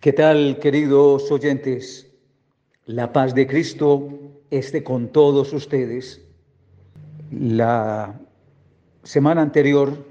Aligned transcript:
¿Qué 0.00 0.14
tal, 0.14 0.58
queridos 0.60 1.30
oyentes? 1.30 2.10
La 2.86 3.12
paz 3.12 3.34
de 3.34 3.46
Cristo 3.46 4.08
esté 4.50 4.82
con 4.82 5.08
todos 5.08 5.52
ustedes. 5.52 6.22
La 7.30 8.18
semana 9.02 9.42
anterior 9.42 10.06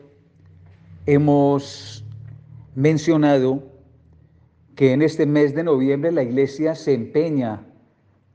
hemos 1.08 2.06
mencionado 2.76 3.64
que 4.76 4.94
en 4.94 5.02
este 5.02 5.26
mes 5.26 5.56
de 5.56 5.64
noviembre 5.64 6.12
la 6.12 6.22
iglesia 6.22 6.76
se 6.76 6.94
empeña 6.94 7.66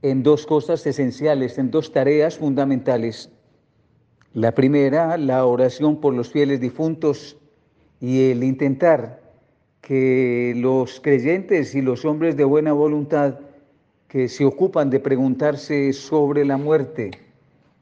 en 0.02 0.24
dos 0.24 0.46
cosas 0.46 0.84
esenciales, 0.88 1.56
en 1.56 1.70
dos 1.70 1.92
tareas 1.92 2.36
fundamentales. 2.36 3.30
La 4.32 4.56
primera, 4.56 5.16
la 5.18 5.46
oración 5.46 6.00
por 6.00 6.14
los 6.14 6.30
fieles 6.30 6.60
difuntos 6.60 7.36
y 8.00 8.32
el 8.32 8.42
intentar 8.42 9.23
que 9.84 10.54
los 10.56 10.98
creyentes 11.00 11.74
y 11.74 11.82
los 11.82 12.06
hombres 12.06 12.38
de 12.38 12.44
buena 12.44 12.72
voluntad 12.72 13.38
que 14.08 14.28
se 14.28 14.46
ocupan 14.46 14.88
de 14.88 14.98
preguntarse 14.98 15.92
sobre 15.92 16.46
la 16.46 16.56
muerte, 16.56 17.10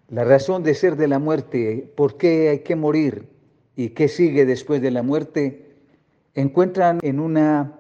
la 0.08 0.24
razón 0.24 0.64
de 0.64 0.74
ser 0.74 0.96
de 0.96 1.06
la 1.06 1.20
muerte, 1.20 1.92
por 1.96 2.16
qué 2.16 2.48
hay 2.48 2.58
que 2.60 2.74
morir 2.74 3.28
y 3.76 3.90
qué 3.90 4.08
sigue 4.08 4.44
después 4.44 4.82
de 4.82 4.90
la 4.90 5.04
muerte, 5.04 5.76
encuentran 6.34 6.98
en 7.02 7.20
una 7.20 7.78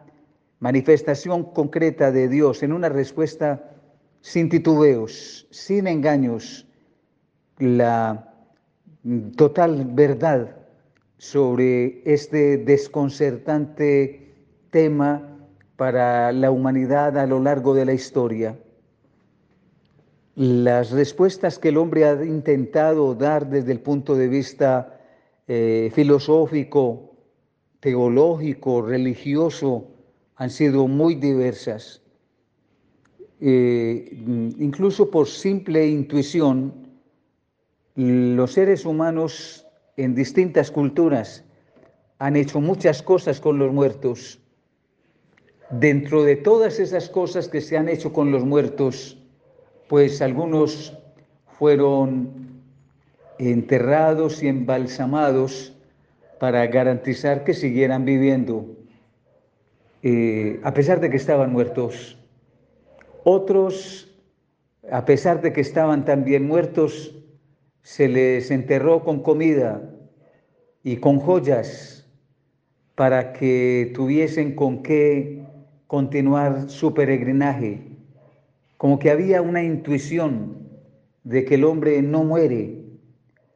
manifestación 0.60 1.42
concreta 1.42 2.12
de 2.12 2.28
Dios, 2.28 2.62
en 2.62 2.72
una 2.72 2.88
respuesta 2.88 3.72
sin 4.20 4.48
titubeos, 4.48 5.48
sin 5.50 5.88
engaños, 5.88 6.64
la 7.58 8.32
total 9.34 9.84
verdad 9.84 10.61
sobre 11.22 12.02
este 12.04 12.56
desconcertante 12.56 14.34
tema 14.70 15.38
para 15.76 16.32
la 16.32 16.50
humanidad 16.50 17.16
a 17.16 17.28
lo 17.28 17.38
largo 17.38 17.74
de 17.74 17.84
la 17.84 17.92
historia. 17.92 18.58
Las 20.34 20.90
respuestas 20.90 21.60
que 21.60 21.68
el 21.68 21.76
hombre 21.76 22.06
ha 22.06 22.24
intentado 22.24 23.14
dar 23.14 23.48
desde 23.48 23.70
el 23.70 23.78
punto 23.78 24.16
de 24.16 24.26
vista 24.26 25.00
eh, 25.46 25.92
filosófico, 25.94 27.14
teológico, 27.78 28.82
religioso, 28.82 29.92
han 30.34 30.50
sido 30.50 30.88
muy 30.88 31.14
diversas. 31.14 32.02
Eh, 33.40 34.24
incluso 34.58 35.08
por 35.08 35.28
simple 35.28 35.86
intuición, 35.86 36.88
los 37.94 38.52
seres 38.54 38.84
humanos 38.84 39.61
en 39.96 40.14
distintas 40.14 40.70
culturas 40.70 41.44
han 42.18 42.36
hecho 42.36 42.60
muchas 42.60 43.02
cosas 43.02 43.40
con 43.40 43.58
los 43.58 43.72
muertos. 43.72 44.40
Dentro 45.70 46.22
de 46.22 46.36
todas 46.36 46.78
esas 46.78 47.08
cosas 47.08 47.48
que 47.48 47.60
se 47.60 47.76
han 47.76 47.88
hecho 47.88 48.12
con 48.12 48.30
los 48.30 48.44
muertos, 48.44 49.18
pues 49.88 50.22
algunos 50.22 50.96
fueron 51.58 52.62
enterrados 53.38 54.42
y 54.42 54.48
embalsamados 54.48 55.72
para 56.38 56.66
garantizar 56.66 57.44
que 57.44 57.54
siguieran 57.54 58.04
viviendo, 58.04 58.66
eh, 60.02 60.60
a 60.62 60.74
pesar 60.74 61.00
de 61.00 61.10
que 61.10 61.16
estaban 61.16 61.52
muertos. 61.52 62.18
Otros, 63.24 64.12
a 64.90 65.04
pesar 65.04 65.40
de 65.40 65.52
que 65.52 65.60
estaban 65.60 66.04
también 66.04 66.46
muertos, 66.46 67.14
se 67.82 68.08
les 68.08 68.50
enterró 68.50 69.04
con 69.04 69.22
comida 69.22 69.90
y 70.82 70.96
con 70.96 71.18
joyas 71.18 72.08
para 72.94 73.32
que 73.32 73.90
tuviesen 73.94 74.54
con 74.54 74.82
qué 74.82 75.44
continuar 75.86 76.70
su 76.70 76.94
peregrinaje. 76.94 77.80
Como 78.76 78.98
que 78.98 79.10
había 79.10 79.42
una 79.42 79.62
intuición 79.62 80.68
de 81.24 81.44
que 81.44 81.56
el 81.56 81.64
hombre 81.64 82.02
no 82.02 82.24
muere, 82.24 82.82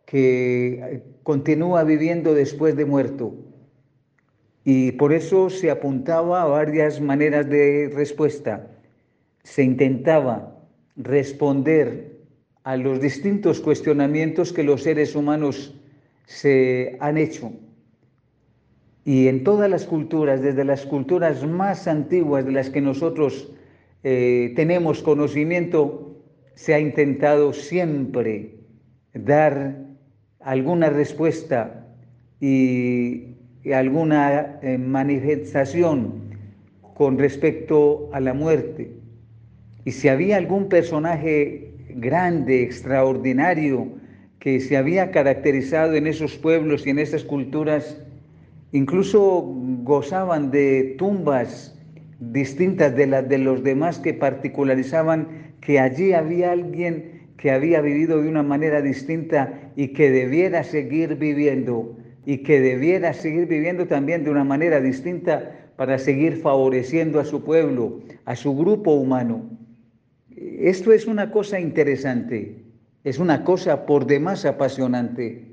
que 0.05 1.03
continúa 1.23 1.83
viviendo 1.85 2.35
después 2.35 2.77
de 2.77 2.85
muerto. 2.85 3.35
Y 4.65 4.93
por 4.93 5.13
eso 5.13 5.51
se 5.51 5.71
apuntaba 5.71 6.43
a 6.43 6.47
varias 6.47 7.01
maneras 7.01 7.49
de 7.49 7.91
respuesta. 7.95 8.71
Se 9.43 9.63
intentaba 9.63 10.59
responder 10.97 12.16
a 12.67 12.77
los 12.77 13.01
distintos 13.01 13.61
cuestionamientos 13.61 14.53
que 14.53 14.65
los 14.65 14.83
seres 14.83 15.15
humanos 15.15 15.73
se 16.25 16.97
han 16.99 17.17
hecho. 17.17 17.53
Y 19.05 19.29
en 19.29 19.45
todas 19.45 19.71
las 19.71 19.85
culturas, 19.85 20.43
desde 20.43 20.65
las 20.65 20.85
culturas 20.85 21.47
más 21.47 21.87
antiguas 21.87 22.45
de 22.45 22.51
las 22.51 22.69
que 22.69 22.81
nosotros 22.81 23.53
eh, 24.03 24.53
tenemos 24.57 25.01
conocimiento, 25.01 26.17
se 26.57 26.75
ha 26.75 26.81
intentado 26.81 27.53
siempre 27.53 28.57
dar 29.15 29.87
alguna 30.41 30.91
respuesta 30.91 31.87
y, 32.41 33.29
alguna 33.73 34.59
eh, 34.63 34.77
manifestación 34.77 36.15
con 36.95 37.17
respecto 37.17 38.11
a 38.13 38.19
la 38.19 38.35
muerte. 38.35 38.91
Y 39.85 39.93
si 39.93 40.09
había 40.09 40.37
algún 40.37 40.69
personaje 40.69 41.66
grande, 41.97 42.63
extraordinario, 42.63 43.89
que 44.39 44.61
se 44.61 44.77
había 44.77 45.11
caracterizado 45.11 45.95
en 45.95 46.07
esos 46.07 46.37
pueblos 46.37 46.87
y 46.87 46.91
en 46.91 46.99
esas 46.99 47.25
culturas, 47.25 48.01
incluso 48.73 49.43
gozaban 49.83 50.51
de 50.51 50.95
tumbas 50.99 51.75
distintas 52.21 52.95
de 52.97 53.07
las 53.07 53.29
de 53.29 53.39
los 53.39 53.63
demás 53.63 53.99
que 53.99 54.15
particularizaban 54.15 55.55
que 55.61 55.81
allí 55.81 56.13
había 56.13 56.53
alguien 56.53 57.17
que 57.37 57.51
había 57.51 57.81
vivido 57.81 58.23
de 58.23 58.29
una 58.29 58.43
manera 58.43 58.81
distinta 58.81 59.73
y 59.77 59.89
que 59.89 60.11
debiera 60.11 60.65
seguir 60.65 61.17
viviendo 61.17 61.97
y 62.25 62.39
que 62.39 62.61
debiera 62.61 63.13
seguir 63.13 63.47
viviendo 63.47 63.87
también 63.87 64.25
de 64.25 64.31
una 64.31 64.45
manera 64.45 64.81
distinta 64.81 65.53
para 65.77 65.99
seguir 65.99 66.37
favoreciendo 66.39 67.21
a 67.21 67.25
su 67.25 67.45
pueblo, 67.45 68.01
a 68.25 68.35
su 68.35 68.57
grupo 68.57 68.93
humano. 68.93 69.43
Esto 70.37 70.93
es 70.93 71.07
una 71.07 71.31
cosa 71.31 71.59
interesante, 71.59 72.63
es 73.05 73.19
una 73.19 73.43
cosa 73.43 73.87
por 73.87 74.07
demás 74.07 74.45
apasionante. 74.45 75.51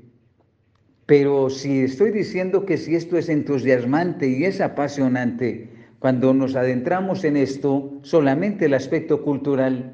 Pero 1.06 1.48
si 1.48 1.80
estoy 1.80 2.10
diciendo 2.10 2.66
que 2.66 2.76
si 2.76 2.94
esto 2.94 3.16
es 3.16 3.30
entusiasmante 3.30 4.28
y 4.28 4.44
es 4.44 4.60
apasionante, 4.60 5.70
cuando 5.98 6.34
nos 6.34 6.54
adentramos 6.54 7.24
en 7.24 7.38
esto, 7.38 7.98
solamente 8.02 8.66
el 8.66 8.74
aspecto 8.74 9.22
cultural, 9.22 9.92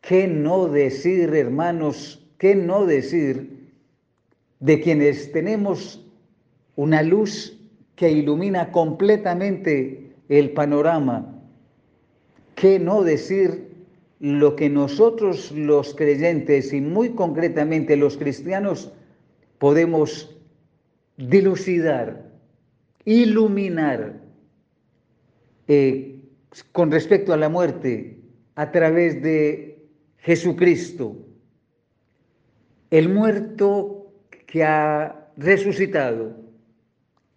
¿qué 0.00 0.26
no 0.26 0.68
decir, 0.68 1.34
hermanos? 1.34 2.26
¿Qué 2.38 2.54
no 2.54 2.86
decir 2.86 3.68
de 4.60 4.80
quienes 4.80 5.32
tenemos 5.32 6.06
una 6.76 7.02
luz 7.02 7.58
que 7.94 8.10
ilumina 8.10 8.72
completamente 8.72 10.12
el 10.30 10.50
panorama? 10.52 11.42
¿Qué 12.54 12.78
no 12.78 13.02
decir 13.02 13.67
lo 14.20 14.56
que 14.56 14.68
nosotros 14.68 15.52
los 15.52 15.94
creyentes 15.94 16.72
y 16.72 16.80
muy 16.80 17.10
concretamente 17.10 17.96
los 17.96 18.16
cristianos 18.16 18.92
podemos 19.58 20.36
dilucidar, 21.16 22.30
iluminar 23.04 24.20
eh, 25.68 26.20
con 26.72 26.90
respecto 26.90 27.32
a 27.32 27.36
la 27.36 27.48
muerte 27.48 28.20
a 28.56 28.72
través 28.72 29.22
de 29.22 29.86
Jesucristo, 30.18 31.16
el 32.90 33.08
muerto 33.08 34.12
que 34.46 34.64
ha 34.64 35.28
resucitado, 35.36 36.36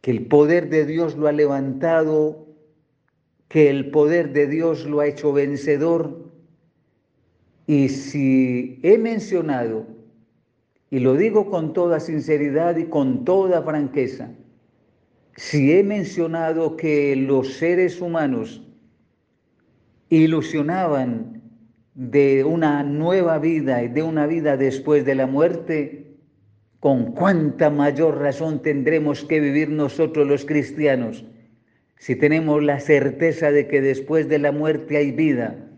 que 0.02 0.12
el 0.12 0.26
poder 0.26 0.70
de 0.70 0.86
Dios 0.86 1.16
lo 1.16 1.28
ha 1.28 1.32
levantado, 1.32 2.48
que 3.50 3.70
el 3.70 3.92
poder 3.92 4.34
de 4.34 4.48
Dios 4.48 4.86
lo 4.86 5.02
ha 5.02 5.08
hecho 5.08 5.34
vencedor 5.34 6.31
y 7.72 7.88
si 7.88 8.82
he 8.84 8.98
mencionado, 8.98 9.88
y 10.90 11.00
lo 11.00 11.14
digo 11.16 11.50
con 11.50 11.72
toda 11.72 12.02
sinceridad 12.02 12.76
y 12.76 12.88
con 12.88 13.24
toda 13.24 13.62
franqueza, 13.62 14.30
si 15.38 15.72
he 15.72 15.82
mencionado 15.82 16.76
que 16.76 17.16
los 17.16 17.54
seres 17.54 18.02
humanos 18.02 18.62
ilusionaban 20.10 21.44
de 21.96 22.44
una 22.44 22.84
nueva 22.84 23.40
vida 23.40 23.82
y 23.82 23.88
de 23.88 24.04
una 24.04 24.28
vida 24.28 24.58
después 24.58 25.06
de 25.06 25.16
la 25.16 25.28
muerte, 25.28 26.18
con 26.82 27.14
cuánta 27.14 27.70
mayor 27.70 28.18
razón 28.18 28.62
tendremos 28.62 29.24
que 29.24 29.40
vivir 29.40 29.70
nosotros 29.70 30.28
los 30.28 30.44
cristianos 30.44 31.24
si 32.00 32.18
tenemos 32.18 32.62
la 32.62 32.82
certeza 32.82 33.50
de 33.50 33.68
que 33.70 33.80
después 33.80 34.28
de 34.28 34.40
la 34.40 34.52
muerte 34.52 34.98
hay 34.98 35.14
vida 35.14 35.71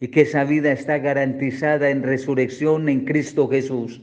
y 0.00 0.08
que 0.08 0.22
esa 0.22 0.44
vida 0.44 0.72
está 0.72 0.98
garantizada 0.98 1.90
en 1.90 2.02
resurrección 2.02 2.88
en 2.88 3.04
Cristo 3.04 3.48
Jesús. 3.48 4.00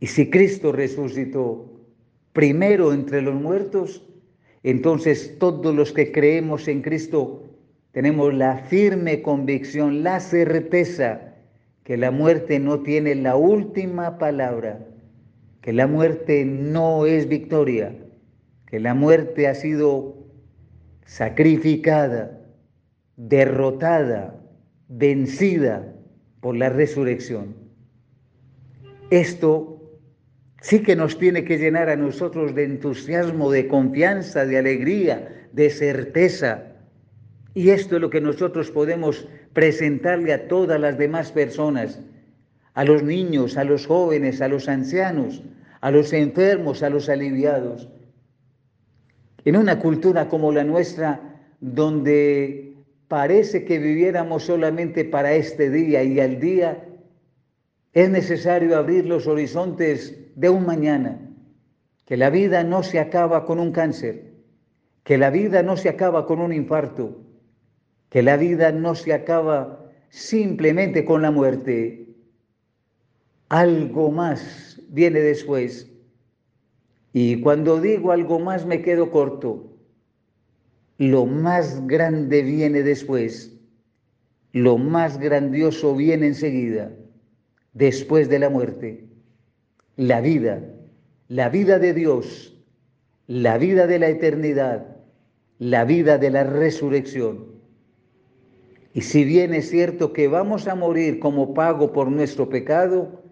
Y 0.00 0.06
si 0.08 0.28
Cristo 0.30 0.72
resucitó 0.72 1.70
primero 2.32 2.92
entre 2.92 3.22
los 3.22 3.34
muertos, 3.34 4.02
entonces 4.62 5.36
todos 5.38 5.74
los 5.74 5.92
que 5.92 6.12
creemos 6.12 6.68
en 6.68 6.82
Cristo 6.82 7.44
tenemos 7.92 8.34
la 8.34 8.58
firme 8.58 9.22
convicción, 9.22 10.02
la 10.02 10.20
certeza 10.20 11.34
que 11.82 11.96
la 11.96 12.10
muerte 12.10 12.58
no 12.58 12.80
tiene 12.80 13.14
la 13.14 13.36
última 13.36 14.18
palabra, 14.18 14.86
que 15.62 15.72
la 15.72 15.86
muerte 15.86 16.44
no 16.44 17.06
es 17.06 17.26
victoria, 17.28 17.96
que 18.66 18.80
la 18.80 18.92
muerte 18.92 19.46
ha 19.46 19.54
sido 19.54 20.16
sacrificada, 21.06 22.35
derrotada, 23.16 24.38
vencida 24.88 25.92
por 26.40 26.56
la 26.56 26.68
resurrección. 26.68 27.56
Esto 29.10 29.76
sí 30.60 30.82
que 30.82 30.96
nos 30.96 31.18
tiene 31.18 31.44
que 31.44 31.58
llenar 31.58 31.88
a 31.88 31.96
nosotros 31.96 32.54
de 32.54 32.64
entusiasmo, 32.64 33.50
de 33.50 33.68
confianza, 33.68 34.44
de 34.44 34.58
alegría, 34.58 35.48
de 35.52 35.70
certeza. 35.70 36.62
Y 37.54 37.70
esto 37.70 37.96
es 37.96 38.02
lo 38.02 38.10
que 38.10 38.20
nosotros 38.20 38.70
podemos 38.70 39.28
presentarle 39.52 40.32
a 40.32 40.48
todas 40.48 40.78
las 40.78 40.98
demás 40.98 41.32
personas, 41.32 42.00
a 42.74 42.84
los 42.84 43.02
niños, 43.02 43.56
a 43.56 43.64
los 43.64 43.86
jóvenes, 43.86 44.42
a 44.42 44.48
los 44.48 44.68
ancianos, 44.68 45.42
a 45.80 45.90
los 45.90 46.12
enfermos, 46.12 46.82
a 46.82 46.90
los 46.90 47.08
aliviados. 47.08 47.88
En 49.44 49.56
una 49.56 49.78
cultura 49.78 50.28
como 50.28 50.52
la 50.52 50.64
nuestra, 50.64 51.20
donde 51.60 52.65
parece 53.08 53.64
que 53.64 53.78
viviéramos 53.78 54.44
solamente 54.44 55.04
para 55.04 55.34
este 55.34 55.70
día 55.70 56.02
y 56.02 56.20
al 56.20 56.40
día, 56.40 56.84
es 57.92 58.10
necesario 58.10 58.76
abrir 58.76 59.06
los 59.06 59.26
horizontes 59.26 60.18
de 60.34 60.48
un 60.50 60.66
mañana, 60.66 61.18
que 62.04 62.16
la 62.16 62.30
vida 62.30 62.62
no 62.62 62.82
se 62.82 62.98
acaba 62.98 63.46
con 63.46 63.58
un 63.58 63.72
cáncer, 63.72 64.34
que 65.02 65.18
la 65.18 65.30
vida 65.30 65.62
no 65.62 65.76
se 65.76 65.88
acaba 65.88 66.26
con 66.26 66.40
un 66.40 66.52
infarto, 66.52 67.22
que 68.10 68.22
la 68.22 68.36
vida 68.36 68.72
no 68.72 68.94
se 68.94 69.12
acaba 69.12 69.86
simplemente 70.10 71.04
con 71.04 71.22
la 71.22 71.30
muerte. 71.30 72.16
Algo 73.48 74.10
más 74.10 74.80
viene 74.88 75.20
después. 75.20 75.90
Y 77.12 77.40
cuando 77.40 77.80
digo 77.80 78.12
algo 78.12 78.38
más 78.38 78.66
me 78.66 78.82
quedo 78.82 79.10
corto. 79.10 79.75
Lo 80.98 81.26
más 81.26 81.86
grande 81.86 82.42
viene 82.42 82.82
después. 82.82 83.52
Lo 84.52 84.78
más 84.78 85.18
grandioso 85.18 85.94
viene 85.94 86.28
enseguida 86.28 86.90
después 87.74 88.28
de 88.28 88.38
la 88.38 88.48
muerte. 88.48 89.04
La 89.96 90.20
vida, 90.20 90.62
la 91.28 91.48
vida 91.48 91.78
de 91.78 91.92
Dios, 91.92 92.56
la 93.26 93.58
vida 93.58 93.86
de 93.86 93.98
la 93.98 94.08
eternidad, 94.08 94.96
la 95.58 95.84
vida 95.84 96.18
de 96.18 96.30
la 96.30 96.44
resurrección. 96.44 97.56
Y 98.94 99.02
si 99.02 99.24
bien 99.24 99.52
es 99.52 99.68
cierto 99.68 100.14
que 100.14 100.28
vamos 100.28 100.68
a 100.68 100.74
morir 100.74 101.18
como 101.18 101.52
pago 101.52 101.92
por 101.92 102.10
nuestro 102.10 102.48
pecado, 102.48 103.22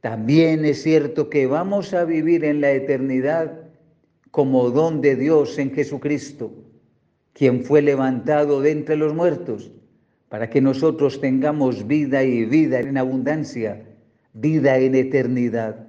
también 0.00 0.64
es 0.64 0.82
cierto 0.82 1.28
que 1.28 1.46
vamos 1.46 1.92
a 1.94 2.04
vivir 2.04 2.44
en 2.44 2.60
la 2.60 2.70
eternidad 2.72 3.62
como 4.30 4.70
don 4.70 5.00
de 5.00 5.16
Dios 5.16 5.58
en 5.58 5.72
Jesucristo, 5.72 6.52
quien 7.32 7.64
fue 7.64 7.82
levantado 7.82 8.60
de 8.60 8.70
entre 8.70 8.96
los 8.96 9.14
muertos 9.14 9.70
para 10.28 10.48
que 10.48 10.60
nosotros 10.60 11.20
tengamos 11.20 11.86
vida 11.86 12.24
y 12.24 12.44
vida 12.44 12.80
en 12.80 12.96
abundancia, 12.96 13.84
vida 14.32 14.78
en 14.78 14.94
eternidad. 14.94 15.88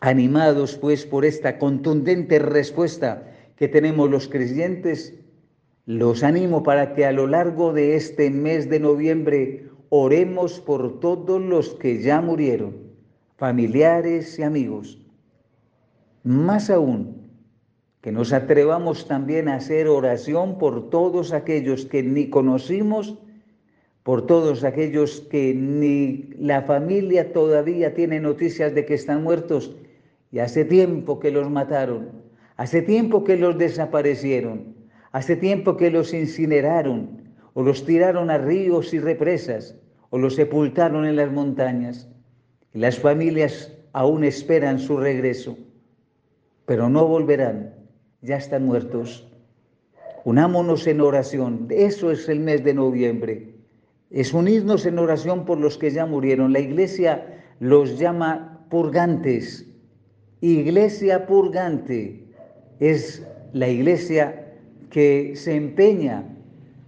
Animados 0.00 0.76
pues 0.76 1.04
por 1.04 1.24
esta 1.24 1.58
contundente 1.58 2.38
respuesta 2.38 3.30
que 3.56 3.68
tenemos 3.68 4.10
los 4.10 4.28
creyentes, 4.28 5.14
los 5.84 6.22
animo 6.22 6.62
para 6.62 6.94
que 6.94 7.04
a 7.04 7.12
lo 7.12 7.26
largo 7.26 7.72
de 7.72 7.96
este 7.96 8.30
mes 8.30 8.70
de 8.70 8.80
noviembre 8.80 9.68
oremos 9.90 10.60
por 10.60 11.00
todos 11.00 11.40
los 11.40 11.74
que 11.74 12.00
ya 12.00 12.20
murieron, 12.20 12.74
familiares 13.36 14.38
y 14.38 14.42
amigos. 14.42 14.98
Más 16.24 16.70
aún, 16.70 17.21
que 18.02 18.12
nos 18.12 18.34
atrevamos 18.34 19.08
también 19.08 19.48
a 19.48 19.54
hacer 19.54 19.88
oración 19.88 20.58
por 20.58 20.90
todos 20.90 21.32
aquellos 21.32 21.86
que 21.86 22.02
ni 22.02 22.28
conocimos 22.28 23.16
por 24.02 24.26
todos 24.26 24.64
aquellos 24.64 25.20
que 25.30 25.54
ni 25.54 26.30
la 26.36 26.62
familia 26.62 27.32
todavía 27.32 27.94
tiene 27.94 28.20
noticias 28.20 28.74
de 28.74 28.84
que 28.84 28.94
están 28.94 29.22
muertos 29.22 29.76
y 30.32 30.40
hace 30.40 30.64
tiempo 30.64 31.20
que 31.20 31.30
los 31.30 31.48
mataron, 31.50 32.10
hace 32.56 32.82
tiempo 32.82 33.22
que 33.22 33.36
los 33.36 33.58
desaparecieron, 33.58 34.74
hace 35.12 35.36
tiempo 35.36 35.76
que 35.76 35.90
los 35.90 36.12
incineraron 36.12 37.22
o 37.54 37.62
los 37.62 37.84
tiraron 37.84 38.30
a 38.30 38.38
ríos 38.38 38.92
y 38.92 38.98
represas 38.98 39.76
o 40.10 40.18
los 40.18 40.34
sepultaron 40.34 41.04
en 41.04 41.16
las 41.16 41.30
montañas. 41.30 42.08
Y 42.74 42.78
las 42.78 42.98
familias 42.98 43.72
aún 43.92 44.24
esperan 44.24 44.78
su 44.78 44.96
regreso, 44.96 45.58
pero 46.64 46.88
no 46.88 47.06
volverán, 47.06 47.71
ya 48.22 48.36
están 48.36 48.64
muertos. 48.64 49.28
Unámonos 50.24 50.86
en 50.86 51.00
oración, 51.00 51.66
eso 51.70 52.10
es 52.10 52.28
el 52.28 52.40
mes 52.40 52.64
de 52.64 52.74
noviembre 52.74 53.52
es 54.12 54.34
unirnos 54.34 54.84
en 54.84 54.98
oración 54.98 55.46
por 55.46 55.58
los 55.58 55.78
que 55.78 55.90
ya 55.90 56.04
murieron. 56.04 56.52
La 56.52 56.60
iglesia 56.60 57.26
los 57.60 57.98
llama 57.98 58.60
purgantes. 58.68 59.66
Iglesia 60.42 61.26
purgante 61.26 62.22
es 62.78 63.26
la 63.54 63.68
iglesia 63.68 64.52
que 64.90 65.32
se 65.34 65.54
empeña 65.54 66.24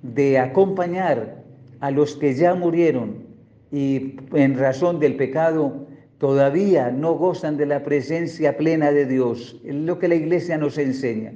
de 0.03 0.39
acompañar 0.39 1.43
a 1.81 1.91
los 1.91 2.15
que 2.17 2.35
ya 2.35 2.55
murieron 2.55 3.25
y 3.73 4.17
en 4.35 4.59
razón 4.59 5.01
del 5.01 5.17
pecado 5.17 5.87
todavía 6.25 6.91
no 6.91 7.13
gozan 7.13 7.59
de 7.59 7.67
la 7.67 7.83
presencia 7.83 8.57
plena 8.57 8.91
de 8.93 9.05
Dios, 9.05 9.61
es 9.63 9.75
lo 9.75 9.99
que 9.99 10.09
la 10.09 10.15
iglesia 10.15 10.57
nos 10.57 10.79
enseña. 10.79 11.35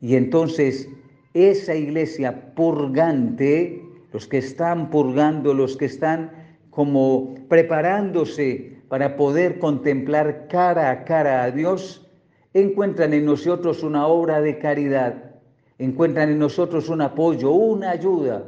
Y 0.00 0.16
entonces 0.16 0.88
esa 1.32 1.76
iglesia 1.76 2.52
purgante 2.56 3.80
los 4.12 4.26
que 4.26 4.38
están 4.38 4.90
purgando, 4.90 5.54
los 5.54 5.76
que 5.76 5.84
están 5.84 6.32
como 6.70 7.36
preparándose 7.48 8.78
para 8.88 9.14
poder 9.14 9.60
contemplar 9.60 10.48
cara 10.48 10.90
a 10.90 11.04
cara 11.04 11.44
a 11.44 11.52
Dios, 11.52 12.04
encuentran 12.52 13.14
en 13.14 13.24
nosotros 13.24 13.84
una 13.84 14.08
obra 14.08 14.40
de 14.40 14.58
caridad, 14.58 15.36
encuentran 15.78 16.30
en 16.30 16.40
nosotros 16.40 16.88
un 16.88 17.00
apoyo, 17.00 17.52
una 17.52 17.92
ayuda. 17.92 18.44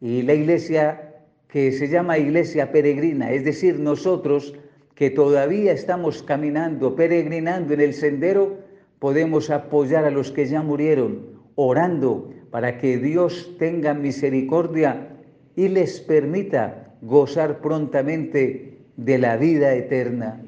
Y 0.00 0.22
la 0.22 0.34
iglesia 0.34 1.14
que 1.46 1.70
se 1.70 1.86
llama 1.86 2.18
iglesia 2.18 2.72
peregrina, 2.72 3.30
es 3.30 3.44
decir, 3.44 3.78
nosotros 3.78 4.52
que 4.96 5.10
todavía 5.10 5.72
estamos 5.72 6.22
caminando, 6.22 6.96
peregrinando 6.96 7.74
en 7.74 7.82
el 7.82 7.92
sendero, 7.92 8.56
podemos 8.98 9.50
apoyar 9.50 10.06
a 10.06 10.10
los 10.10 10.32
que 10.32 10.46
ya 10.46 10.62
murieron, 10.62 11.36
orando 11.54 12.30
para 12.50 12.78
que 12.78 12.96
Dios 12.96 13.54
tenga 13.58 13.92
misericordia 13.92 15.10
y 15.54 15.68
les 15.68 16.00
permita 16.00 16.94
gozar 17.02 17.60
prontamente 17.60 18.78
de 18.96 19.18
la 19.18 19.36
vida 19.36 19.74
eterna. 19.74 20.42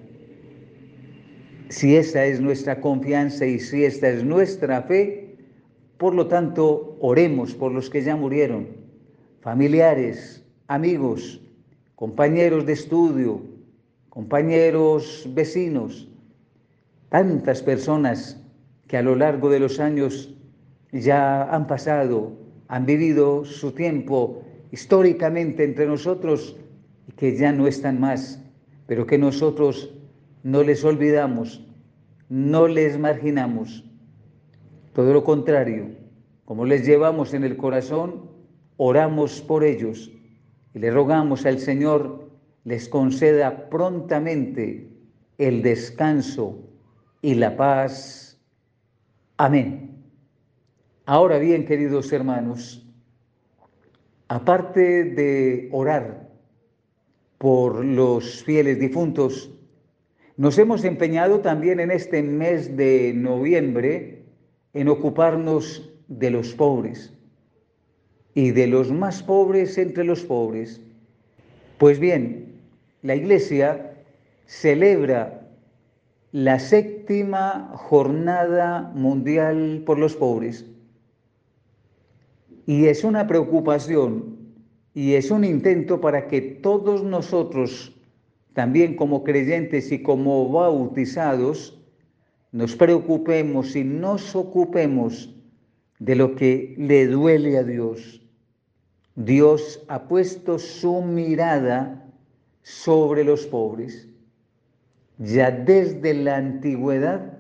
Si 1.69 1.97
esa 1.97 2.25
es 2.25 2.40
nuestra 2.40 2.81
confianza 2.81 3.45
y 3.45 3.61
si 3.61 3.85
esta 3.85 4.09
es 4.09 4.25
nuestra 4.25 4.81
fe, 4.83 5.37
por 5.99 6.14
lo 6.14 6.26
tanto, 6.26 6.97
oremos 7.00 7.55
por 7.55 7.71
los 7.71 7.90
que 7.90 8.00
ya 8.00 8.17
murieron, 8.17 8.69
familiares, 9.43 10.43
amigos, 10.69 11.43
compañeros 11.97 12.64
de 12.64 12.73
estudio, 12.73 13.57
compañeros 14.18 15.28
vecinos, 15.32 16.08
tantas 17.08 17.62
personas 17.62 18.42
que 18.88 18.96
a 18.96 19.02
lo 19.02 19.14
largo 19.14 19.48
de 19.48 19.60
los 19.60 19.78
años 19.78 20.34
ya 20.90 21.44
han 21.54 21.68
pasado, 21.68 22.32
han 22.66 22.84
vivido 22.84 23.44
su 23.44 23.70
tiempo 23.70 24.42
históricamente 24.72 25.62
entre 25.62 25.87
nosotros 25.87 26.56
y 27.06 27.12
que 27.12 27.37
ya 27.37 27.52
no 27.52 27.68
están 27.68 28.00
más, 28.00 28.42
pero 28.88 29.06
que 29.06 29.18
nosotros 29.18 29.94
no 30.42 30.64
les 30.64 30.84
olvidamos, 30.84 31.64
no 32.28 32.66
les 32.66 32.98
marginamos. 32.98 33.84
Todo 34.94 35.12
lo 35.12 35.22
contrario, 35.22 35.90
como 36.44 36.64
les 36.64 36.84
llevamos 36.84 37.34
en 37.34 37.44
el 37.44 37.56
corazón, 37.56 38.22
oramos 38.78 39.40
por 39.40 39.62
ellos 39.62 40.10
y 40.75 40.80
le 40.80 40.90
rogamos 40.90 41.46
al 41.46 41.60
Señor 41.60 42.27
les 42.68 42.87
conceda 42.87 43.70
prontamente 43.70 44.90
el 45.38 45.62
descanso 45.62 46.68
y 47.22 47.34
la 47.34 47.56
paz. 47.56 48.38
Amén. 49.38 50.04
Ahora 51.06 51.38
bien, 51.38 51.64
queridos 51.64 52.12
hermanos, 52.12 52.87
aparte 54.28 55.04
de 55.04 55.70
orar 55.72 56.28
por 57.38 57.82
los 57.82 58.44
fieles 58.44 58.78
difuntos, 58.78 59.50
nos 60.37 60.58
hemos 60.58 60.84
empeñado 60.84 61.40
también 61.40 61.80
en 61.80 61.90
este 61.90 62.22
mes 62.22 62.76
de 62.76 63.14
noviembre 63.16 64.26
en 64.75 64.88
ocuparnos 64.88 65.90
de 66.08 66.30
los 66.30 66.52
pobres 66.52 67.14
y 68.34 68.50
de 68.50 68.66
los 68.66 68.92
más 68.92 69.22
pobres 69.22 69.78
entre 69.78 70.04
los 70.04 70.22
pobres. 70.22 70.82
Pues 71.78 71.98
bien, 71.98 72.48
la 73.02 73.14
Iglesia 73.14 73.95
celebra 74.47 75.49
la 76.33 76.59
séptima 76.59 77.71
jornada 77.75 78.93
mundial 78.95 79.83
por 79.87 79.99
los 79.99 80.17
pobres. 80.17 80.67
Y 82.67 82.87
es 82.87 83.05
una 83.05 83.26
preocupación 83.26 84.37
y 84.95 85.14
es 85.14 85.31
un 85.31 85.45
intento 85.45 86.00
para 86.00 86.26
que 86.26 86.40
todos 86.40 87.02
nosotros, 87.02 87.95
también 88.52 88.97
como 88.97 89.25
creyentes 89.25 89.90
y 89.93 90.02
como 90.02 90.50
bautizados, 90.50 91.78
nos 92.52 92.75
preocupemos 92.76 93.76
y 93.76 93.85
nos 93.85 94.35
ocupemos 94.35 95.35
de 95.99 96.17
lo 96.17 96.35
que 96.35 96.75
le 96.78 97.07
duele 97.07 97.59
a 97.59 97.62
Dios. 97.62 98.23
Dios 99.14 99.85
ha 99.88 100.09
puesto 100.09 100.59
su 100.59 101.02
mirada 101.02 102.07
sobre 102.68 103.25
los 103.25 103.46
pobres. 103.46 104.06
Ya 105.16 105.50
desde 105.50 106.12
la 106.12 106.37
antigüedad, 106.37 107.38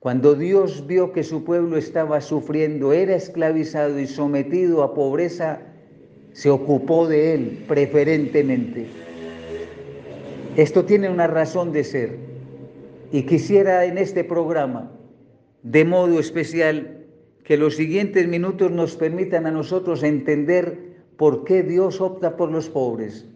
cuando 0.00 0.34
Dios 0.34 0.86
vio 0.86 1.12
que 1.12 1.22
su 1.24 1.44
pueblo 1.44 1.76
estaba 1.76 2.22
sufriendo, 2.22 2.94
era 2.94 3.14
esclavizado 3.14 4.00
y 4.00 4.06
sometido 4.06 4.82
a 4.82 4.94
pobreza, 4.94 5.60
se 6.32 6.48
ocupó 6.48 7.06
de 7.06 7.34
él 7.34 7.64
preferentemente. 7.68 8.86
Esto 10.56 10.86
tiene 10.86 11.10
una 11.10 11.26
razón 11.26 11.70
de 11.72 11.84
ser 11.84 12.16
y 13.12 13.24
quisiera 13.24 13.84
en 13.84 13.98
este 13.98 14.24
programa, 14.24 14.90
de 15.64 15.84
modo 15.84 16.18
especial, 16.18 17.04
que 17.44 17.58
los 17.58 17.76
siguientes 17.76 18.26
minutos 18.26 18.70
nos 18.70 18.96
permitan 18.96 19.46
a 19.46 19.50
nosotros 19.50 20.02
entender 20.02 20.96
por 21.18 21.44
qué 21.44 21.62
Dios 21.62 22.00
opta 22.00 22.38
por 22.38 22.50
los 22.50 22.70
pobres, 22.70 23.26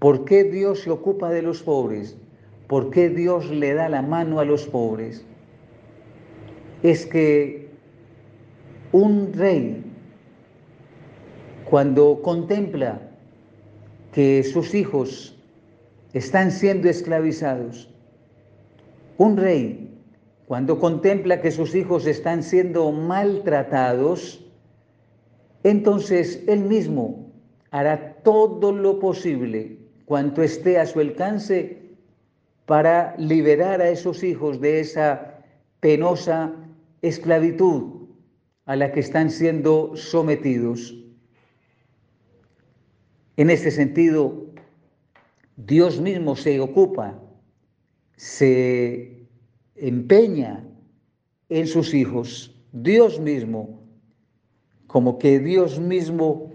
por 0.00 0.24
qué 0.24 0.44
Dios 0.44 0.80
se 0.80 0.90
ocupa 0.90 1.30
de 1.30 1.42
los 1.42 1.62
pobres, 1.62 2.16
por 2.66 2.90
qué 2.90 3.10
Dios 3.10 3.48
le 3.50 3.74
da 3.74 3.88
la 3.88 4.02
mano 4.02 4.40
a 4.40 4.44
los 4.46 4.66
pobres. 4.66 5.24
Es 6.82 7.04
que 7.04 7.68
un 8.92 9.32
rey, 9.34 9.84
cuando 11.66 12.22
contempla 12.22 12.98
que 14.12 14.42
sus 14.42 14.74
hijos 14.74 15.36
están 16.14 16.50
siendo 16.50 16.88
esclavizados, 16.88 17.90
un 19.18 19.36
rey, 19.36 19.86
cuando 20.46 20.80
contempla 20.80 21.42
que 21.42 21.50
sus 21.50 21.74
hijos 21.74 22.06
están 22.06 22.42
siendo 22.42 22.90
maltratados, 22.90 24.42
entonces 25.62 26.42
él 26.48 26.60
mismo 26.60 27.30
hará 27.70 28.14
todo 28.22 28.72
lo 28.72 28.98
posible 28.98 29.79
cuanto 30.10 30.42
esté 30.42 30.76
a 30.76 30.86
su 30.86 30.98
alcance 30.98 31.82
para 32.66 33.14
liberar 33.16 33.80
a 33.80 33.90
esos 33.90 34.24
hijos 34.24 34.60
de 34.60 34.80
esa 34.80 35.38
penosa 35.78 36.52
esclavitud 37.00 38.08
a 38.64 38.74
la 38.74 38.90
que 38.90 38.98
están 38.98 39.30
siendo 39.30 39.94
sometidos. 39.94 40.96
En 43.36 43.50
este 43.50 43.70
sentido, 43.70 44.46
Dios 45.56 46.00
mismo 46.00 46.34
se 46.34 46.58
ocupa 46.58 47.16
se 48.16 49.28
empeña 49.76 50.66
en 51.50 51.68
sus 51.68 51.94
hijos, 51.94 52.52
Dios 52.72 53.20
mismo, 53.20 53.80
como 54.88 55.20
que 55.20 55.38
Dios 55.38 55.78
mismo 55.78 56.50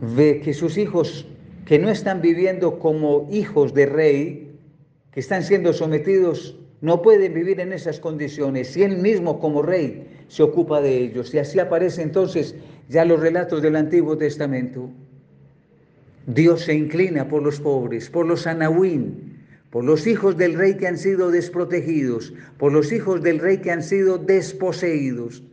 ve 0.00 0.40
que 0.40 0.54
sus 0.54 0.78
hijos 0.78 1.26
que 1.70 1.78
no 1.78 1.88
están 1.88 2.20
viviendo 2.20 2.80
como 2.80 3.28
hijos 3.30 3.74
de 3.74 3.86
rey, 3.86 4.58
que 5.12 5.20
están 5.20 5.44
siendo 5.44 5.72
sometidos, 5.72 6.58
no 6.80 7.00
pueden 7.00 7.32
vivir 7.32 7.60
en 7.60 7.72
esas 7.72 8.00
condiciones. 8.00 8.76
Y 8.76 8.82
él 8.82 8.96
mismo 8.96 9.38
como 9.38 9.62
rey 9.62 10.24
se 10.26 10.42
ocupa 10.42 10.80
de 10.80 10.98
ellos. 10.98 11.32
Y 11.32 11.38
así 11.38 11.60
aparece 11.60 12.02
entonces 12.02 12.56
ya 12.88 13.04
los 13.04 13.20
relatos 13.20 13.62
del 13.62 13.76
Antiguo 13.76 14.18
Testamento. 14.18 14.90
Dios 16.26 16.62
se 16.62 16.74
inclina 16.74 17.28
por 17.28 17.44
los 17.44 17.60
pobres, 17.60 18.10
por 18.10 18.26
los 18.26 18.48
anahuín, 18.48 19.38
por 19.70 19.84
los 19.84 20.08
hijos 20.08 20.36
del 20.36 20.54
rey 20.54 20.76
que 20.76 20.88
han 20.88 20.98
sido 20.98 21.30
desprotegidos, 21.30 22.34
por 22.58 22.72
los 22.72 22.90
hijos 22.90 23.22
del 23.22 23.38
rey 23.38 23.58
que 23.58 23.70
han 23.70 23.84
sido 23.84 24.18
desposeídos. 24.18 25.44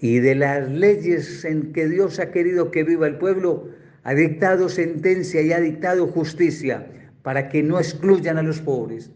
Y 0.00 0.18
de 0.18 0.34
las 0.34 0.68
leyes 0.68 1.44
en 1.44 1.72
que 1.72 1.88
Dios 1.88 2.18
ha 2.18 2.32
querido 2.32 2.72
que 2.72 2.82
viva 2.82 3.06
el 3.06 3.18
pueblo, 3.18 3.68
ha 4.04 4.14
dictado 4.14 4.68
sentencia 4.68 5.42
y 5.42 5.52
ha 5.52 5.60
dictado 5.60 6.06
justicia 6.08 6.86
para 7.22 7.48
que 7.48 7.62
no 7.62 7.78
excluyan 7.78 8.38
a 8.38 8.42
los 8.42 8.60
pobres. 8.60 9.10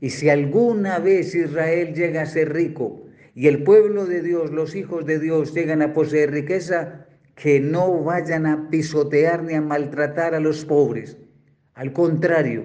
Y 0.00 0.10
si 0.10 0.30
alguna 0.30 0.98
vez 0.98 1.34
Israel 1.34 1.94
llega 1.94 2.22
a 2.22 2.26
ser 2.26 2.52
rico 2.52 3.02
y 3.34 3.48
el 3.48 3.62
pueblo 3.64 4.06
de 4.06 4.22
Dios, 4.22 4.50
los 4.50 4.74
hijos 4.74 5.04
de 5.04 5.18
Dios 5.18 5.52
llegan 5.54 5.82
a 5.82 5.92
poseer 5.92 6.30
riqueza, 6.30 7.06
que 7.34 7.58
no 7.58 8.02
vayan 8.04 8.44
a 8.46 8.68
pisotear 8.68 9.42
ni 9.42 9.54
a 9.54 9.62
maltratar 9.62 10.34
a 10.34 10.40
los 10.40 10.64
pobres. 10.64 11.16
Al 11.74 11.92
contrario, 11.92 12.64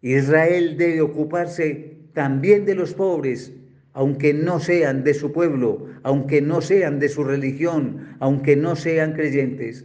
Israel 0.00 0.76
debe 0.76 1.00
ocuparse 1.00 1.98
también 2.12 2.66
de 2.66 2.74
los 2.74 2.92
pobres, 2.92 3.52
aunque 3.92 4.34
no 4.34 4.58
sean 4.58 5.04
de 5.04 5.14
su 5.14 5.32
pueblo, 5.32 5.86
aunque 6.02 6.42
no 6.42 6.60
sean 6.60 6.98
de 6.98 7.08
su 7.08 7.22
religión, 7.22 8.16
aunque 8.18 8.56
no 8.56 8.74
sean 8.74 9.12
creyentes. 9.12 9.84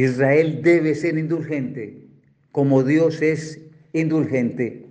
Israel 0.00 0.60
debe 0.62 0.94
ser 0.94 1.18
indulgente, 1.18 2.06
como 2.52 2.84
Dios 2.84 3.20
es 3.20 3.60
indulgente. 3.92 4.86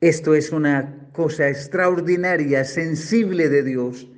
Esto 0.00 0.36
es 0.36 0.52
una 0.52 1.08
cosa 1.12 1.48
extraordinaria, 1.48 2.62
sensible 2.62 3.48
de 3.48 3.64
Dios. 3.64 4.08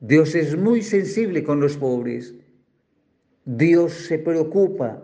Dios 0.00 0.34
es 0.34 0.58
muy 0.58 0.82
sensible 0.82 1.42
con 1.42 1.58
los 1.58 1.78
pobres. 1.78 2.34
Dios 3.46 3.94
se 3.94 4.18
preocupa 4.18 5.02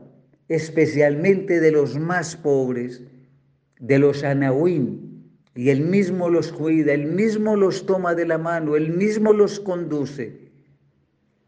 especialmente 0.48 1.58
de 1.58 1.72
los 1.72 1.98
más 1.98 2.36
pobres, 2.36 3.02
de 3.80 3.98
los 3.98 4.22
anahuín, 4.22 5.32
y 5.54 5.70
él 5.70 5.80
mismo 5.80 6.28
los 6.28 6.52
cuida, 6.52 6.92
él 6.92 7.06
mismo 7.06 7.56
los 7.56 7.86
toma 7.86 8.14
de 8.14 8.26
la 8.26 8.36
mano, 8.36 8.76
él 8.76 8.90
mismo 8.90 9.32
los 9.32 9.58
conduce 9.58 10.50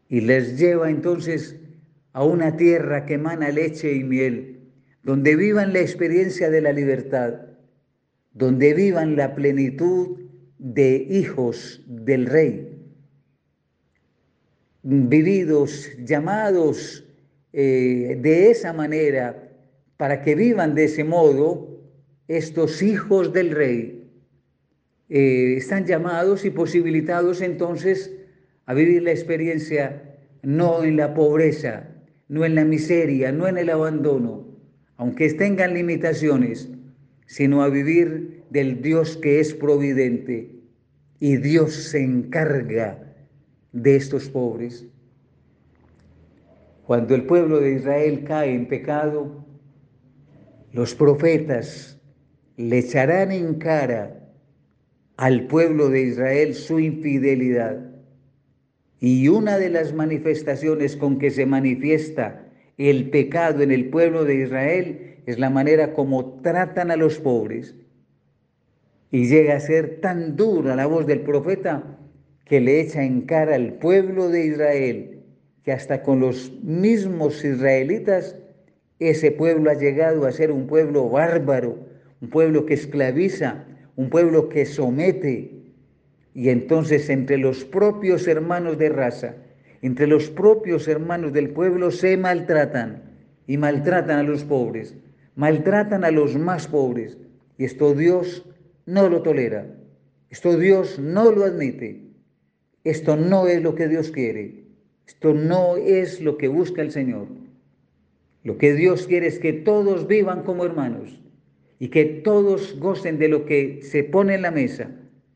y 0.09 0.21
les 0.21 0.57
lleva 0.57 0.89
entonces 0.89 1.55
a 2.13 2.23
una 2.23 2.57
tierra 2.57 3.05
que 3.05 3.15
emana 3.15 3.49
leche 3.49 3.93
y 3.93 4.03
miel, 4.03 4.71
donde 5.03 5.35
vivan 5.35 5.73
la 5.73 5.79
experiencia 5.79 6.49
de 6.49 6.61
la 6.61 6.73
libertad, 6.73 7.41
donde 8.33 8.73
vivan 8.73 9.15
la 9.15 9.35
plenitud 9.35 10.19
de 10.57 10.95
hijos 11.09 11.83
del 11.87 12.25
rey, 12.25 12.71
vividos, 14.83 15.89
llamados 16.03 17.05
eh, 17.53 18.17
de 18.21 18.51
esa 18.51 18.73
manera, 18.73 19.49
para 19.97 20.21
que 20.21 20.35
vivan 20.35 20.75
de 20.75 20.85
ese 20.85 21.03
modo, 21.03 21.79
estos 22.27 22.81
hijos 22.81 23.33
del 23.33 23.51
rey 23.51 24.09
eh, 25.09 25.55
están 25.57 25.85
llamados 25.85 26.45
y 26.45 26.49
posibilitados 26.49 27.41
entonces 27.41 28.15
a 28.65 28.73
vivir 28.73 29.03
la 29.03 29.11
experiencia 29.11 30.01
no 30.41 30.83
en 30.83 30.95
la 30.95 31.13
pobreza, 31.13 31.90
no 32.31 32.45
en 32.45 32.55
la 32.55 32.63
miseria, 32.63 33.33
no 33.33 33.45
en 33.45 33.57
el 33.57 33.69
abandono, 33.69 34.45
aunque 34.95 35.29
tengan 35.33 35.73
limitaciones, 35.73 36.69
sino 37.25 37.61
a 37.61 37.67
vivir 37.67 38.45
del 38.49 38.81
Dios 38.81 39.17
que 39.17 39.41
es 39.41 39.53
providente. 39.53 40.55
Y 41.19 41.35
Dios 41.35 41.73
se 41.73 42.01
encarga 42.01 43.03
de 43.73 43.97
estos 43.97 44.29
pobres. 44.29 44.87
Cuando 46.85 47.15
el 47.15 47.25
pueblo 47.25 47.59
de 47.59 47.73
Israel 47.73 48.23
cae 48.23 48.55
en 48.55 48.65
pecado, 48.65 49.45
los 50.71 50.95
profetas 50.95 51.99
le 52.55 52.77
echarán 52.77 53.33
en 53.33 53.55
cara 53.55 54.31
al 55.17 55.47
pueblo 55.47 55.89
de 55.89 56.03
Israel 56.03 56.55
su 56.55 56.79
infidelidad. 56.79 57.90
Y 59.01 59.27
una 59.27 59.57
de 59.57 59.69
las 59.69 59.93
manifestaciones 59.93 60.95
con 60.95 61.19
que 61.19 61.31
se 61.31 61.45
manifiesta 61.45 62.45
el 62.77 63.09
pecado 63.09 63.61
en 63.61 63.71
el 63.71 63.89
pueblo 63.89 64.23
de 64.23 64.35
Israel 64.35 65.17
es 65.25 65.37
la 65.37 65.49
manera 65.49 65.93
como 65.93 66.39
tratan 66.41 66.89
a 66.89 66.95
los 66.95 67.19
pobres. 67.19 67.75
Y 69.11 69.25
llega 69.25 69.57
a 69.57 69.59
ser 69.59 69.99
tan 69.99 70.37
dura 70.37 70.77
la 70.77 70.85
voz 70.85 71.05
del 71.05 71.19
profeta 71.19 71.97
que 72.45 72.61
le 72.61 72.79
echa 72.79 73.03
en 73.03 73.21
cara 73.23 73.55
al 73.55 73.73
pueblo 73.73 74.29
de 74.29 74.45
Israel 74.45 75.11
que 75.63 75.71
hasta 75.71 76.01
con 76.01 76.19
los 76.19 76.51
mismos 76.63 77.43
israelitas 77.43 78.35
ese 78.99 79.31
pueblo 79.31 79.69
ha 79.69 79.75
llegado 79.75 80.25
a 80.25 80.31
ser 80.31 80.51
un 80.51 80.67
pueblo 80.67 81.09
bárbaro, 81.09 81.77
un 82.21 82.29
pueblo 82.29 82.65
que 82.65 82.75
esclaviza, 82.75 83.65
un 83.95 84.09
pueblo 84.09 84.49
que 84.49 84.65
somete, 84.65 85.60
Y 86.33 86.49
entonces 86.49 87.09
entre 87.09 87.37
los 87.37 87.65
propios 87.65 88.27
hermanos 88.27 88.77
de 88.77 88.89
raza, 88.89 89.35
entre 89.81 90.07
los 90.07 90.29
propios 90.29 90.87
hermanos 90.87 91.33
del 91.33 91.49
pueblo 91.49 91.91
se 91.91 92.15
maltratan 92.17 93.03
y 93.47 93.57
maltratan 93.57 94.19
a 94.19 94.23
los 94.23 94.43
pobres, 94.43 94.95
maltratan 95.35 96.03
a 96.03 96.11
los 96.11 96.37
más 96.37 96.67
pobres. 96.67 97.17
Y 97.57 97.65
esto 97.65 97.93
Dios 97.93 98.45
no 98.85 99.09
lo 99.09 99.21
tolera, 99.21 99.67
esto 100.29 100.57
Dios 100.57 100.99
no 100.99 101.31
lo 101.31 101.43
admite, 101.43 102.01
esto 102.83 103.17
no 103.17 103.47
es 103.47 103.61
lo 103.61 103.75
que 103.75 103.87
Dios 103.87 104.11
quiere, 104.11 104.63
esto 105.07 105.33
no 105.33 105.77
es 105.77 106.21
lo 106.21 106.37
que 106.37 106.47
busca 106.47 106.81
el 106.81 106.91
Señor. 106.91 107.27
Lo 108.43 108.57
que 108.57 108.73
Dios 108.73 109.05
quiere 109.05 109.27
es 109.27 109.39
que 109.39 109.53
todos 109.53 110.07
vivan 110.07 110.43
como 110.43 110.65
hermanos 110.65 111.21
y 111.77 111.89
que 111.89 112.05
todos 112.05 112.79
gocen 112.79 113.19
de 113.19 113.27
lo 113.27 113.45
que 113.45 113.81
se 113.83 114.03
pone 114.03 114.35
en 114.35 114.41
la 114.41 114.51
mesa, 114.51 114.89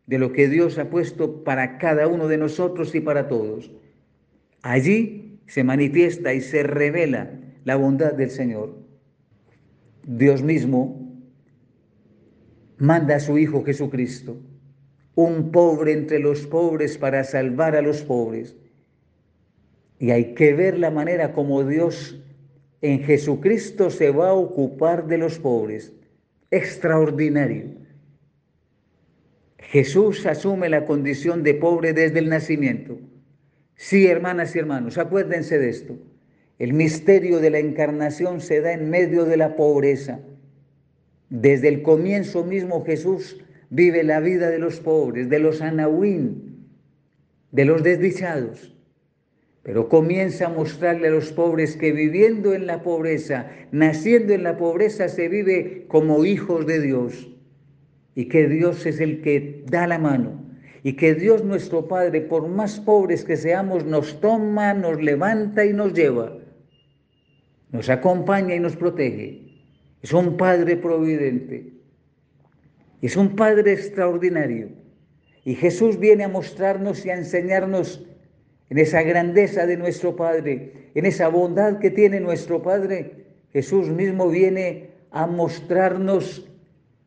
de 0.08 0.20
lo 0.20 0.32
que 0.34 0.48
Dios 0.48 0.78
ha 0.78 0.90
puesto 0.90 1.44
para 1.44 1.78
cada 1.78 2.08
uno 2.08 2.28
de 2.28 2.38
nosotros 2.38 2.94
y 2.96 3.00
para 3.00 3.28
todos. 3.28 3.72
Allí 4.62 5.40
se 5.48 5.64
manifiesta 5.64 6.34
y 6.34 6.42
se 6.42 6.64
revela 6.64 7.32
la 7.64 7.76
bondad 7.76 8.14
del 8.14 8.30
Señor. 8.30 8.78
Dios 10.04 10.44
mismo 10.44 11.06
manda 12.78 13.16
a 13.16 13.20
su 13.20 13.38
Hijo 13.38 13.64
Jesucristo, 13.64 14.38
un 15.16 15.52
pobre 15.52 15.94
entre 15.94 16.20
los 16.20 16.46
pobres 16.46 16.98
para 16.98 17.24
salvar 17.24 17.76
a 17.76 17.82
los 17.82 18.04
pobres. 18.04 18.56
Y 19.98 20.12
hay 20.12 20.34
que 20.34 20.54
ver 20.54 20.78
la 20.78 20.92
manera 20.92 21.34
como 21.34 21.64
Dios 21.64 22.22
en 22.82 23.04
Jesucristo 23.04 23.90
se 23.90 24.12
va 24.12 24.30
a 24.30 24.34
ocupar 24.34 25.08
de 25.08 25.18
los 25.18 25.40
pobres. 25.40 25.92
Extraordinario. 26.52 27.85
Jesús 29.70 30.26
asume 30.26 30.70
la 30.70 30.86
condición 30.86 31.44
de 31.44 31.56
pobre 31.56 31.94
desde 31.94 32.20
el 32.20 32.30
nacimiento. 32.30 33.00
Sí, 33.76 34.08
hermanas 34.08 34.56
y 34.56 34.60
hermanos, 34.60 34.98
acuérdense 34.98 35.58
de 35.58 35.70
esto. 35.70 35.98
El 36.60 36.74
misterio 36.74 37.40
de 37.40 37.50
la 37.50 37.60
encarnación 37.60 38.40
se 38.42 38.62
da 38.62 38.72
en 38.72 38.90
medio 38.90 39.26
de 39.26 39.38
la 39.38 39.56
pobreza. 39.56 40.22
Desde 41.30 41.68
el 41.68 41.82
comienzo 41.82 42.46
mismo 42.46 42.86
Jesús 42.86 43.44
vive 43.70 44.04
la 44.04 44.20
vida 44.20 44.50
de 44.50 44.60
los 44.60 44.80
pobres, 44.80 45.30
de 45.30 45.40
los 45.40 45.62
anahuín, 45.62 46.68
de 47.52 47.66
los 47.66 47.84
desdichados. 47.84 48.74
Pero 49.64 49.90
comienza 49.90 50.46
a 50.46 50.50
mostrarle 50.50 51.08
a 51.08 51.12
los 51.12 51.34
pobres 51.34 51.76
que 51.76 51.92
viviendo 51.92 52.54
en 52.54 52.68
la 52.68 52.84
pobreza, 52.84 53.50
naciendo 53.72 54.34
en 54.34 54.44
la 54.44 54.58
pobreza, 54.58 55.10
se 55.10 55.28
vive 55.28 55.86
como 55.88 56.24
hijos 56.24 56.68
de 56.68 56.80
Dios. 56.80 57.35
Y 58.16 58.26
que 58.26 58.48
Dios 58.48 58.86
es 58.86 59.00
el 59.00 59.22
que 59.22 59.64
da 59.68 59.86
la 59.88 60.00
mano. 60.00 60.42
Y 60.84 60.94
que 60.94 61.14
Dios 61.14 61.44
nuestro 61.44 61.88
Padre, 61.88 62.22
por 62.22 62.48
más 62.48 62.80
pobres 62.80 63.24
que 63.26 63.38
seamos, 63.38 63.86
nos 63.86 64.20
toma, 64.22 64.74
nos 64.74 65.02
levanta 65.02 65.66
y 65.66 65.74
nos 65.74 65.94
lleva. 65.94 66.38
Nos 67.72 67.90
acompaña 67.90 68.56
y 68.56 68.60
nos 68.60 68.76
protege. 68.76 69.42
Es 70.02 70.14
un 70.14 70.38
Padre 70.38 70.78
providente. 70.78 71.74
Es 73.02 73.18
un 73.18 73.36
Padre 73.36 73.74
extraordinario. 73.74 74.70
Y 75.44 75.56
Jesús 75.56 76.00
viene 76.00 76.24
a 76.24 76.30
mostrarnos 76.30 77.06
y 77.06 77.10
a 77.10 77.18
enseñarnos 77.18 78.06
en 78.70 78.78
esa 78.80 79.04
grandeza 79.04 79.66
de 79.66 79.78
nuestro 79.78 80.16
Padre, 80.16 80.90
en 80.96 81.06
esa 81.06 81.28
bondad 81.28 81.80
que 81.80 81.92
tiene 81.92 82.20
nuestro 82.20 82.62
Padre, 82.62 83.26
Jesús 83.54 83.90
mismo 83.90 84.28
viene 84.30 84.90
a 85.12 85.28
mostrarnos 85.28 86.46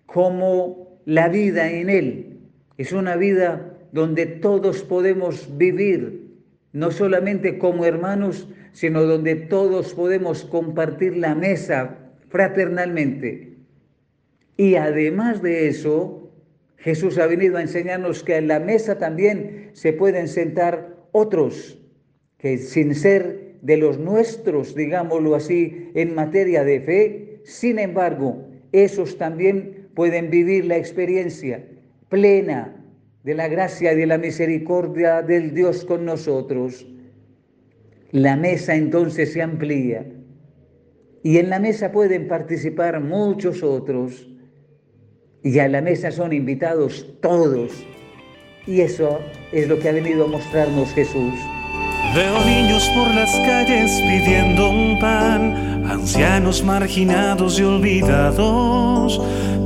cómo 0.06 0.87
la 1.08 1.30
vida 1.30 1.70
en 1.70 1.88
Él 1.88 2.36
es 2.76 2.92
una 2.92 3.16
vida 3.16 3.78
donde 3.92 4.26
todos 4.26 4.82
podemos 4.82 5.56
vivir, 5.56 6.34
no 6.74 6.90
solamente 6.90 7.56
como 7.56 7.86
hermanos, 7.86 8.46
sino 8.72 9.04
donde 9.04 9.34
todos 9.34 9.94
podemos 9.94 10.44
compartir 10.44 11.16
la 11.16 11.34
mesa 11.34 11.96
fraternalmente. 12.28 13.56
Y 14.58 14.74
además 14.74 15.40
de 15.40 15.68
eso, 15.68 16.30
Jesús 16.76 17.16
ha 17.16 17.26
venido 17.26 17.56
a 17.56 17.62
enseñarnos 17.62 18.22
que 18.22 18.36
en 18.36 18.46
la 18.46 18.60
mesa 18.60 18.98
también 18.98 19.70
se 19.72 19.94
pueden 19.94 20.28
sentar 20.28 20.94
otros 21.12 21.78
que 22.36 22.58
sin 22.58 22.94
ser 22.94 23.54
de 23.62 23.78
los 23.78 23.98
nuestros, 23.98 24.74
digámoslo 24.74 25.34
así, 25.34 25.90
en 25.94 26.14
materia 26.14 26.64
de 26.64 26.80
fe, 26.82 27.40
sin 27.44 27.78
embargo, 27.78 28.46
esos 28.72 29.16
también 29.16 29.77
pueden 29.98 30.30
vivir 30.30 30.64
la 30.64 30.76
experiencia 30.76 31.60
plena 32.08 32.72
de 33.24 33.34
la 33.34 33.48
gracia 33.48 33.92
y 33.92 33.96
de 33.96 34.06
la 34.06 34.16
misericordia 34.16 35.22
del 35.22 35.52
Dios 35.52 35.84
con 35.84 36.04
nosotros. 36.04 36.86
La 38.12 38.36
mesa 38.36 38.76
entonces 38.76 39.32
se 39.32 39.42
amplía 39.42 40.06
y 41.24 41.38
en 41.38 41.50
la 41.50 41.58
mesa 41.58 41.90
pueden 41.90 42.28
participar 42.28 43.00
muchos 43.00 43.64
otros 43.64 44.28
y 45.42 45.58
a 45.58 45.66
la 45.66 45.80
mesa 45.80 46.12
son 46.12 46.32
invitados 46.32 47.18
todos 47.20 47.72
y 48.68 48.82
eso 48.82 49.18
es 49.50 49.66
lo 49.66 49.80
que 49.80 49.88
ha 49.88 49.92
venido 49.92 50.26
a 50.26 50.28
mostrarnos 50.28 50.94
Jesús. 50.94 51.34
Veo 52.14 52.44
niños 52.44 52.88
por 52.96 53.12
las 53.16 53.34
calles 53.40 54.00
pidiendo 54.02 54.70
pan, 55.00 55.77
ancianos 55.88 56.62
marginados 56.62 57.58
y 57.58 57.64
olvidados, 57.64 59.20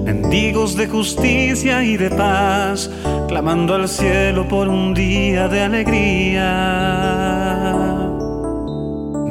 mendigos 0.04 0.76
de 0.76 0.88
justicia 0.88 1.82
y 1.82 1.96
de 1.96 2.10
paz, 2.10 2.90
clamando 3.28 3.74
al 3.74 3.88
cielo 3.88 4.46
por 4.48 4.68
un 4.68 4.94
día 4.94 5.48
de 5.48 5.62
alegría. 5.62 6.48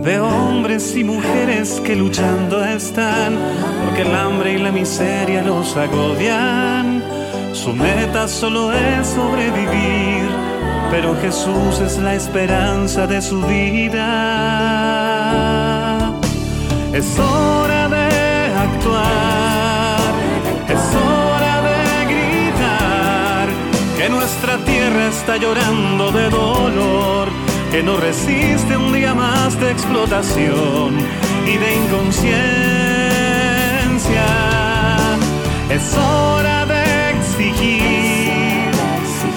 Veo 0.03 0.27
hombres 0.27 0.95
y 0.95 1.03
mujeres 1.03 1.79
que 1.85 1.95
luchando 1.95 2.63
están, 2.65 3.37
porque 3.85 4.01
el 4.01 4.15
hambre 4.15 4.53
y 4.53 4.57
la 4.57 4.71
miseria 4.71 5.43
los 5.43 5.77
agobian 5.77 7.01
su 7.53 7.73
meta 7.73 8.27
solo 8.27 8.73
es 8.73 9.07
sobrevivir, 9.07 10.29
pero 10.89 11.15
Jesús 11.21 11.79
es 11.79 11.99
la 11.99 12.15
esperanza 12.15 13.05
de 13.05 13.21
su 13.21 13.41
vida. 13.41 14.01
Es 16.93 17.17
hora 17.17 17.87
de 17.87 18.53
actuar, 18.67 20.13
es 20.67 20.95
hora 20.95 21.61
de 21.61 22.05
gritar 22.05 23.47
que 23.97 24.09
nuestra 24.09 24.57
tierra 24.65 25.07
está 25.07 25.37
llorando 25.37 26.11
de 26.11 26.29
dolor, 26.29 27.29
que 27.71 27.81
no 27.81 27.97
resiste 27.97 28.75
un 28.75 28.91
día 28.91 29.13
más 29.13 29.59
de 29.59 29.71
explotación 29.71 30.97
y 31.45 31.57
de 31.57 31.75
inconsciencia. 31.75 32.37
Es 35.69 35.97
hora 35.97 36.65
de 36.65 36.81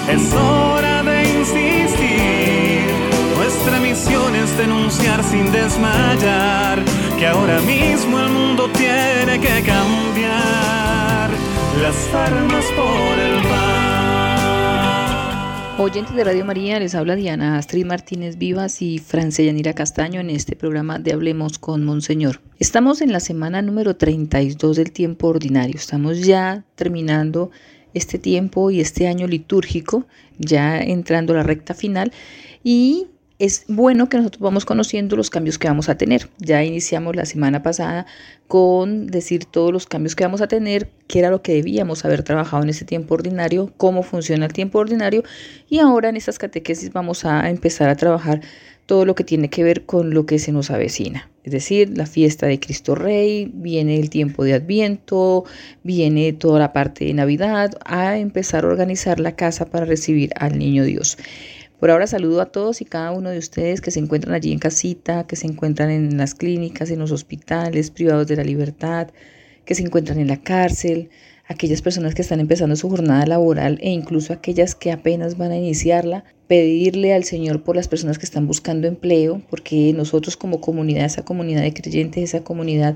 es 0.07 0.33
hora 0.33 1.03
de 1.03 1.39
insistir. 1.39 2.14
Nuestra 3.75 3.93
misión 3.93 4.35
es 4.35 4.57
denunciar 4.57 5.21
sin 5.21 5.51
desmayar 5.51 6.81
que 7.19 7.27
ahora 7.27 7.59
mismo 7.59 8.17
el 8.21 8.29
mundo 8.29 8.69
tiene 8.69 9.37
que 9.37 9.61
cambiar 9.63 11.29
las 11.81 12.13
armas 12.13 12.63
por 12.73 13.19
el 13.19 13.41
pan. 13.41 14.71
Oyentes 15.77 16.15
de 16.15 16.23
Radio 16.23 16.45
María, 16.45 16.79
les 16.79 16.95
habla 16.95 17.17
Diana 17.17 17.57
Astrid 17.57 17.85
Martínez 17.85 18.37
Vivas 18.37 18.81
y 18.81 18.99
Francia 18.99 19.43
Yanira 19.43 19.73
Castaño 19.73 20.21
en 20.21 20.29
este 20.29 20.55
programa 20.55 20.97
de 20.97 21.11
Hablemos 21.11 21.59
con 21.59 21.83
Monseñor. 21.83 22.39
Estamos 22.59 23.01
en 23.01 23.11
la 23.11 23.19
semana 23.19 23.61
número 23.61 23.97
32 23.97 24.77
del 24.77 24.93
tiempo 24.93 25.27
ordinario. 25.27 25.75
Estamos 25.75 26.21
ya 26.21 26.63
terminando 26.75 27.51
este 27.93 28.19
tiempo 28.19 28.71
y 28.71 28.79
este 28.79 29.09
año 29.09 29.27
litúrgico, 29.27 30.05
ya 30.37 30.79
entrando 30.79 31.33
a 31.33 31.37
la 31.37 31.43
recta 31.43 31.73
final, 31.73 32.13
y 32.63 33.07
es 33.37 33.65
bueno 33.67 34.07
que 34.07 34.17
nosotros 34.17 34.41
vamos 34.41 34.65
conociendo 34.65 35.15
los 35.17 35.29
cambios 35.29 35.57
que 35.57 35.67
vamos 35.67 35.89
a 35.89 35.97
tener. 35.97 36.29
Ya 36.39 36.63
iniciamos 36.63 37.15
la 37.15 37.25
semana 37.25 37.63
pasada 37.63 38.05
con 38.47 39.07
decir 39.07 39.45
todos 39.45 39.73
los 39.73 39.87
cambios 39.87 40.15
que 40.15 40.23
vamos 40.23 40.41
a 40.41 40.47
tener, 40.47 40.89
qué 41.07 41.19
era 41.19 41.29
lo 41.29 41.41
que 41.41 41.53
debíamos 41.53 42.05
haber 42.05 42.23
trabajado 42.23 42.63
en 42.63 42.69
ese 42.69 42.85
tiempo 42.85 43.15
ordinario, 43.15 43.73
cómo 43.77 44.03
funciona 44.03 44.45
el 44.45 44.53
tiempo 44.53 44.79
ordinario 44.79 45.23
y 45.69 45.79
ahora 45.79 46.09
en 46.09 46.15
estas 46.15 46.39
catequesis 46.39 46.93
vamos 46.93 47.25
a 47.25 47.49
empezar 47.49 47.89
a 47.89 47.95
trabajar 47.95 48.41
todo 48.85 49.05
lo 49.05 49.15
que 49.15 49.23
tiene 49.23 49.49
que 49.49 49.63
ver 49.63 49.85
con 49.85 50.13
lo 50.13 50.25
que 50.25 50.39
se 50.39 50.51
nos 50.51 50.69
avecina. 50.69 51.29
Es 51.43 51.51
decir, 51.51 51.95
la 51.95 52.05
fiesta 52.05 52.47
de 52.47 52.59
Cristo 52.59 52.95
Rey, 52.95 53.51
viene 53.53 53.99
el 53.99 54.09
tiempo 54.09 54.43
de 54.43 54.53
Adviento, 54.53 55.43
viene 55.83 56.33
toda 56.33 56.59
la 56.59 56.71
parte 56.71 57.05
de 57.05 57.13
Navidad, 57.13 57.71
a 57.83 58.17
empezar 58.17 58.63
a 58.63 58.67
organizar 58.67 59.19
la 59.19 59.35
casa 59.35 59.65
para 59.65 59.85
recibir 59.85 60.31
al 60.35 60.57
Niño 60.57 60.83
Dios. 60.83 61.17
Por 61.79 61.91
ahora 61.91 62.07
saludo 62.07 62.41
a 62.41 62.45
todos 62.45 62.81
y 62.81 62.85
cada 62.85 63.11
uno 63.11 63.29
de 63.29 63.37
ustedes 63.37 63.81
que 63.81 63.91
se 63.91 63.99
encuentran 63.99 64.33
allí 64.33 64.53
en 64.53 64.59
casita, 64.59 65.27
que 65.27 65.35
se 65.35 65.47
encuentran 65.47 65.91
en 65.91 66.17
las 66.17 66.33
clínicas, 66.33 66.89
en 66.89 66.99
los 66.99 67.11
hospitales 67.11 67.91
privados 67.91 68.27
de 68.27 68.37
la 68.37 68.43
libertad, 68.43 69.09
que 69.65 69.75
se 69.75 69.83
encuentran 69.83 70.19
en 70.19 70.27
la 70.27 70.41
cárcel, 70.41 71.09
aquellas 71.47 71.81
personas 71.81 72.15
que 72.15 72.21
están 72.21 72.39
empezando 72.39 72.75
su 72.75 72.89
jornada 72.89 73.25
laboral 73.25 73.77
e 73.81 73.91
incluso 73.91 74.33
aquellas 74.33 74.73
que 74.73 74.91
apenas 74.91 75.37
van 75.37 75.51
a 75.51 75.57
iniciarla, 75.57 76.23
pedirle 76.47 77.13
al 77.13 77.23
Señor 77.23 77.63
por 77.63 77.75
las 77.75 77.87
personas 77.87 78.17
que 78.17 78.25
están 78.25 78.47
buscando 78.47 78.87
empleo, 78.87 79.41
porque 79.49 79.93
nosotros 79.93 80.37
como 80.37 80.61
comunidad, 80.61 81.05
esa 81.05 81.25
comunidad 81.25 81.61
de 81.61 81.73
creyentes, 81.73 82.23
esa 82.23 82.43
comunidad 82.43 82.95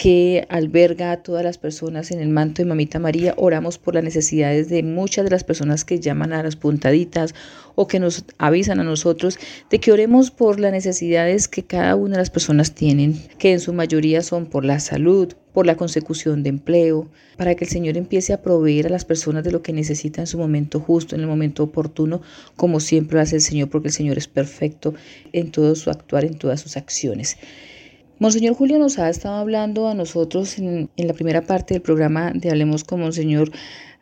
que 0.00 0.46
alberga 0.48 1.12
a 1.12 1.22
todas 1.22 1.44
las 1.44 1.58
personas 1.58 2.10
en 2.10 2.20
el 2.20 2.30
manto 2.30 2.62
de 2.62 2.68
Mamita 2.70 2.98
María, 2.98 3.34
oramos 3.36 3.76
por 3.76 3.94
las 3.94 4.02
necesidades 4.02 4.70
de 4.70 4.82
muchas 4.82 5.26
de 5.26 5.30
las 5.30 5.44
personas 5.44 5.84
que 5.84 6.00
llaman 6.00 6.32
a 6.32 6.42
las 6.42 6.56
puntaditas 6.56 7.34
o 7.74 7.86
que 7.86 8.00
nos 8.00 8.24
avisan 8.38 8.80
a 8.80 8.82
nosotros 8.82 9.38
de 9.68 9.78
que 9.78 9.92
oremos 9.92 10.30
por 10.30 10.58
las 10.58 10.72
necesidades 10.72 11.48
que 11.48 11.64
cada 11.64 11.96
una 11.96 12.12
de 12.12 12.20
las 12.22 12.30
personas 12.30 12.74
tienen, 12.74 13.20
que 13.36 13.52
en 13.52 13.60
su 13.60 13.74
mayoría 13.74 14.22
son 14.22 14.46
por 14.46 14.64
la 14.64 14.80
salud, 14.80 15.34
por 15.52 15.66
la 15.66 15.76
consecución 15.76 16.42
de 16.42 16.48
empleo, 16.48 17.10
para 17.36 17.54
que 17.54 17.66
el 17.66 17.70
Señor 17.70 17.98
empiece 17.98 18.32
a 18.32 18.40
proveer 18.40 18.86
a 18.86 18.90
las 18.90 19.04
personas 19.04 19.44
de 19.44 19.52
lo 19.52 19.60
que 19.60 19.74
necesitan 19.74 20.22
en 20.22 20.28
su 20.28 20.38
momento 20.38 20.80
justo, 20.80 21.14
en 21.14 21.20
el 21.20 21.26
momento 21.26 21.62
oportuno, 21.62 22.22
como 22.56 22.80
siempre 22.80 23.20
hace 23.20 23.36
el 23.36 23.42
Señor, 23.42 23.68
porque 23.68 23.88
el 23.88 23.94
Señor 23.94 24.16
es 24.16 24.28
perfecto 24.28 24.94
en 25.34 25.50
todo 25.50 25.74
su 25.74 25.90
actuar, 25.90 26.24
en 26.24 26.38
todas 26.38 26.62
sus 26.62 26.78
acciones. 26.78 27.36
Monseñor 28.20 28.54
Julio 28.54 28.78
nos 28.78 28.98
ha 28.98 29.08
estado 29.08 29.36
hablando 29.36 29.88
a 29.88 29.94
nosotros 29.94 30.58
en, 30.58 30.90
en 30.94 31.08
la 31.08 31.14
primera 31.14 31.40
parte 31.40 31.72
del 31.72 31.80
programa 31.80 32.32
de 32.34 32.50
Hablemos 32.50 32.84
con 32.84 33.00
Monseñor 33.00 33.50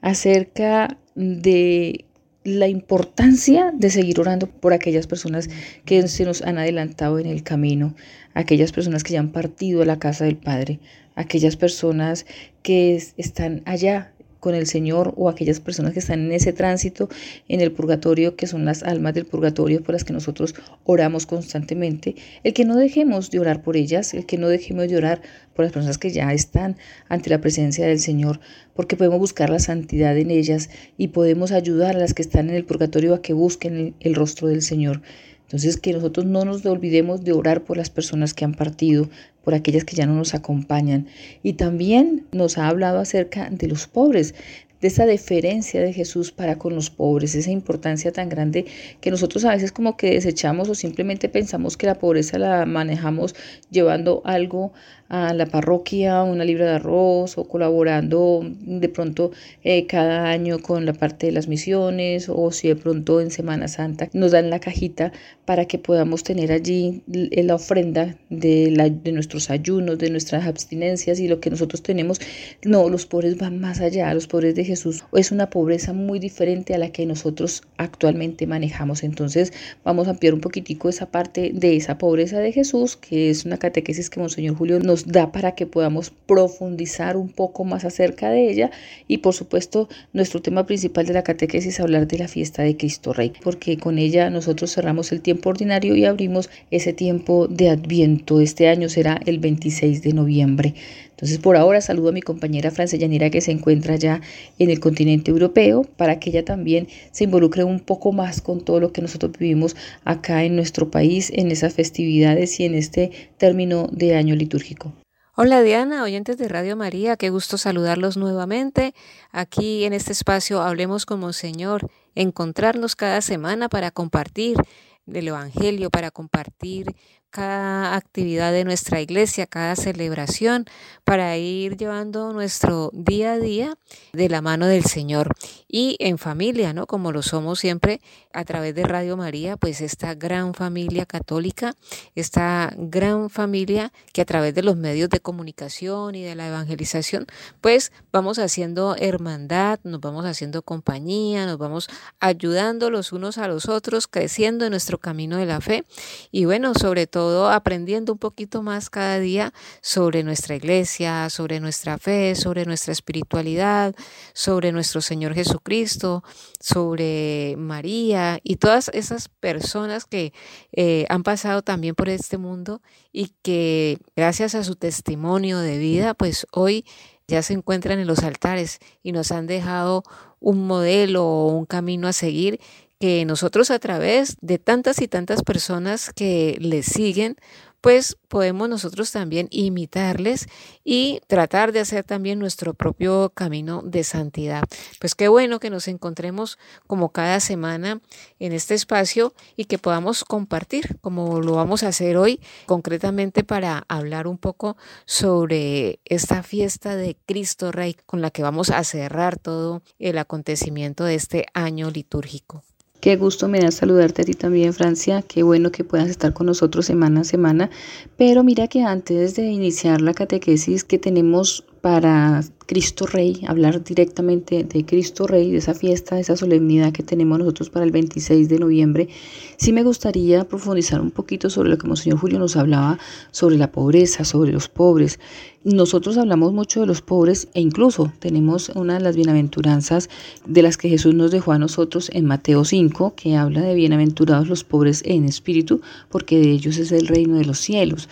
acerca 0.00 0.98
de 1.14 2.04
la 2.42 2.66
importancia 2.66 3.70
de 3.72 3.90
seguir 3.90 4.18
orando 4.18 4.48
por 4.48 4.72
aquellas 4.72 5.06
personas 5.06 5.48
que 5.84 6.08
se 6.08 6.24
nos 6.24 6.42
han 6.42 6.58
adelantado 6.58 7.20
en 7.20 7.26
el 7.26 7.44
camino, 7.44 7.94
aquellas 8.34 8.72
personas 8.72 9.04
que 9.04 9.12
ya 9.12 9.20
han 9.20 9.30
partido 9.30 9.82
a 9.82 9.86
la 9.86 10.00
casa 10.00 10.24
del 10.24 10.36
Padre, 10.36 10.80
aquellas 11.14 11.54
personas 11.54 12.26
que 12.62 13.00
están 13.18 13.62
allá 13.66 14.12
con 14.40 14.54
el 14.54 14.66
Señor 14.66 15.14
o 15.16 15.28
aquellas 15.28 15.60
personas 15.60 15.92
que 15.92 15.98
están 15.98 16.20
en 16.26 16.32
ese 16.32 16.52
tránsito 16.52 17.08
en 17.48 17.60
el 17.60 17.72
purgatorio, 17.72 18.36
que 18.36 18.46
son 18.46 18.64
las 18.64 18.82
almas 18.82 19.14
del 19.14 19.26
purgatorio 19.26 19.82
por 19.82 19.94
las 19.94 20.04
que 20.04 20.12
nosotros 20.12 20.54
oramos 20.84 21.26
constantemente, 21.26 22.16
el 22.44 22.52
que 22.52 22.64
no 22.64 22.76
dejemos 22.76 23.30
de 23.30 23.40
orar 23.40 23.62
por 23.62 23.76
ellas, 23.76 24.14
el 24.14 24.26
que 24.26 24.38
no 24.38 24.48
dejemos 24.48 24.88
de 24.88 24.96
orar 24.96 25.22
por 25.54 25.64
las 25.64 25.72
personas 25.72 25.98
que 25.98 26.10
ya 26.10 26.32
están 26.32 26.76
ante 27.08 27.30
la 27.30 27.40
presencia 27.40 27.86
del 27.86 27.98
Señor, 27.98 28.40
porque 28.74 28.96
podemos 28.96 29.18
buscar 29.18 29.50
la 29.50 29.58
santidad 29.58 30.16
en 30.16 30.30
ellas 30.30 30.70
y 30.96 31.08
podemos 31.08 31.52
ayudar 31.52 31.96
a 31.96 31.98
las 31.98 32.14
que 32.14 32.22
están 32.22 32.48
en 32.48 32.56
el 32.56 32.64
purgatorio 32.64 33.14
a 33.14 33.22
que 33.22 33.32
busquen 33.32 33.94
el, 34.00 34.14
rostro 34.14 34.48
del 34.48 34.62
Señor. 34.62 35.02
Entonces, 35.48 35.78
que 35.78 35.94
nosotros 35.94 36.26
no 36.26 36.44
nos 36.44 36.66
olvidemos 36.66 37.24
de 37.24 37.32
orar 37.32 37.64
por 37.64 37.78
las 37.78 37.88
personas 37.88 38.34
que 38.34 38.44
han 38.44 38.52
partido, 38.52 39.08
por 39.42 39.54
aquellas 39.54 39.84
que 39.84 39.96
ya 39.96 40.04
no 40.04 40.14
nos 40.14 40.34
acompañan. 40.34 41.06
Y 41.42 41.54
también 41.54 42.26
nos 42.32 42.58
ha 42.58 42.68
hablado 42.68 42.98
acerca 42.98 43.48
de 43.48 43.66
los 43.66 43.86
pobres, 43.86 44.34
de 44.82 44.88
esa 44.88 45.06
deferencia 45.06 45.80
de 45.80 45.94
Jesús 45.94 46.32
para 46.32 46.58
con 46.58 46.74
los 46.74 46.90
pobres, 46.90 47.34
esa 47.34 47.50
importancia 47.50 48.12
tan 48.12 48.28
grande 48.28 48.66
que 49.00 49.10
nosotros 49.10 49.46
a 49.46 49.52
veces 49.52 49.72
como 49.72 49.96
que 49.96 50.10
desechamos 50.10 50.68
o 50.68 50.74
simplemente 50.74 51.30
pensamos 51.30 51.78
que 51.78 51.86
la 51.86 51.98
pobreza 51.98 52.38
la 52.38 52.66
manejamos 52.66 53.34
llevando 53.70 54.20
algo 54.26 54.72
a 55.08 55.32
la 55.32 55.46
parroquia, 55.46 56.22
una 56.22 56.44
libra 56.44 56.66
de 56.66 56.72
arroz 56.72 57.38
o 57.38 57.44
colaborando 57.44 58.40
de 58.44 58.88
pronto 58.88 59.30
eh, 59.64 59.86
cada 59.86 60.28
año 60.28 60.58
con 60.58 60.84
la 60.84 60.92
parte 60.92 61.26
de 61.26 61.32
las 61.32 61.48
misiones 61.48 62.28
o 62.28 62.50
si 62.52 62.68
de 62.68 62.76
pronto 62.76 63.20
en 63.20 63.30
Semana 63.30 63.68
Santa 63.68 64.08
nos 64.12 64.32
dan 64.32 64.50
la 64.50 64.60
cajita 64.60 65.12
para 65.44 65.64
que 65.64 65.78
podamos 65.78 66.24
tener 66.24 66.52
allí 66.52 67.02
la 67.06 67.54
ofrenda 67.54 68.16
de, 68.28 68.70
la, 68.70 68.90
de 68.90 69.12
nuestros 69.12 69.48
ayunos, 69.50 69.98
de 69.98 70.10
nuestras 70.10 70.46
abstinencias 70.46 71.20
y 71.20 71.28
lo 71.28 71.40
que 71.40 71.48
nosotros 71.48 71.82
tenemos. 71.82 72.20
No, 72.64 72.90
los 72.90 73.06
pobres 73.06 73.38
van 73.38 73.58
más 73.58 73.80
allá, 73.80 74.12
los 74.12 74.26
pobres 74.26 74.54
de 74.54 74.64
Jesús 74.64 75.04
es 75.14 75.32
una 75.32 75.48
pobreza 75.48 75.94
muy 75.94 76.18
diferente 76.18 76.74
a 76.74 76.78
la 76.78 76.90
que 76.90 77.06
nosotros 77.06 77.62
actualmente 77.78 78.46
manejamos. 78.46 79.02
Entonces 79.02 79.52
vamos 79.84 80.06
a 80.06 80.10
ampliar 80.10 80.34
un 80.34 80.40
poquitico 80.40 80.88
esa 80.88 81.06
parte 81.06 81.50
de 81.54 81.76
esa 81.76 81.96
pobreza 81.96 82.40
de 82.40 82.52
Jesús, 82.52 82.96
que 82.96 83.30
es 83.30 83.46
una 83.46 83.56
catequesis 83.56 84.10
que 84.10 84.20
Monseñor 84.20 84.56
Julio 84.56 84.80
nos 84.80 84.97
da 85.06 85.32
para 85.32 85.52
que 85.52 85.66
podamos 85.66 86.10
profundizar 86.10 87.16
un 87.16 87.28
poco 87.28 87.64
más 87.64 87.84
acerca 87.84 88.30
de 88.30 88.50
ella 88.50 88.70
y 89.06 89.18
por 89.18 89.34
supuesto 89.34 89.88
nuestro 90.12 90.42
tema 90.42 90.66
principal 90.66 91.06
de 91.06 91.14
la 91.14 91.22
catequesis 91.22 91.68
es 91.68 91.80
hablar 91.80 92.06
de 92.06 92.18
la 92.18 92.28
fiesta 92.28 92.62
de 92.62 92.76
Cristo 92.76 93.12
Rey, 93.12 93.32
porque 93.42 93.76
con 93.76 93.98
ella 93.98 94.30
nosotros 94.30 94.72
cerramos 94.74 95.12
el 95.12 95.20
tiempo 95.20 95.50
ordinario 95.50 95.94
y 95.96 96.04
abrimos 96.04 96.50
ese 96.70 96.92
tiempo 96.92 97.46
de 97.46 97.70
Adviento. 97.70 98.40
Este 98.40 98.68
año 98.68 98.88
será 98.88 99.20
el 99.26 99.38
26 99.38 100.02
de 100.02 100.12
noviembre. 100.12 100.74
Entonces, 101.18 101.38
por 101.38 101.56
ahora 101.56 101.80
saludo 101.80 102.10
a 102.10 102.12
mi 102.12 102.22
compañera 102.22 102.70
Yanira 102.70 103.28
que 103.28 103.40
se 103.40 103.50
encuentra 103.50 103.96
ya 103.96 104.20
en 104.60 104.70
el 104.70 104.78
continente 104.78 105.32
europeo 105.32 105.82
para 105.82 106.20
que 106.20 106.30
ella 106.30 106.44
también 106.44 106.86
se 107.10 107.24
involucre 107.24 107.64
un 107.64 107.80
poco 107.80 108.12
más 108.12 108.40
con 108.40 108.60
todo 108.60 108.78
lo 108.78 108.92
que 108.92 109.02
nosotros 109.02 109.32
vivimos 109.36 109.74
acá 110.04 110.44
en 110.44 110.54
nuestro 110.54 110.92
país, 110.92 111.32
en 111.34 111.50
esas 111.50 111.74
festividades 111.74 112.60
y 112.60 112.66
en 112.66 112.76
este 112.76 113.10
término 113.36 113.88
de 113.90 114.14
año 114.14 114.36
litúrgico. 114.36 114.92
Hola 115.34 115.60
Diana, 115.62 116.04
oyentes 116.04 116.38
de 116.38 116.46
Radio 116.46 116.76
María, 116.76 117.16
qué 117.16 117.30
gusto 117.30 117.58
saludarlos 117.58 118.16
nuevamente. 118.16 118.94
Aquí 119.32 119.86
en 119.86 119.94
este 119.94 120.12
espacio 120.12 120.62
Hablemos 120.62 121.04
como 121.04 121.22
Monseñor, 121.22 121.90
encontrarnos 122.14 122.94
cada 122.94 123.22
semana 123.22 123.68
para 123.68 123.90
compartir 123.90 124.56
del 125.04 125.28
Evangelio, 125.28 125.90
para 125.90 126.12
compartir 126.12 126.94
cada 127.30 127.94
actividad 127.94 128.52
de 128.52 128.64
nuestra 128.64 129.00
iglesia, 129.00 129.46
cada 129.46 129.76
celebración, 129.76 130.64
para 131.04 131.36
ir 131.36 131.76
llevando 131.76 132.32
nuestro 132.32 132.90
día 132.92 133.32
a 133.32 133.38
día 133.38 133.78
de 134.12 134.28
la 134.28 134.42
mano 134.42 134.66
del 134.66 134.84
Señor 134.84 135.34
y 135.66 135.96
en 136.00 136.18
familia, 136.18 136.72
¿no? 136.72 136.86
Como 136.86 137.12
lo 137.12 137.22
somos 137.22 137.58
siempre 137.60 138.00
a 138.32 138.44
través 138.44 138.74
de 138.74 138.82
Radio 138.82 139.16
María, 139.16 139.56
pues 139.56 139.80
esta 139.80 140.14
gran 140.14 140.54
familia 140.54 141.06
católica, 141.06 141.74
esta 142.14 142.72
gran 142.76 143.30
familia 143.30 143.92
que 144.12 144.20
a 144.20 144.24
través 144.24 144.54
de 144.54 144.62
los 144.62 144.76
medios 144.76 145.10
de 145.10 145.20
comunicación 145.20 146.14
y 146.14 146.22
de 146.22 146.34
la 146.34 146.48
evangelización, 146.48 147.26
pues 147.60 147.92
vamos 148.12 148.38
haciendo 148.38 148.96
hermandad, 148.96 149.80
nos 149.84 150.00
vamos 150.00 150.24
haciendo 150.24 150.62
compañía, 150.62 151.46
nos 151.46 151.58
vamos 151.58 151.88
ayudando 152.20 152.90
los 152.90 153.12
unos 153.12 153.38
a 153.38 153.48
los 153.48 153.68
otros, 153.68 154.06
creciendo 154.06 154.64
en 154.64 154.70
nuestro 154.70 154.98
camino 154.98 155.36
de 155.36 155.46
la 155.46 155.60
fe 155.60 155.84
y 156.30 156.44
bueno, 156.44 156.74
sobre 156.74 157.06
todo 157.06 157.17
todo 157.18 157.50
aprendiendo 157.50 158.12
un 158.12 158.18
poquito 158.20 158.62
más 158.62 158.90
cada 158.90 159.18
día 159.18 159.52
sobre 159.82 160.22
nuestra 160.22 160.54
iglesia, 160.54 161.28
sobre 161.30 161.58
nuestra 161.58 161.98
fe, 161.98 162.36
sobre 162.36 162.64
nuestra 162.64 162.92
espiritualidad, 162.92 163.92
sobre 164.34 164.70
nuestro 164.70 165.00
Señor 165.00 165.34
Jesucristo, 165.34 166.22
sobre 166.60 167.56
María 167.58 168.38
y 168.44 168.54
todas 168.54 168.88
esas 168.94 169.28
personas 169.28 170.04
que 170.04 170.32
eh, 170.70 171.06
han 171.08 171.24
pasado 171.24 171.62
también 171.62 171.96
por 171.96 172.08
este 172.08 172.38
mundo 172.38 172.82
y 173.12 173.32
que 173.42 173.98
gracias 174.14 174.54
a 174.54 174.62
su 174.62 174.76
testimonio 174.76 175.58
de 175.58 175.76
vida, 175.76 176.14
pues 176.14 176.46
hoy 176.52 176.84
ya 177.26 177.42
se 177.42 177.52
encuentran 177.52 177.98
en 177.98 178.06
los 178.06 178.22
altares 178.22 178.78
y 179.02 179.10
nos 179.10 179.32
han 179.32 179.48
dejado 179.48 180.04
un 180.38 180.68
modelo 180.68 181.24
o 181.24 181.48
un 181.48 181.66
camino 181.66 182.06
a 182.06 182.12
seguir 182.12 182.60
que 182.98 183.24
nosotros 183.24 183.70
a 183.70 183.78
través 183.78 184.36
de 184.40 184.58
tantas 184.58 185.00
y 185.00 185.08
tantas 185.08 185.42
personas 185.42 186.10
que 186.12 186.56
les 186.60 186.86
siguen, 186.86 187.36
pues 187.80 188.16
podemos 188.28 188.68
nosotros 188.68 189.12
también 189.12 189.46
imitarles 189.50 190.48
y 190.84 191.20
tratar 191.26 191.72
de 191.72 191.80
hacer 191.80 192.04
también 192.04 192.38
nuestro 192.38 192.74
propio 192.74 193.30
camino 193.34 193.82
de 193.84 194.04
santidad. 194.04 194.64
Pues 194.98 195.14
qué 195.14 195.28
bueno 195.28 195.60
que 195.60 195.70
nos 195.70 195.86
encontremos 195.88 196.58
como 196.86 197.12
cada 197.12 197.40
semana 197.40 198.00
en 198.38 198.52
este 198.52 198.74
espacio 198.74 199.32
y 199.56 199.66
que 199.66 199.78
podamos 199.78 200.24
compartir, 200.24 200.98
como 201.00 201.40
lo 201.40 201.52
vamos 201.52 201.82
a 201.82 201.88
hacer 201.88 202.16
hoy, 202.16 202.40
concretamente 202.66 203.44
para 203.44 203.84
hablar 203.88 204.26
un 204.26 204.38
poco 204.38 204.76
sobre 205.06 206.00
esta 206.04 206.42
fiesta 206.42 206.96
de 206.96 207.16
Cristo 207.26 207.70
Rey 207.70 207.96
con 208.06 208.20
la 208.20 208.30
que 208.30 208.42
vamos 208.42 208.70
a 208.70 208.82
cerrar 208.84 209.38
todo 209.38 209.82
el 209.98 210.18
acontecimiento 210.18 211.04
de 211.04 211.14
este 211.14 211.46
año 211.54 211.90
litúrgico. 211.90 212.64
Qué 213.08 213.16
gusto 213.16 213.48
me 213.48 213.58
da 213.58 213.70
saludarte 213.70 214.20
a 214.20 214.24
ti 214.26 214.34
también, 214.34 214.74
Francia. 214.74 215.22
Qué 215.22 215.42
bueno 215.42 215.72
que 215.72 215.82
puedas 215.82 216.10
estar 216.10 216.34
con 216.34 216.44
nosotros 216.44 216.84
semana 216.84 217.22
a 217.22 217.24
semana. 217.24 217.70
Pero 218.18 218.44
mira 218.44 218.68
que 218.68 218.82
antes 218.82 219.34
de 219.34 219.46
iniciar 219.46 220.02
la 220.02 220.12
catequesis 220.12 220.84
que 220.84 220.98
tenemos 220.98 221.64
para 221.80 222.42
Cristo 222.68 223.06
Rey, 223.06 223.40
hablar 223.46 223.82
directamente 223.82 224.62
de 224.62 224.84
Cristo 224.84 225.26
Rey, 225.26 225.50
de 225.50 225.56
esa 225.56 225.72
fiesta, 225.72 226.16
de 226.16 226.20
esa 226.20 226.36
solemnidad 226.36 226.92
que 226.92 227.02
tenemos 227.02 227.38
nosotros 227.38 227.70
para 227.70 227.86
el 227.86 227.92
26 227.92 228.46
de 228.50 228.58
noviembre, 228.58 229.08
sí 229.56 229.72
me 229.72 229.82
gustaría 229.82 230.46
profundizar 230.46 231.00
un 231.00 231.10
poquito 231.10 231.48
sobre 231.48 231.70
lo 231.70 231.78
que 231.78 231.88
Monseñor 231.88 232.18
Julio 232.18 232.38
nos 232.38 232.56
hablaba 232.56 232.98
sobre 233.30 233.56
la 233.56 233.72
pobreza, 233.72 234.26
sobre 234.26 234.52
los 234.52 234.68
pobres. 234.68 235.18
Nosotros 235.64 236.18
hablamos 236.18 236.52
mucho 236.52 236.80
de 236.80 236.86
los 236.86 237.00
pobres 237.00 237.48
e 237.54 237.60
incluso 237.60 238.12
tenemos 238.20 238.68
una 238.70 238.94
de 238.94 239.00
las 239.00 239.16
bienaventuranzas 239.16 240.08
de 240.46 240.62
las 240.62 240.76
que 240.76 240.88
Jesús 240.88 241.14
nos 241.14 241.30
dejó 241.30 241.52
a 241.52 241.58
nosotros 241.58 242.10
en 242.12 242.26
Mateo 242.26 242.64
5, 242.64 243.14
que 243.16 243.34
habla 243.36 243.62
de 243.62 243.74
bienaventurados 243.74 244.46
los 244.48 244.62
pobres 244.62 245.02
en 245.04 245.24
espíritu, 245.24 245.80
porque 246.10 246.38
de 246.38 246.50
ellos 246.50 246.76
es 246.76 246.92
el 246.92 247.08
reino 247.08 247.36
de 247.36 247.44
los 247.44 247.58
cielos. 247.58 248.08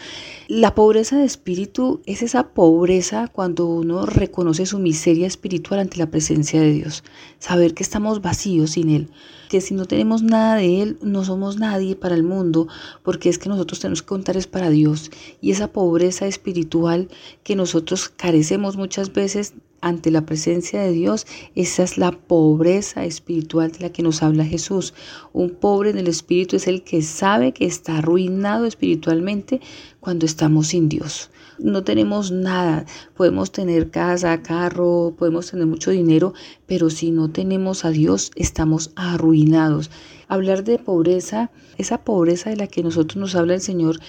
La 0.49 0.75
pobreza 0.75 1.19
de 1.19 1.25
espíritu 1.25 2.01
es 2.07 2.23
esa 2.23 2.49
pobreza 2.49 3.29
cuando 3.29 3.67
uno 3.67 4.07
reconoce 4.07 4.46
reconoce 4.47 4.67
su 4.67 4.79
miseria 4.79 5.27
espiritual 5.27 5.81
ante 5.81 5.99
la 5.99 6.09
presencia 6.09 6.61
de 6.61 6.71
Dios. 6.71 7.03
Saber 7.41 7.75
que 7.75 7.83
estamos 7.83 8.23
vacíos 8.23 8.71
sin 8.73 8.91
Él, 8.91 9.09
que 9.49 9.61
si 9.61 9.75
no 9.75 9.87
tenemos 9.87 10.23
nada 10.23 10.55
de 10.55 10.83
Él, 10.83 10.99
no 11.03 11.25
somos 11.25 11.59
nadie 11.59 11.97
para 11.97 12.15
el 12.15 12.23
mundo, 12.23 12.69
porque 13.03 13.29
es 13.29 13.39
que 13.39 13.49
nosotros 13.49 13.81
tenemos 13.81 14.03
que 14.03 14.09
contar 14.09 14.37
es 14.37 14.47
para 14.47 14.71
Dios. 14.71 15.11
Y 15.41 15.51
esa 15.51 15.67
pobreza 15.67 16.29
espiritual 16.29 17.09
que 17.43 17.57
nosotros 17.57 18.09
carecemos 18.09 18.77
muchas 18.77 19.13
veces 19.13 19.55
ante 19.81 20.13
la 20.13 20.25
presencia 20.25 20.81
de 20.81 20.93
Dios, 20.93 21.27
esa 21.57 21.83
es 21.83 21.99
la 21.99 22.13
pobreza 22.13 23.05
espiritual 23.05 23.73
de 23.73 23.81
la 23.81 23.91
que 23.91 24.05
nos 24.05 24.23
habla 24.23 24.45
Jesús. 24.45 24.95
Un 25.33 25.51
pobre 25.51 25.91
en 25.91 25.99
el 25.99 26.07
espíritu 26.07 26.55
es 26.55 26.69
el 26.69 26.85
que 26.85 27.03
sabe 27.03 27.51
que 27.53 27.67
está 27.67 27.99
arruinado 27.99 28.65
espiritualmente 28.65 29.61
cuando 29.99 30.25
estamos 30.25 30.69
sin 30.69 30.89
Dios. 30.89 31.31
No 31.59 31.85
tenemos 31.85 32.31
nada, 32.31 32.85
podemos 33.15 33.51
tener 33.51 33.91
casa, 33.91 34.43
carro, 34.43 35.15
podemos 35.19 35.51
tener 35.51 35.67
mucho 35.67 35.91
dinero, 35.91 36.35
pero 36.67 36.91
si 36.91 37.11
no 37.11 37.31
tenemos 37.31 37.85
a 37.85 37.91
Dios, 37.91 38.31
estamos 38.37 38.93
arruinados. 38.95 39.91
Hablar 40.29 40.65
de 40.65 40.79
pobreza, 40.79 41.51
esa 41.79 41.99
pobreza 42.05 42.51
de 42.51 42.57
la 42.57 42.67
que 42.67 42.83
nosotros 42.83 43.17
nos 43.17 43.35
habla 43.37 43.55
el 43.55 43.61
Señor, 43.61 44.01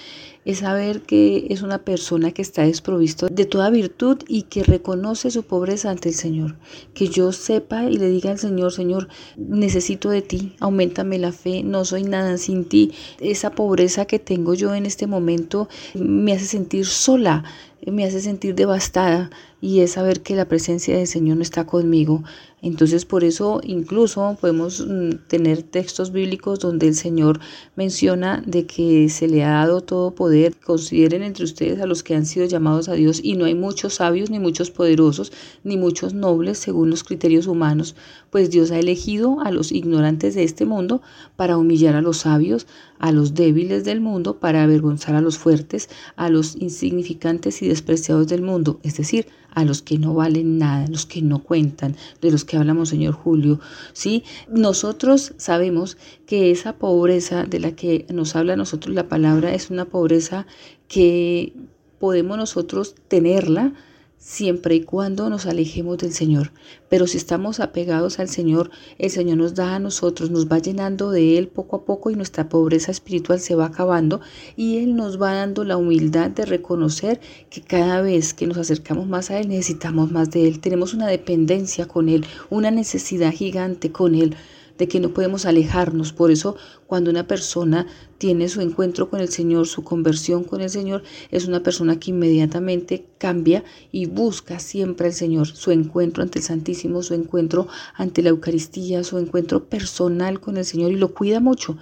es 0.48 0.60
saber 0.60 1.02
que 1.02 1.46
es 1.50 1.60
una 1.60 1.76
persona 1.84 2.32
que 2.32 2.40
está 2.40 2.62
desprovisto 2.62 3.28
de 3.28 3.44
toda 3.44 3.68
virtud 3.68 4.16
y 4.26 4.44
que 4.44 4.64
reconoce 4.64 5.30
su 5.30 5.42
pobreza 5.42 5.90
ante 5.90 6.08
el 6.08 6.14
Señor. 6.14 6.56
Que 6.94 7.08
yo 7.08 7.32
sepa 7.32 7.84
y 7.84 7.98
le 7.98 8.08
diga 8.08 8.30
al 8.30 8.38
Señor, 8.38 8.72
Señor, 8.72 9.08
necesito 9.36 10.08
de 10.08 10.22
ti, 10.22 10.56
aumentame 10.58 11.18
la 11.18 11.32
fe, 11.32 11.62
no 11.62 11.84
soy 11.84 12.04
nada 12.04 12.38
sin 12.38 12.64
ti. 12.64 12.92
Esa 13.20 13.50
pobreza 13.50 14.06
que 14.06 14.18
tengo 14.18 14.54
yo 14.54 14.74
en 14.74 14.86
este 14.86 15.06
momento 15.06 15.68
me 15.94 16.32
hace 16.32 16.46
sentir 16.46 16.86
sola, 16.86 17.44
me 17.86 18.06
hace 18.06 18.22
sentir 18.22 18.54
devastada 18.54 19.28
y 19.60 19.80
es 19.80 19.92
saber 19.92 20.22
que 20.22 20.34
la 20.34 20.48
presencia 20.48 20.96
del 20.96 21.06
Señor 21.06 21.36
no 21.36 21.42
está 21.42 21.66
conmigo. 21.66 22.24
Entonces 22.60 23.04
por 23.04 23.24
eso 23.24 23.60
incluso 23.62 24.36
podemos 24.40 24.84
mm, 24.86 25.26
tener 25.28 25.62
textos 25.62 26.12
bíblicos 26.12 26.58
donde 26.58 26.88
el 26.88 26.94
Señor 26.94 27.40
menciona 27.76 28.42
de 28.46 28.66
que 28.66 29.08
se 29.08 29.28
le 29.28 29.44
ha 29.44 29.50
dado 29.50 29.80
todo 29.80 30.14
poder. 30.14 30.56
Consideren 30.56 31.22
entre 31.22 31.44
ustedes 31.44 31.80
a 31.80 31.86
los 31.86 32.02
que 32.02 32.14
han 32.14 32.26
sido 32.26 32.46
llamados 32.46 32.88
a 32.88 32.94
Dios 32.94 33.20
y 33.22 33.34
no 33.34 33.44
hay 33.44 33.54
muchos 33.54 33.94
sabios 33.94 34.30
ni 34.30 34.38
muchos 34.38 34.70
poderosos 34.70 35.32
ni 35.64 35.76
muchos 35.76 36.14
nobles 36.14 36.58
según 36.58 36.90
los 36.90 37.04
criterios 37.04 37.46
humanos, 37.46 37.94
pues 38.30 38.50
Dios 38.50 38.70
ha 38.70 38.78
elegido 38.78 39.40
a 39.40 39.50
los 39.50 39.72
ignorantes 39.72 40.34
de 40.34 40.44
este 40.44 40.64
mundo 40.64 41.00
para 41.36 41.56
humillar 41.56 41.94
a 41.94 42.02
los 42.02 42.18
sabios, 42.18 42.66
a 42.98 43.12
los 43.12 43.34
débiles 43.34 43.84
del 43.84 44.00
mundo 44.00 44.38
para 44.38 44.62
avergonzar 44.62 45.14
a 45.14 45.20
los 45.20 45.38
fuertes, 45.38 45.88
a 46.16 46.28
los 46.28 46.56
insignificantes 46.56 47.62
y 47.62 47.68
despreciados 47.68 48.28
del 48.28 48.42
mundo, 48.42 48.80
es 48.82 48.96
decir, 48.96 49.26
a 49.54 49.64
los 49.64 49.82
que 49.82 49.98
no 49.98 50.14
valen 50.14 50.58
nada, 50.58 50.86
los 50.88 51.06
que 51.06 51.22
no 51.22 51.42
cuentan, 51.42 51.96
de 52.20 52.30
los 52.30 52.44
que 52.48 52.56
hablamos, 52.56 52.88
señor 52.88 53.14
Julio. 53.14 53.60
¿sí? 53.92 54.24
Nosotros 54.48 55.34
sabemos 55.36 55.96
que 56.26 56.50
esa 56.50 56.72
pobreza 56.72 57.44
de 57.44 57.60
la 57.60 57.72
que 57.72 58.06
nos 58.12 58.34
habla 58.34 58.56
nosotros 58.56 58.92
la 58.94 59.06
palabra 59.06 59.54
es 59.54 59.70
una 59.70 59.84
pobreza 59.84 60.46
que 60.88 61.52
podemos 62.00 62.36
nosotros 62.36 62.96
tenerla 63.06 63.74
siempre 64.18 64.74
y 64.74 64.82
cuando 64.82 65.30
nos 65.30 65.46
alejemos 65.46 65.98
del 65.98 66.12
Señor. 66.12 66.52
Pero 66.88 67.06
si 67.06 67.16
estamos 67.16 67.60
apegados 67.60 68.18
al 68.18 68.28
Señor, 68.28 68.70
el 68.98 69.10
Señor 69.10 69.38
nos 69.38 69.54
da 69.54 69.76
a 69.76 69.78
nosotros, 69.78 70.30
nos 70.30 70.48
va 70.48 70.58
llenando 70.58 71.10
de 71.10 71.38
Él 71.38 71.48
poco 71.48 71.76
a 71.76 71.84
poco 71.84 72.10
y 72.10 72.14
nuestra 72.14 72.48
pobreza 72.48 72.90
espiritual 72.90 73.40
se 73.40 73.54
va 73.54 73.66
acabando 73.66 74.20
y 74.56 74.78
Él 74.78 74.96
nos 74.96 75.20
va 75.20 75.34
dando 75.34 75.64
la 75.64 75.76
humildad 75.76 76.30
de 76.30 76.44
reconocer 76.44 77.20
que 77.48 77.62
cada 77.62 78.02
vez 78.02 78.34
que 78.34 78.46
nos 78.46 78.58
acercamos 78.58 79.06
más 79.06 79.30
a 79.30 79.38
Él 79.38 79.48
necesitamos 79.48 80.10
más 80.10 80.30
de 80.30 80.46
Él. 80.48 80.60
Tenemos 80.60 80.94
una 80.94 81.06
dependencia 81.06 81.86
con 81.86 82.08
Él, 82.08 82.26
una 82.50 82.70
necesidad 82.70 83.32
gigante 83.32 83.92
con 83.92 84.14
Él 84.14 84.36
de 84.78 84.88
que 84.88 85.00
no 85.00 85.10
podemos 85.10 85.44
alejarnos. 85.44 86.12
Por 86.12 86.30
eso 86.30 86.56
cuando 86.86 87.10
una 87.10 87.26
persona 87.26 87.86
tiene 88.16 88.48
su 88.48 88.60
encuentro 88.60 89.10
con 89.10 89.20
el 89.20 89.28
Señor, 89.28 89.66
su 89.66 89.84
conversión 89.84 90.44
con 90.44 90.60
el 90.60 90.70
Señor, 90.70 91.02
es 91.30 91.46
una 91.46 91.62
persona 91.62 92.00
que 92.00 92.10
inmediatamente 92.10 93.06
cambia 93.18 93.64
y 93.92 94.06
busca 94.06 94.58
siempre 94.58 95.08
al 95.08 95.12
Señor, 95.12 95.46
su 95.48 95.70
encuentro 95.72 96.22
ante 96.22 96.38
el 96.38 96.44
Santísimo, 96.44 97.02
su 97.02 97.14
encuentro 97.14 97.68
ante 97.94 98.22
la 98.22 98.30
Eucaristía, 98.30 99.04
su 99.04 99.18
encuentro 99.18 99.64
personal 99.64 100.40
con 100.40 100.56
el 100.56 100.64
Señor 100.64 100.92
y 100.92 100.96
lo 100.96 101.12
cuida 101.12 101.40
mucho 101.40 101.76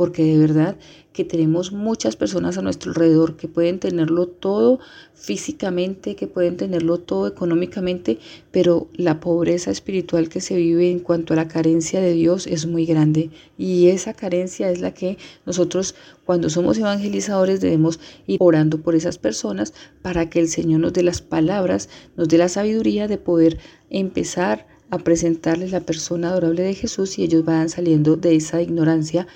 porque 0.00 0.24
de 0.24 0.38
verdad 0.38 0.76
que 1.12 1.24
tenemos 1.24 1.72
muchas 1.72 2.14
personas 2.14 2.56
a 2.56 2.62
nuestro 2.62 2.92
alrededor 2.92 3.36
que 3.36 3.48
pueden 3.48 3.80
tenerlo 3.80 4.28
todo 4.28 4.78
físicamente, 5.14 6.14
que 6.14 6.28
pueden 6.28 6.56
tenerlo 6.56 6.98
todo 6.98 7.26
económicamente, 7.26 8.18
pero 8.52 8.88
la 8.94 9.18
pobreza 9.18 9.70
espiritual 9.70 10.28
que 10.28 10.40
se 10.40 10.54
vive 10.56 10.90
en 10.90 11.00
cuanto 11.00 11.32
a 11.32 11.36
la 11.36 11.48
carencia 11.48 12.00
de 12.00 12.12
Dios 12.12 12.46
es 12.46 12.66
muy 12.66 12.86
grande. 12.86 13.30
Y 13.58 13.88
esa 13.88 14.14
carencia 14.14 14.70
es 14.70 14.80
la 14.80 14.94
que 14.94 15.18
nosotros 15.46 15.94
cuando 16.24 16.48
somos 16.48 16.78
evangelizadores 16.78 17.60
debemos 17.60 17.98
ir 18.26 18.38
orando 18.40 18.80
por 18.80 18.94
esas 18.94 19.18
personas 19.18 19.74
para 20.02 20.30
que 20.30 20.38
el 20.38 20.48
Señor 20.48 20.80
nos 20.80 20.92
dé 20.92 21.02
las 21.02 21.22
palabras, 21.22 21.88
nos 22.16 22.28
dé 22.28 22.38
la 22.38 22.48
sabiduría 22.48 23.08
de 23.08 23.18
poder 23.18 23.58
empezar 23.90 24.66
a 24.90 24.98
presentarles 24.98 25.70
la 25.70 25.80
persona 25.80 26.30
adorable 26.30 26.62
de 26.62 26.74
Jesús 26.74 27.18
y 27.18 27.24
ellos 27.24 27.44
van 27.44 27.68
saliendo 27.68 28.16
de 28.16 28.34
esa 28.34 28.60
ignorancia 28.60 29.26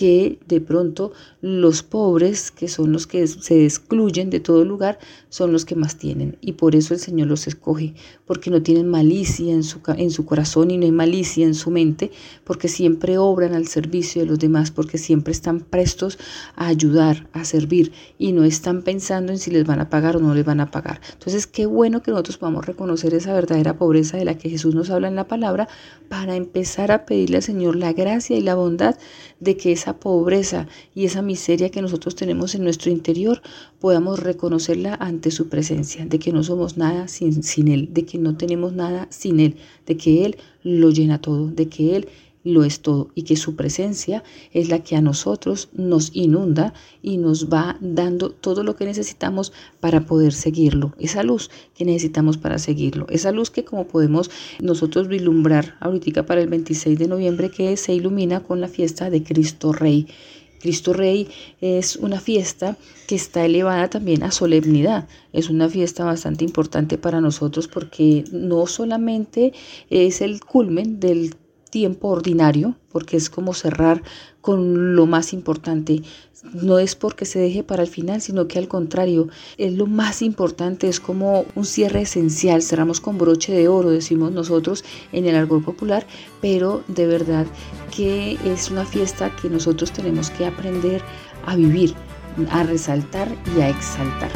que 0.00 0.38
de 0.46 0.62
pronto 0.62 1.12
los 1.42 1.82
pobres, 1.82 2.50
que 2.50 2.68
son 2.68 2.92
los 2.92 3.06
que 3.06 3.26
se 3.26 3.64
excluyen 3.64 4.28
de 4.30 4.40
todo 4.40 4.64
lugar, 4.64 4.98
son 5.30 5.52
los 5.52 5.64
que 5.64 5.74
más 5.74 5.96
tienen. 5.96 6.36
Y 6.40 6.52
por 6.52 6.76
eso 6.76 6.92
el 6.92 7.00
Señor 7.00 7.28
los 7.28 7.46
escoge, 7.46 7.94
porque 8.26 8.50
no 8.50 8.62
tienen 8.62 8.88
malicia 8.88 9.52
en 9.52 9.62
su, 9.62 9.80
en 9.96 10.10
su 10.10 10.26
corazón 10.26 10.70
y 10.70 10.76
no 10.76 10.84
hay 10.84 10.92
malicia 10.92 11.46
en 11.46 11.54
su 11.54 11.70
mente, 11.70 12.10
porque 12.44 12.68
siempre 12.68 13.16
obran 13.18 13.54
al 13.54 13.66
servicio 13.66 14.22
de 14.22 14.28
los 14.28 14.38
demás, 14.38 14.70
porque 14.70 14.98
siempre 14.98 15.32
están 15.32 15.60
prestos 15.60 16.18
a 16.56 16.66
ayudar, 16.66 17.28
a 17.32 17.44
servir 17.44 17.92
y 18.18 18.32
no 18.32 18.44
están 18.44 18.82
pensando 18.82 19.32
en 19.32 19.38
si 19.38 19.50
les 19.50 19.64
van 19.64 19.80
a 19.80 19.88
pagar 19.88 20.16
o 20.16 20.20
no 20.20 20.34
les 20.34 20.44
van 20.44 20.60
a 20.60 20.70
pagar. 20.70 21.00
Entonces, 21.12 21.46
qué 21.46 21.66
bueno 21.66 22.02
que 22.02 22.10
nosotros 22.10 22.38
podamos 22.38 22.66
reconocer 22.66 23.14
esa 23.14 23.32
verdadera 23.32 23.78
pobreza 23.78 24.16
de 24.16 24.24
la 24.24 24.36
que 24.36 24.50
Jesús 24.50 24.74
nos 24.74 24.90
habla 24.90 25.08
en 25.08 25.16
la 25.16 25.28
palabra 25.28 25.68
para 26.08 26.36
empezar 26.36 26.92
a 26.92 27.06
pedirle 27.06 27.38
al 27.38 27.42
Señor 27.42 27.76
la 27.76 27.92
gracia 27.92 28.36
y 28.36 28.42
la 28.42 28.54
bondad 28.54 28.96
de 29.38 29.56
que 29.56 29.72
esa 29.72 29.98
pobreza 29.98 30.66
y 30.94 31.06
esa 31.06 31.22
miseria 31.30 31.70
que 31.70 31.80
nosotros 31.80 32.16
tenemos 32.16 32.56
en 32.56 32.64
nuestro 32.64 32.90
interior 32.90 33.40
podamos 33.78 34.18
reconocerla 34.18 34.96
ante 34.96 35.30
su 35.30 35.48
presencia, 35.48 36.04
de 36.04 36.18
que 36.18 36.32
no 36.32 36.42
somos 36.42 36.76
nada 36.76 37.06
sin, 37.06 37.44
sin 37.44 37.68
Él, 37.68 37.82
de 37.92 38.04
que 38.04 38.18
no 38.18 38.36
tenemos 38.36 38.72
nada 38.72 39.06
sin 39.10 39.38
Él, 39.38 39.54
de 39.86 39.96
que 39.96 40.24
Él 40.24 40.36
lo 40.64 40.90
llena 40.90 41.20
todo, 41.20 41.46
de 41.46 41.66
que 41.68 41.94
Él 41.94 42.08
lo 42.42 42.64
es 42.64 42.80
todo 42.80 43.10
y 43.14 43.22
que 43.22 43.36
su 43.36 43.54
presencia 43.54 44.22
es 44.52 44.68
la 44.70 44.82
que 44.82 44.96
a 44.96 45.00
nosotros 45.00 45.68
nos 45.72 46.10
inunda 46.14 46.72
y 47.02 47.18
nos 47.18 47.48
va 47.48 47.76
dando 47.80 48.30
todo 48.30 48.62
lo 48.62 48.76
que 48.76 48.86
necesitamos 48.86 49.52
para 49.80 50.06
poder 50.06 50.32
seguirlo, 50.32 50.94
esa 50.98 51.22
luz 51.22 51.50
que 51.74 51.84
necesitamos 51.84 52.38
para 52.38 52.58
seguirlo, 52.58 53.06
esa 53.10 53.30
luz 53.30 53.50
que 53.50 53.64
como 53.64 53.86
podemos 53.86 54.30
nosotros 54.60 55.08
vislumbrar 55.08 55.76
ahorita 55.80 56.26
para 56.26 56.40
el 56.40 56.48
26 56.48 56.98
de 56.98 57.08
noviembre 57.08 57.50
que 57.50 57.76
se 57.76 57.94
ilumina 57.94 58.40
con 58.40 58.60
la 58.60 58.68
fiesta 58.68 59.10
de 59.10 59.22
Cristo 59.22 59.72
Rey. 59.72 60.06
Cristo 60.60 60.92
Rey 60.92 61.28
es 61.60 61.96
una 61.96 62.20
fiesta 62.20 62.76
que 63.08 63.16
está 63.16 63.44
elevada 63.44 63.90
también 63.90 64.22
a 64.22 64.30
solemnidad. 64.30 65.08
Es 65.32 65.50
una 65.50 65.68
fiesta 65.68 66.04
bastante 66.04 66.44
importante 66.44 66.98
para 66.98 67.20
nosotros 67.20 67.66
porque 67.66 68.24
no 68.30 68.66
solamente 68.66 69.52
es 69.88 70.20
el 70.20 70.40
culmen 70.44 71.00
del 71.00 71.34
tiempo 71.70 72.08
ordinario, 72.08 72.76
porque 72.90 73.16
es 73.16 73.30
como 73.30 73.54
cerrar 73.54 74.02
con 74.40 74.96
lo 74.96 75.06
más 75.06 75.32
importante. 75.32 76.02
No 76.52 76.78
es 76.78 76.94
porque 76.94 77.26
se 77.26 77.38
deje 77.38 77.62
para 77.62 77.82
el 77.82 77.88
final, 77.88 78.20
sino 78.20 78.48
que 78.48 78.58
al 78.58 78.68
contrario, 78.68 79.28
es 79.58 79.74
lo 79.74 79.86
más 79.86 80.22
importante, 80.22 80.88
es 80.88 81.00
como 81.00 81.44
un 81.54 81.64
cierre 81.64 82.02
esencial. 82.02 82.62
Cerramos 82.62 83.00
con 83.00 83.18
broche 83.18 83.52
de 83.52 83.68
oro, 83.68 83.90
decimos 83.90 84.32
nosotros 84.32 84.84
en 85.12 85.26
el 85.26 85.36
argot 85.36 85.64
popular, 85.64 86.06
pero 86.40 86.82
de 86.88 87.06
verdad 87.06 87.46
que 87.94 88.38
es 88.44 88.70
una 88.70 88.84
fiesta 88.84 89.34
que 89.36 89.50
nosotros 89.50 89.92
tenemos 89.92 90.30
que 90.30 90.46
aprender 90.46 91.02
a 91.46 91.56
vivir, 91.56 91.94
a 92.50 92.62
resaltar 92.62 93.28
y 93.56 93.60
a 93.60 93.68
exaltar. 93.68 94.30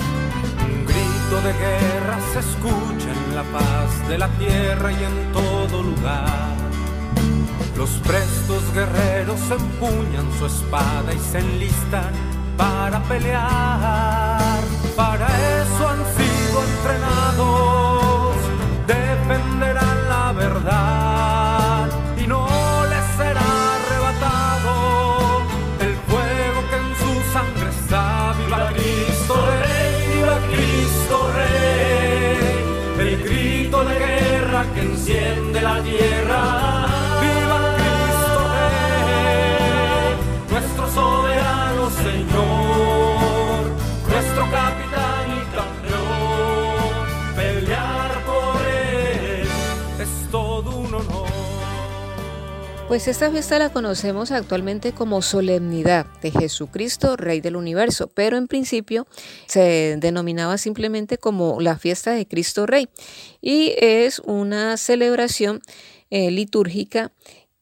Un 0.61 0.85
grito 0.85 1.37
de 1.43 1.53
guerra 1.53 2.21
se 2.33 2.39
escucha 2.41 3.13
en 3.29 3.35
la 3.35 3.43
paz 3.45 4.09
de 4.09 4.19
la 4.19 4.29
tierra 4.39 4.93
y 4.93 5.05
en 5.05 5.33
todo 5.33 5.83
lugar 5.83 6.54
los 7.77 7.91
prestos 8.07 8.63
guerreros 8.73 9.41
empuñan 9.51 10.27
su 10.39 10.47
espada 10.47 11.13
y 11.13 11.19
se 11.19 11.39
enlistan 11.39 12.13
para 12.57 13.03
pelear. 13.05 14.63
Para 14.97 15.27
eso 15.27 15.89
han 15.89 15.99
sido 16.17 16.63
entrenados, 16.63 17.74
Pues 52.87 53.09
esta 53.09 53.31
fiesta 53.31 53.59
la 53.59 53.73
conocemos 53.73 54.31
actualmente 54.31 54.93
como 54.93 55.23
solemnidad 55.23 56.07
de 56.21 56.31
Jesucristo, 56.31 57.17
Rey 57.17 57.41
del 57.41 57.57
Universo, 57.57 58.09
pero 58.09 58.37
en 58.37 58.47
principio 58.47 59.07
se 59.47 59.97
denominaba 59.99 60.59
simplemente 60.59 61.17
como 61.17 61.61
la 61.61 61.79
fiesta 61.79 62.13
de 62.13 62.29
Cristo 62.29 62.67
Rey 62.67 62.89
y 63.41 63.73
es 63.79 64.21
una 64.21 64.77
celebración 64.77 65.63
eh, 66.11 66.31
litúrgica 66.31 67.11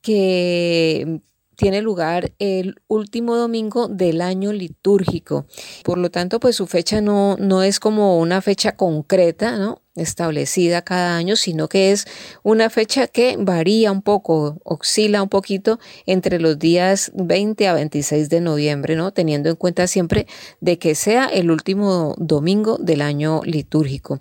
que 0.02 1.20
tiene 1.54 1.82
lugar 1.82 2.32
el 2.40 2.82
último 2.88 3.36
domingo 3.36 3.86
del 3.86 4.20
año 4.22 4.52
litúrgico. 4.52 5.46
Por 5.84 5.98
lo 5.98 6.10
tanto, 6.10 6.40
pues 6.40 6.56
su 6.56 6.66
fecha 6.66 7.00
no, 7.00 7.36
no 7.38 7.62
es 7.62 7.78
como 7.78 8.18
una 8.18 8.42
fecha 8.42 8.72
concreta, 8.76 9.56
¿no? 9.56 9.81
Establecida 9.94 10.82
cada 10.82 11.16
año, 11.16 11.36
sino 11.36 11.68
que 11.68 11.92
es 11.92 12.06
una 12.42 12.70
fecha 12.70 13.06
que 13.06 13.36
varía 13.38 13.92
un 13.92 14.00
poco, 14.00 14.58
oscila 14.64 15.22
un 15.22 15.28
poquito 15.28 15.78
entre 16.06 16.40
los 16.40 16.58
días 16.58 17.12
20 17.14 17.68
a 17.68 17.74
26 17.74 18.30
de 18.30 18.40
noviembre, 18.40 18.96
¿no? 18.96 19.12
Teniendo 19.12 19.50
en 19.50 19.56
cuenta 19.56 19.86
siempre 19.86 20.26
de 20.60 20.78
que 20.78 20.94
sea 20.94 21.26
el 21.26 21.50
último 21.50 22.14
domingo 22.16 22.78
del 22.78 23.02
año 23.02 23.42
litúrgico. 23.44 24.20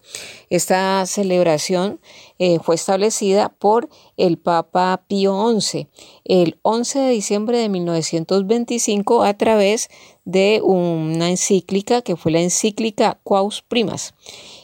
Esta 0.49 1.05
celebración 1.05 2.01
eh, 2.37 2.59
fue 2.61 2.75
establecida 2.75 3.49
por 3.49 3.87
el 4.17 4.37
Papa 4.37 5.03
Pío 5.07 5.57
XI 5.59 5.87
el 6.25 6.57
11 6.63 6.99
de 6.99 7.09
diciembre 7.11 7.57
de 7.59 7.69
1925 7.69 9.23
a 9.23 9.33
través 9.35 9.89
de 10.25 10.59
una 10.63 11.29
encíclica 11.29 12.01
que 12.01 12.15
fue 12.15 12.31
la 12.31 12.41
encíclica 12.41 13.19
Quaus 13.23 13.61
Primas 13.61 14.13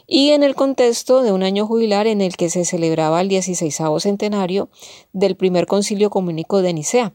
y 0.08 0.30
en 0.30 0.42
el 0.42 0.56
contexto 0.56 1.22
de 1.22 1.34
un 1.34 1.44
año 1.44 1.68
jubilar 1.68 2.08
en 2.08 2.22
el 2.22 2.38
que 2.38 2.50
se 2.50 2.64
celebraba 2.64 3.20
el 3.22 3.28
16 3.28 3.78
centenario 4.00 4.70
del 5.12 5.36
primer 5.36 5.68
concilio 5.68 6.10
comunico 6.10 6.62
de 6.62 6.74
Nicea. 6.74 7.14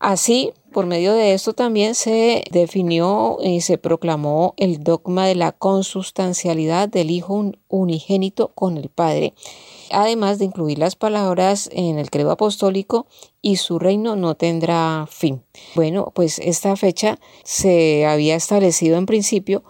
Así, 0.00 0.52
por 0.72 0.86
medio 0.86 1.14
de 1.14 1.34
esto 1.34 1.52
también 1.52 1.94
se 1.94 2.44
definió 2.50 3.38
y 3.42 3.60
se 3.60 3.78
proclamó 3.78 4.54
el 4.56 4.82
dogma 4.82 5.26
de 5.26 5.34
la 5.34 5.52
consustancialidad 5.52 6.88
del 6.88 7.10
Hijo 7.10 7.52
unigénito 7.68 8.48
con 8.48 8.76
el 8.76 8.88
Padre, 8.88 9.34
además 9.90 10.38
de 10.38 10.46
incluir 10.46 10.78
las 10.78 10.96
palabras 10.96 11.70
en 11.72 11.98
el 11.98 12.10
credo 12.10 12.32
apostólico 12.32 13.06
y 13.40 13.56
su 13.56 13.78
reino 13.78 14.16
no 14.16 14.34
tendrá 14.34 15.06
fin. 15.08 15.42
Bueno, 15.74 16.12
pues 16.14 16.38
esta 16.38 16.74
fecha 16.76 17.18
se 17.44 18.04
había 18.04 18.34
establecido 18.34 18.98
en 18.98 19.06
principio 19.06 19.62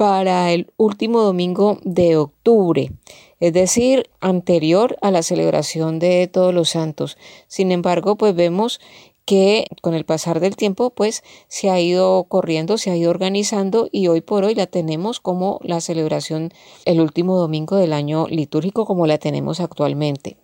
para 0.00 0.50
el 0.50 0.72
último 0.78 1.20
domingo 1.20 1.78
de 1.84 2.16
octubre, 2.16 2.90
es 3.38 3.52
decir, 3.52 4.08
anterior 4.20 4.96
a 5.02 5.10
la 5.10 5.22
celebración 5.22 5.98
de 5.98 6.26
todos 6.26 6.54
los 6.54 6.70
santos. 6.70 7.18
Sin 7.48 7.70
embargo, 7.70 8.16
pues 8.16 8.34
vemos 8.34 8.80
que 9.26 9.66
con 9.82 9.92
el 9.92 10.06
pasar 10.06 10.40
del 10.40 10.56
tiempo 10.56 10.88
pues 10.88 11.22
se 11.48 11.68
ha 11.68 11.78
ido 11.78 12.24
corriendo, 12.24 12.78
se 12.78 12.90
ha 12.90 12.96
ido 12.96 13.10
organizando 13.10 13.90
y 13.92 14.06
hoy 14.06 14.22
por 14.22 14.44
hoy 14.44 14.54
la 14.54 14.66
tenemos 14.66 15.20
como 15.20 15.60
la 15.62 15.82
celebración 15.82 16.50
el 16.86 17.02
último 17.02 17.36
domingo 17.36 17.76
del 17.76 17.92
año 17.92 18.26
litúrgico 18.26 18.86
como 18.86 19.06
la 19.06 19.18
tenemos 19.18 19.60
actualmente. 19.60 20.38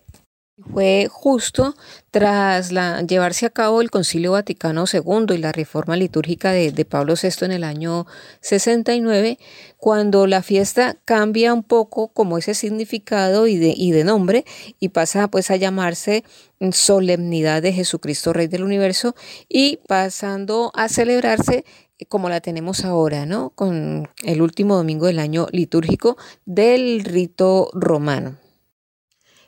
Fue 0.59 1.07
justo 1.11 1.75
tras 2.09 2.71
la, 2.71 3.03
llevarse 3.03 3.45
a 3.45 3.51
cabo 3.51 3.79
el 3.79 3.91
Concilio 3.91 4.31
Vaticano 4.31 4.85
II 4.91 5.35
y 5.35 5.37
la 5.37 5.51
reforma 5.51 5.95
litúrgica 5.95 6.51
de, 6.51 6.83
Pablo 6.83 7.13
VI 7.13 7.45
en 7.45 7.51
el 7.51 7.63
año 7.63 8.07
69, 8.41 9.37
cuando 9.77 10.25
la 10.25 10.41
fiesta 10.41 10.97
cambia 11.05 11.53
un 11.53 11.61
poco 11.61 12.07
como 12.07 12.39
ese 12.39 12.55
significado 12.55 13.45
y 13.45 13.57
de, 13.57 13.71
y 13.77 13.91
de 13.91 14.03
nombre 14.03 14.45
y 14.79 14.89
pasa 14.89 15.27
pues 15.27 15.51
a 15.51 15.57
llamarse 15.57 16.23
Solemnidad 16.71 17.61
de 17.61 17.73
Jesucristo 17.73 18.33
Rey 18.33 18.47
del 18.47 18.63
Universo 18.63 19.13
y 19.47 19.77
pasando 19.87 20.71
a 20.73 20.89
celebrarse 20.89 21.65
como 22.09 22.29
la 22.29 22.41
tenemos 22.41 22.83
ahora, 22.83 23.27
¿no? 23.27 23.51
Con 23.51 24.09
el 24.23 24.41
último 24.41 24.75
domingo 24.75 25.05
del 25.05 25.19
año 25.19 25.47
litúrgico 25.51 26.17
del 26.45 27.03
rito 27.03 27.69
romano. 27.73 28.46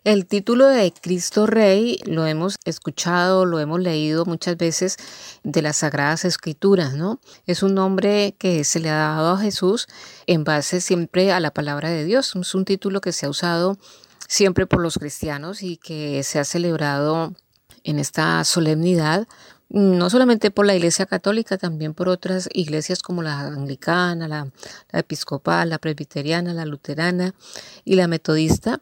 El 0.05 0.25
título 0.25 0.65
de 0.65 0.93
Cristo 0.93 1.45
Rey 1.45 1.99
lo 2.05 2.25
hemos 2.25 2.55
escuchado, 2.63 3.45
lo 3.45 3.59
hemos 3.59 3.81
leído 3.81 4.25
muchas 4.25 4.55
veces 4.55 4.95
de 5.43 5.61
las 5.61 5.77
Sagradas 5.77 6.23
Escrituras, 6.23 6.93
¿no? 6.93 7.19
Es 7.45 7.63
un 7.63 7.75
nombre 7.75 8.33
que 8.37 8.63
se 8.63 8.79
le 8.79 8.89
ha 8.89 8.95
dado 8.95 9.31
a 9.33 9.39
Jesús 9.39 9.87
en 10.25 10.45
base 10.45 10.79
siempre 10.79 11.33
a 11.33 11.41
la 11.41 11.51
palabra 11.51 11.89
de 11.89 12.05
Dios. 12.05 12.33
Es 12.35 12.55
un 12.55 12.63
título 12.63 13.01
que 13.01 13.11
se 13.11 13.25
ha 13.25 13.29
usado 13.29 13.77
siempre 14.25 14.65
por 14.65 14.79
los 14.79 14.97
cristianos 14.97 15.63
y 15.63 15.75
que 15.75 16.23
se 16.23 16.39
ha 16.39 16.45
celebrado 16.45 17.33
en 17.83 17.99
esta 17.99 18.43
solemnidad 18.45 19.27
no 19.69 20.09
solamente 20.09 20.49
por 20.49 20.65
la 20.65 20.75
Iglesia 20.75 21.05
Católica, 21.05 21.57
también 21.57 21.93
por 21.93 22.09
otras 22.09 22.49
iglesias 22.53 23.03
como 23.03 23.21
la 23.21 23.39
anglicana, 23.39 24.27
la, 24.27 24.47
la, 24.91 24.99
episcopal, 24.99 25.69
la 25.69 25.77
presbiteriana, 25.77 26.55
la 26.55 26.65
luterana 26.65 27.35
y 27.85 27.95
la 27.95 28.07
metodista, 28.07 28.81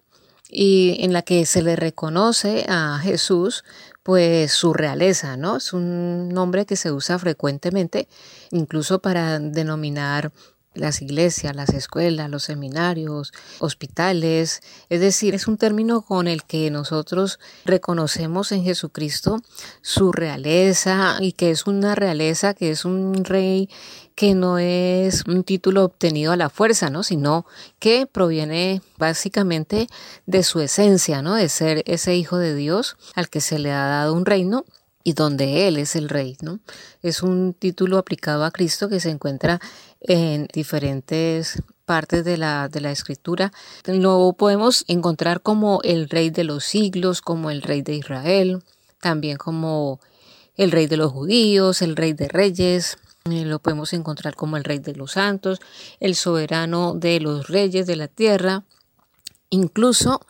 y 0.49 0.97
en 0.99 1.13
la 1.13 1.21
que 1.21 1.45
se 1.45 1.61
le 1.61 1.75
reconoce 1.75 2.65
a 2.69 2.99
Jesús 3.01 3.63
pues 4.03 4.53
su 4.53 4.73
realeza, 4.73 5.35
¿no? 5.35 5.57
Es 5.57 5.73
un 5.73 6.29
nombre 6.29 6.65
que 6.65 6.77
se 6.77 6.91
usa 6.91 7.19
frecuentemente 7.19 8.07
incluso 8.51 8.99
para 8.99 9.39
denominar 9.39 10.31
las 10.77 11.01
iglesias, 11.01 11.55
las 11.55 11.69
escuelas, 11.69 12.29
los 12.29 12.43
seminarios, 12.43 13.33
hospitales. 13.59 14.61
Es 14.89 15.01
decir, 15.01 15.35
es 15.35 15.47
un 15.47 15.57
término 15.57 16.01
con 16.01 16.27
el 16.27 16.43
que 16.43 16.69
nosotros 16.71 17.39
reconocemos 17.65 18.51
en 18.51 18.63
Jesucristo 18.63 19.41
su 19.81 20.11
realeza 20.11 21.17
y 21.19 21.33
que 21.33 21.51
es 21.51 21.67
una 21.67 21.95
realeza, 21.95 22.53
que 22.53 22.71
es 22.71 22.85
un 22.85 23.25
rey 23.25 23.69
que 24.17 24.33
no 24.33 24.57
es 24.57 25.25
un 25.27 25.43
título 25.43 25.85
obtenido 25.85 26.31
a 26.31 26.37
la 26.37 26.49
fuerza, 26.49 26.89
¿no? 26.89 27.03
sino 27.03 27.45
que 27.77 28.07
proviene 28.07 28.81
básicamente 28.97 29.87
de 30.25 30.41
su 30.41 30.59
esencia, 30.59 31.21
¿no? 31.21 31.35
de 31.35 31.47
ser 31.49 31.83
ese 31.85 32.15
hijo 32.15 32.39
de 32.39 32.55
Dios 32.55 32.97
al 33.13 33.29
que 33.29 33.41
se 33.41 33.59
le 33.59 33.71
ha 33.71 33.85
dado 33.85 34.15
un 34.15 34.25
reino 34.25 34.65
y 35.03 35.13
donde 35.13 35.67
Él 35.67 35.77
es 35.77 35.95
el 35.95 36.09
rey. 36.09 36.35
¿no? 36.41 36.59
Es 37.03 37.21
un 37.21 37.53
título 37.53 37.99
aplicado 37.99 38.43
a 38.43 38.49
Cristo 38.49 38.89
que 38.89 38.99
se 38.99 39.11
encuentra 39.11 39.61
en 40.01 40.47
diferentes 40.51 41.61
partes 41.85 42.25
de 42.25 42.37
la, 42.37 42.69
de 42.69 42.81
la 42.81 42.91
escritura. 42.91 43.53
Lo 43.85 44.33
podemos 44.33 44.83
encontrar 44.87 45.41
como 45.41 45.79
el 45.83 46.09
rey 46.09 46.31
de 46.31 46.43
los 46.43 46.63
siglos, 46.63 47.21
como 47.21 47.51
el 47.51 47.61
rey 47.61 47.83
de 47.83 47.93
Israel, 47.93 48.63
también 48.99 49.37
como 49.37 49.99
el 50.55 50.71
rey 50.71 50.87
de 50.87 50.97
los 50.97 51.11
judíos, 51.11 51.83
el 51.83 51.95
rey 51.95 52.13
de 52.13 52.29
reyes, 52.29 52.97
lo 53.27 53.59
podemos 53.59 53.93
encontrar 53.93 54.35
como 54.35 54.57
el 54.57 54.63
rey 54.63 54.79
de 54.79 54.95
los 54.95 55.13
santos, 55.13 55.59
el 55.99 56.15
soberano 56.15 56.93
de 56.93 57.19
los 57.19 57.47
reyes 57.47 57.87
de 57.87 57.95
la 57.95 58.07
tierra. 58.07 58.63
Incluso 59.49 60.21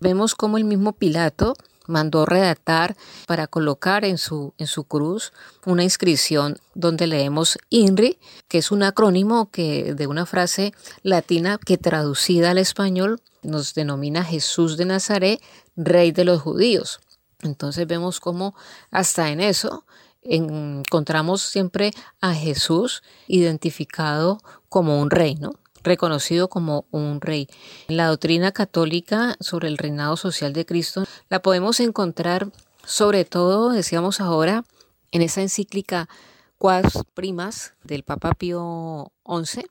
vemos 0.00 0.34
como 0.34 0.58
el 0.58 0.64
mismo 0.64 0.92
Pilato 0.92 1.54
mandó 1.88 2.26
redactar 2.26 2.96
para 3.26 3.46
colocar 3.46 4.04
en 4.04 4.18
su, 4.18 4.54
en 4.58 4.66
su 4.66 4.84
cruz 4.84 5.32
una 5.64 5.82
inscripción 5.82 6.58
donde 6.74 7.06
leemos 7.06 7.58
INRI, 7.70 8.18
que 8.46 8.58
es 8.58 8.70
un 8.70 8.82
acrónimo 8.82 9.50
que, 9.50 9.94
de 9.94 10.06
una 10.06 10.26
frase 10.26 10.72
latina 11.02 11.58
que 11.64 11.78
traducida 11.78 12.50
al 12.50 12.58
español 12.58 13.20
nos 13.42 13.74
denomina 13.74 14.22
Jesús 14.22 14.76
de 14.76 14.84
Nazaret, 14.84 15.40
Rey 15.76 16.12
de 16.12 16.24
los 16.24 16.42
Judíos. 16.42 17.00
Entonces 17.40 17.86
vemos 17.86 18.20
cómo 18.20 18.54
hasta 18.90 19.30
en 19.30 19.40
eso 19.40 19.84
encontramos 20.28 21.42
siempre 21.42 21.92
a 22.20 22.34
Jesús 22.34 23.02
identificado 23.26 24.38
como 24.68 25.00
un 25.00 25.10
rey, 25.10 25.34
¿no? 25.34 25.52
reconocido 25.82 26.48
como 26.48 26.86
un 26.90 27.20
rey. 27.20 27.48
La 27.86 28.08
doctrina 28.08 28.52
católica 28.52 29.36
sobre 29.40 29.68
el 29.68 29.78
reinado 29.78 30.16
social 30.16 30.52
de 30.52 30.66
Cristo 30.66 31.04
la 31.30 31.40
podemos 31.40 31.80
encontrar 31.80 32.50
sobre 32.88 33.26
todo, 33.26 33.70
decíamos 33.70 34.18
ahora, 34.18 34.64
en 35.12 35.20
esa 35.20 35.42
encíclica 35.42 36.08
Quas 36.56 37.04
Primas 37.12 37.74
del 37.84 38.02
Papa 38.02 38.32
Pío 38.32 39.12
XI, 39.26 39.66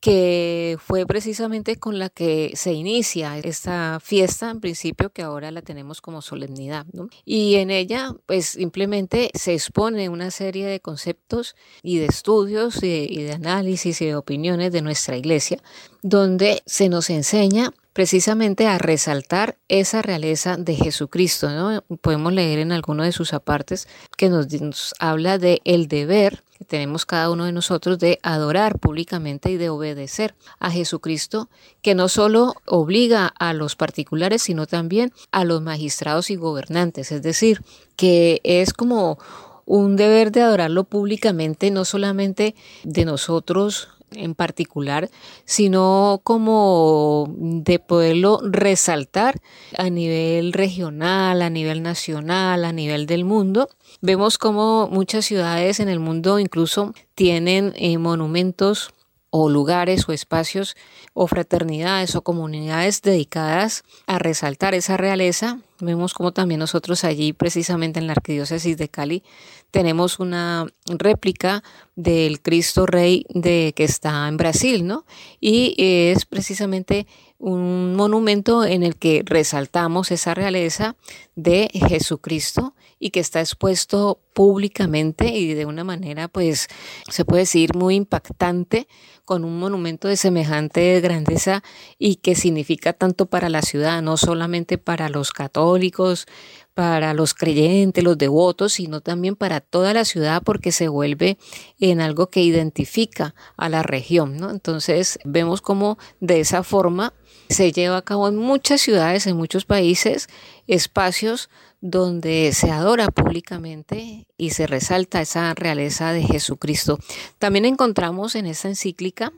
que 0.00 0.78
fue 0.80 1.04
precisamente 1.04 1.76
con 1.76 1.98
la 1.98 2.08
que 2.08 2.52
se 2.54 2.72
inicia 2.72 3.38
esta 3.38 4.00
fiesta, 4.00 4.50
en 4.50 4.60
principio, 4.60 5.10
que 5.10 5.22
ahora 5.22 5.50
la 5.50 5.60
tenemos 5.60 6.00
como 6.00 6.22
solemnidad. 6.22 6.86
Y 7.26 7.56
en 7.56 7.70
ella, 7.70 8.14
pues 8.24 8.46
simplemente 8.46 9.30
se 9.34 9.52
expone 9.52 10.08
una 10.08 10.30
serie 10.30 10.66
de 10.66 10.80
conceptos 10.80 11.54
y 11.82 11.98
de 11.98 12.06
estudios 12.06 12.82
y 12.82 13.22
de, 13.22 13.32
análisis 13.32 14.00
y 14.00 14.06
de 14.06 14.16
opiniones 14.16 14.72
de 14.72 14.80
nuestra 14.80 15.18
iglesia, 15.18 15.62
donde 16.02 16.62
se 16.64 16.88
nos 16.88 17.10
enseña 17.10 17.72
precisamente 17.92 18.66
a 18.66 18.78
resaltar 18.78 19.58
esa 19.68 20.00
realeza 20.00 20.56
de 20.56 20.76
Jesucristo. 20.76 21.50
¿no? 21.50 21.82
Podemos 22.00 22.32
leer 22.32 22.60
en 22.60 22.72
alguno 22.72 23.04
de 23.04 23.12
sus 23.12 23.34
apartes 23.34 23.86
que 24.16 24.30
nos, 24.30 24.50
nos 24.60 24.94
habla 24.98 25.36
de 25.36 25.60
el 25.64 25.88
deber 25.88 26.42
tenemos 26.66 27.06
cada 27.06 27.30
uno 27.30 27.44
de 27.44 27.52
nosotros 27.52 27.98
de 27.98 28.18
adorar 28.22 28.78
públicamente 28.78 29.50
y 29.50 29.56
de 29.56 29.70
obedecer 29.70 30.34
a 30.58 30.70
Jesucristo, 30.70 31.48
que 31.82 31.94
no 31.94 32.08
solo 32.08 32.54
obliga 32.66 33.26
a 33.38 33.52
los 33.52 33.76
particulares, 33.76 34.42
sino 34.42 34.66
también 34.66 35.12
a 35.32 35.44
los 35.44 35.62
magistrados 35.62 36.30
y 36.30 36.36
gobernantes. 36.36 37.12
Es 37.12 37.22
decir, 37.22 37.62
que 37.96 38.40
es 38.44 38.72
como 38.72 39.18
un 39.64 39.96
deber 39.96 40.32
de 40.32 40.42
adorarlo 40.42 40.84
públicamente, 40.84 41.70
no 41.70 41.84
solamente 41.84 42.54
de 42.82 43.04
nosotros 43.04 43.88
en 44.12 44.34
particular, 44.34 45.10
sino 45.44 46.20
como 46.24 47.32
de 47.38 47.78
poderlo 47.78 48.40
resaltar 48.44 49.40
a 49.76 49.90
nivel 49.90 50.52
regional, 50.52 51.42
a 51.42 51.50
nivel 51.50 51.82
nacional, 51.82 52.64
a 52.64 52.72
nivel 52.72 53.06
del 53.06 53.24
mundo. 53.24 53.68
Vemos 54.00 54.38
como 54.38 54.88
muchas 54.88 55.24
ciudades 55.24 55.80
en 55.80 55.88
el 55.88 56.00
mundo 56.00 56.38
incluso 56.38 56.94
tienen 57.14 57.72
eh, 57.76 57.98
monumentos 57.98 58.90
o 59.30 59.48
lugares 59.48 60.08
o 60.08 60.12
espacios 60.12 60.76
o 61.14 61.26
fraternidades 61.26 62.16
o 62.16 62.22
comunidades 62.22 63.00
dedicadas 63.02 63.84
a 64.06 64.18
resaltar 64.18 64.74
esa 64.74 64.96
realeza. 64.96 65.60
Vemos 65.78 66.12
como 66.12 66.32
también 66.32 66.58
nosotros 66.58 67.04
allí, 67.04 67.32
precisamente 67.32 68.00
en 68.00 68.06
la 68.06 68.12
Arquidiócesis 68.12 68.76
de 68.76 68.88
Cali, 68.88 69.22
tenemos 69.70 70.18
una 70.18 70.66
réplica 70.86 71.62
del 71.96 72.40
Cristo 72.40 72.86
Rey 72.86 73.26
de 73.28 73.72
que 73.76 73.84
está 73.84 74.26
en 74.28 74.36
Brasil, 74.36 74.86
¿no? 74.86 75.04
Y 75.40 75.74
es 75.78 76.24
precisamente 76.24 77.06
un 77.38 77.96
monumento 77.96 78.64
en 78.64 78.82
el 78.82 78.96
que 78.96 79.22
resaltamos 79.24 80.10
esa 80.10 80.34
realeza 80.34 80.96
de 81.36 81.70
Jesucristo 81.88 82.74
y 82.98 83.10
que 83.10 83.20
está 83.20 83.40
expuesto 83.40 84.20
públicamente 84.34 85.28
y 85.28 85.54
de 85.54 85.64
una 85.64 85.82
manera, 85.82 86.28
pues, 86.28 86.68
se 87.08 87.24
puede 87.24 87.42
decir 87.42 87.74
muy 87.74 87.94
impactante 87.94 88.86
con 89.24 89.44
un 89.44 89.58
monumento 89.58 90.06
de 90.06 90.16
semejante 90.16 91.00
grandeza 91.00 91.62
y 91.98 92.16
que 92.16 92.34
significa 92.34 92.92
tanto 92.92 93.26
para 93.26 93.48
la 93.48 93.62
ciudad, 93.62 94.02
no 94.02 94.18
solamente 94.18 94.76
para 94.76 95.08
los 95.08 95.32
católicos, 95.32 96.26
para 96.74 97.14
los 97.14 97.34
creyentes, 97.34 98.04
los 98.04 98.16
devotos, 98.16 98.74
sino 98.74 99.00
también 99.00 99.36
para 99.36 99.60
toda 99.60 99.92
la 99.92 100.04
ciudad 100.04 100.42
porque 100.42 100.72
se 100.72 100.88
vuelve 100.88 101.38
en 101.78 102.00
algo 102.00 102.28
que 102.28 102.42
identifica 102.42 103.34
a 103.56 103.68
la 103.68 103.82
región. 103.82 104.36
Entonces 104.50 105.18
vemos 105.24 105.60
cómo 105.60 105.98
de 106.20 106.40
esa 106.40 106.62
forma 106.62 107.12
se 107.48 107.72
lleva 107.72 107.98
a 107.98 108.02
cabo 108.02 108.28
en 108.28 108.36
muchas 108.36 108.80
ciudades, 108.80 109.26
en 109.26 109.36
muchos 109.36 109.64
países, 109.64 110.28
espacios 110.66 111.50
donde 111.80 112.52
se 112.52 112.70
adora 112.70 113.08
públicamente 113.08 114.26
y 114.36 114.50
se 114.50 114.66
resalta 114.66 115.20
esa 115.20 115.54
realeza 115.54 116.12
de 116.12 116.22
Jesucristo. 116.22 116.98
También 117.38 117.64
encontramos 117.64 118.34
en 118.34 118.46
esta 118.46 118.68
encíclica 118.68 119.32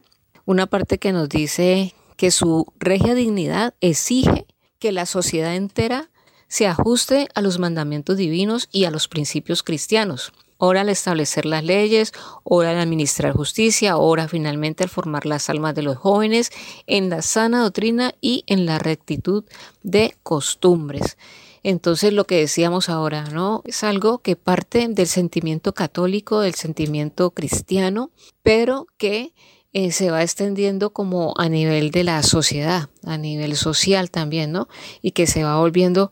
una 0.44 0.66
parte 0.66 0.98
que 0.98 1.12
nos 1.12 1.28
dice 1.28 1.94
que 2.16 2.30
su 2.30 2.72
regia 2.78 3.14
dignidad 3.14 3.74
exige 3.80 4.46
que 4.78 4.92
la 4.92 5.06
sociedad 5.06 5.54
entera 5.54 6.10
se 6.52 6.66
ajuste 6.66 7.28
a 7.34 7.40
los 7.40 7.58
mandamientos 7.58 8.18
divinos 8.18 8.68
y 8.70 8.84
a 8.84 8.90
los 8.90 9.08
principios 9.08 9.62
cristianos. 9.62 10.34
Ora 10.58 10.82
al 10.82 10.90
establecer 10.90 11.46
las 11.46 11.64
leyes, 11.64 12.12
ora 12.44 12.72
al 12.72 12.78
administrar 12.78 13.32
justicia, 13.32 13.96
ora 13.96 14.28
finalmente 14.28 14.84
al 14.84 14.90
formar 14.90 15.24
las 15.24 15.48
almas 15.48 15.74
de 15.74 15.80
los 15.80 15.96
jóvenes 15.96 16.52
en 16.86 17.08
la 17.08 17.22
sana 17.22 17.62
doctrina 17.62 18.14
y 18.20 18.44
en 18.48 18.66
la 18.66 18.78
rectitud 18.78 19.44
de 19.82 20.14
costumbres. 20.22 21.16
Entonces 21.62 22.12
lo 22.12 22.26
que 22.26 22.36
decíamos 22.36 22.90
ahora, 22.90 23.24
¿no? 23.24 23.62
Es 23.64 23.82
algo 23.82 24.18
que 24.18 24.36
parte 24.36 24.86
del 24.88 25.06
sentimiento 25.06 25.72
católico, 25.72 26.40
del 26.40 26.54
sentimiento 26.54 27.30
cristiano, 27.30 28.10
pero 28.42 28.86
que 28.98 29.32
eh, 29.72 29.90
se 29.90 30.10
va 30.10 30.22
extendiendo 30.22 30.92
como 30.92 31.32
a 31.38 31.48
nivel 31.48 31.92
de 31.92 32.04
la 32.04 32.22
sociedad, 32.22 32.90
a 33.06 33.16
nivel 33.16 33.56
social 33.56 34.10
también, 34.10 34.52
¿no? 34.52 34.68
Y 35.00 35.12
que 35.12 35.26
se 35.26 35.44
va 35.44 35.56
volviendo 35.56 36.10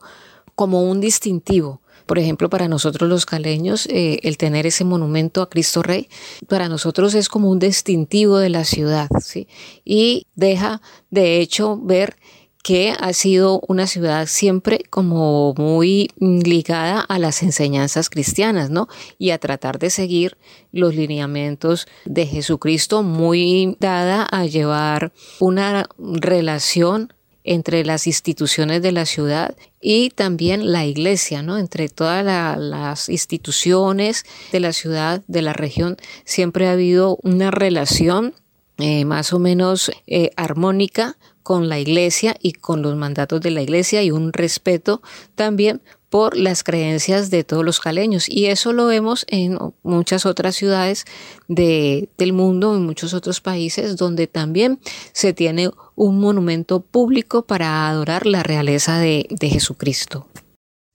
como 0.55 0.83
un 0.83 1.01
distintivo. 1.01 1.81
Por 2.05 2.19
ejemplo, 2.19 2.49
para 2.49 2.67
nosotros 2.67 3.09
los 3.09 3.25
caleños, 3.25 3.85
eh, 3.87 4.19
el 4.23 4.37
tener 4.37 4.65
ese 4.65 4.83
monumento 4.83 5.41
a 5.41 5.49
Cristo 5.49 5.81
Rey, 5.81 6.09
para 6.47 6.67
nosotros 6.67 7.13
es 7.13 7.29
como 7.29 7.49
un 7.49 7.59
distintivo 7.59 8.37
de 8.37 8.49
la 8.49 8.65
ciudad, 8.65 9.07
¿sí? 9.21 9.47
Y 9.85 10.27
deja, 10.35 10.81
de 11.09 11.39
hecho, 11.39 11.77
ver 11.77 12.17
que 12.63 12.93
ha 12.99 13.13
sido 13.13 13.61
una 13.67 13.87
ciudad 13.87 14.27
siempre 14.27 14.83
como 14.89 15.53
muy 15.55 16.09
ligada 16.19 16.99
a 16.99 17.17
las 17.17 17.41
enseñanzas 17.43 18.09
cristianas, 18.09 18.69
¿no? 18.69 18.87
Y 19.17 19.31
a 19.31 19.39
tratar 19.39 19.79
de 19.79 19.89
seguir 19.89 20.37
los 20.71 20.95
lineamientos 20.95 21.87
de 22.05 22.27
Jesucristo, 22.27 23.03
muy 23.03 23.77
dada 23.79 24.23
a 24.23 24.45
llevar 24.45 25.11
una 25.39 25.89
relación 25.97 27.13
entre 27.43 27.83
las 27.85 28.07
instituciones 28.07 28.81
de 28.81 28.91
la 28.91 29.05
ciudad 29.05 29.55
y 29.81 30.11
también 30.11 30.71
la 30.71 30.85
iglesia, 30.85 31.41
¿no? 31.41 31.57
Entre 31.57 31.89
todas 31.89 32.23
las 32.57 33.09
instituciones 33.09 34.25
de 34.51 34.59
la 34.59 34.73
ciudad, 34.73 35.23
de 35.27 35.41
la 35.41 35.53
región, 35.53 35.97
siempre 36.23 36.67
ha 36.67 36.73
habido 36.73 37.17
una 37.23 37.51
relación 37.51 38.33
eh, 38.77 39.05
más 39.05 39.33
o 39.33 39.39
menos 39.39 39.91
eh, 40.07 40.31
armónica 40.35 41.17
con 41.43 41.69
la 41.69 41.79
iglesia 41.79 42.35
y 42.41 42.53
con 42.53 42.81
los 42.81 42.95
mandatos 42.95 43.41
de 43.41 43.51
la 43.51 43.61
iglesia 43.61 44.03
y 44.03 44.11
un 44.11 44.33
respeto 44.33 45.01
también 45.35 45.81
por 46.11 46.35
las 46.35 46.65
creencias 46.65 47.29
de 47.29 47.45
todos 47.45 47.63
los 47.63 47.79
caleños. 47.79 48.27
Y 48.27 48.47
eso 48.47 48.73
lo 48.73 48.85
vemos 48.85 49.25
en 49.29 49.57
muchas 49.81 50.25
otras 50.25 50.57
ciudades 50.57 51.05
de, 51.47 52.09
del 52.17 52.33
mundo, 52.33 52.75
en 52.75 52.85
muchos 52.85 53.13
otros 53.13 53.39
países, 53.39 53.95
donde 53.95 54.27
también 54.27 54.79
se 55.13 55.31
tiene 55.31 55.71
un 55.95 56.19
monumento 56.19 56.81
público 56.81 57.43
para 57.43 57.87
adorar 57.87 58.25
la 58.25 58.43
realeza 58.43 58.99
de, 58.99 59.25
de 59.29 59.49
Jesucristo. 59.49 60.27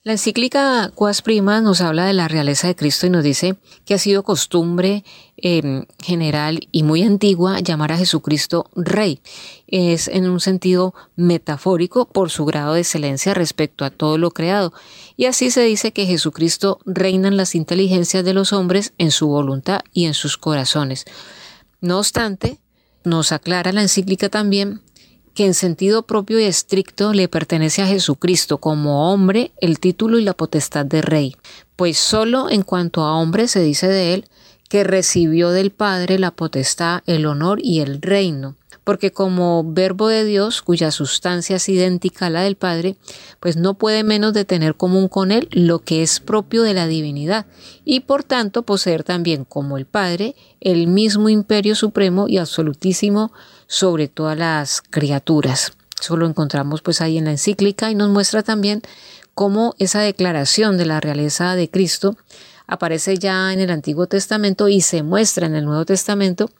La 0.06 0.12
encíclica 0.12 0.92
Quas 0.94 1.20
Prima 1.20 1.60
nos 1.60 1.80
habla 1.80 2.06
de 2.06 2.12
la 2.12 2.28
realeza 2.28 2.68
de 2.68 2.76
Cristo 2.76 3.08
y 3.08 3.10
nos 3.10 3.24
dice 3.24 3.56
que 3.84 3.94
ha 3.94 3.98
sido 3.98 4.22
costumbre 4.22 5.02
em, 5.36 5.84
general 6.00 6.60
y 6.70 6.84
muy 6.84 7.02
antigua 7.02 7.58
llamar 7.58 7.90
a 7.90 7.98
Jesucristo 7.98 8.70
Rey. 8.76 9.20
Es 9.66 10.06
en 10.06 10.30
un 10.30 10.38
sentido 10.38 10.94
metafórico 11.16 12.06
por 12.06 12.30
su 12.30 12.44
grado 12.44 12.74
de 12.74 12.82
excelencia 12.82 13.34
respecto 13.34 13.84
a 13.84 13.90
todo 13.90 14.16
lo 14.16 14.30
creado. 14.30 14.72
Y 15.16 15.24
así 15.24 15.50
se 15.50 15.62
dice 15.62 15.92
que 15.92 16.06
Jesucristo 16.06 16.78
reina 16.86 17.26
en 17.26 17.36
las 17.36 17.56
inteligencias 17.56 18.24
de 18.24 18.32
los 18.32 18.52
hombres, 18.52 18.92
en 18.98 19.10
su 19.10 19.26
voluntad 19.26 19.80
y 19.92 20.04
en 20.04 20.14
sus 20.14 20.36
corazones. 20.36 21.04
No 21.80 21.98
obstante, 21.98 22.60
nos 23.02 23.32
aclara 23.32 23.72
la 23.72 23.82
encíclica 23.82 24.28
también 24.28 24.82
que 25.36 25.44
en 25.44 25.54
sentido 25.54 26.02
propio 26.02 26.40
y 26.40 26.44
estricto 26.44 27.12
le 27.12 27.28
pertenece 27.28 27.82
a 27.82 27.86
Jesucristo 27.86 28.58
como 28.58 29.12
hombre 29.12 29.52
el 29.60 29.78
título 29.78 30.18
y 30.18 30.24
la 30.24 30.32
potestad 30.32 30.86
de 30.86 31.02
rey, 31.02 31.36
pues 31.76 31.98
solo 31.98 32.50
en 32.50 32.62
cuanto 32.62 33.02
a 33.02 33.16
hombre 33.18 33.46
se 33.46 33.62
dice 33.62 33.86
de 33.86 34.14
él 34.14 34.24
que 34.68 34.82
recibió 34.82 35.50
del 35.50 35.70
Padre 35.70 36.18
la 36.18 36.30
potestad, 36.30 37.02
el 37.06 37.26
honor 37.26 37.60
y 37.62 37.80
el 37.80 38.00
reino, 38.00 38.56
porque 38.82 39.12
como 39.12 39.62
verbo 39.62 40.08
de 40.08 40.24
Dios, 40.24 40.62
cuya 40.62 40.90
sustancia 40.90 41.56
es 41.56 41.68
idéntica 41.68 42.26
a 42.26 42.30
la 42.30 42.40
del 42.40 42.56
Padre, 42.56 42.96
pues 43.38 43.56
no 43.56 43.74
puede 43.74 44.04
menos 44.04 44.32
de 44.32 44.46
tener 44.46 44.74
común 44.74 45.08
con 45.08 45.32
él 45.32 45.48
lo 45.52 45.80
que 45.80 46.02
es 46.02 46.18
propio 46.18 46.62
de 46.62 46.72
la 46.72 46.86
divinidad, 46.86 47.44
y 47.84 48.00
por 48.00 48.24
tanto 48.24 48.62
poseer 48.62 49.04
también 49.04 49.44
como 49.44 49.76
el 49.76 49.84
Padre 49.84 50.34
el 50.60 50.86
mismo 50.86 51.28
imperio 51.28 51.74
supremo 51.74 52.26
y 52.26 52.38
absolutísimo 52.38 53.32
sobre 53.66 54.08
todas 54.08 54.38
las 54.38 54.82
criaturas. 54.82 55.72
Eso 56.00 56.16
lo 56.16 56.26
encontramos 56.26 56.82
pues 56.82 57.00
ahí 57.00 57.18
en 57.18 57.24
la 57.24 57.30
encíclica 57.32 57.90
y 57.90 57.94
nos 57.94 58.10
muestra 58.10 58.42
también 58.42 58.82
cómo 59.34 59.74
esa 59.78 60.00
declaración 60.00 60.76
de 60.78 60.86
la 60.86 61.00
realeza 61.00 61.54
de 61.56 61.70
Cristo 61.70 62.16
aparece 62.66 63.16
ya 63.18 63.52
en 63.52 63.60
el 63.60 63.70
Antiguo 63.70 64.06
Testamento 64.06 64.68
y 64.68 64.80
se 64.80 65.02
muestra 65.02 65.46
en 65.46 65.54
el 65.54 65.64
Nuevo 65.64 65.84
Testamento 65.84 66.50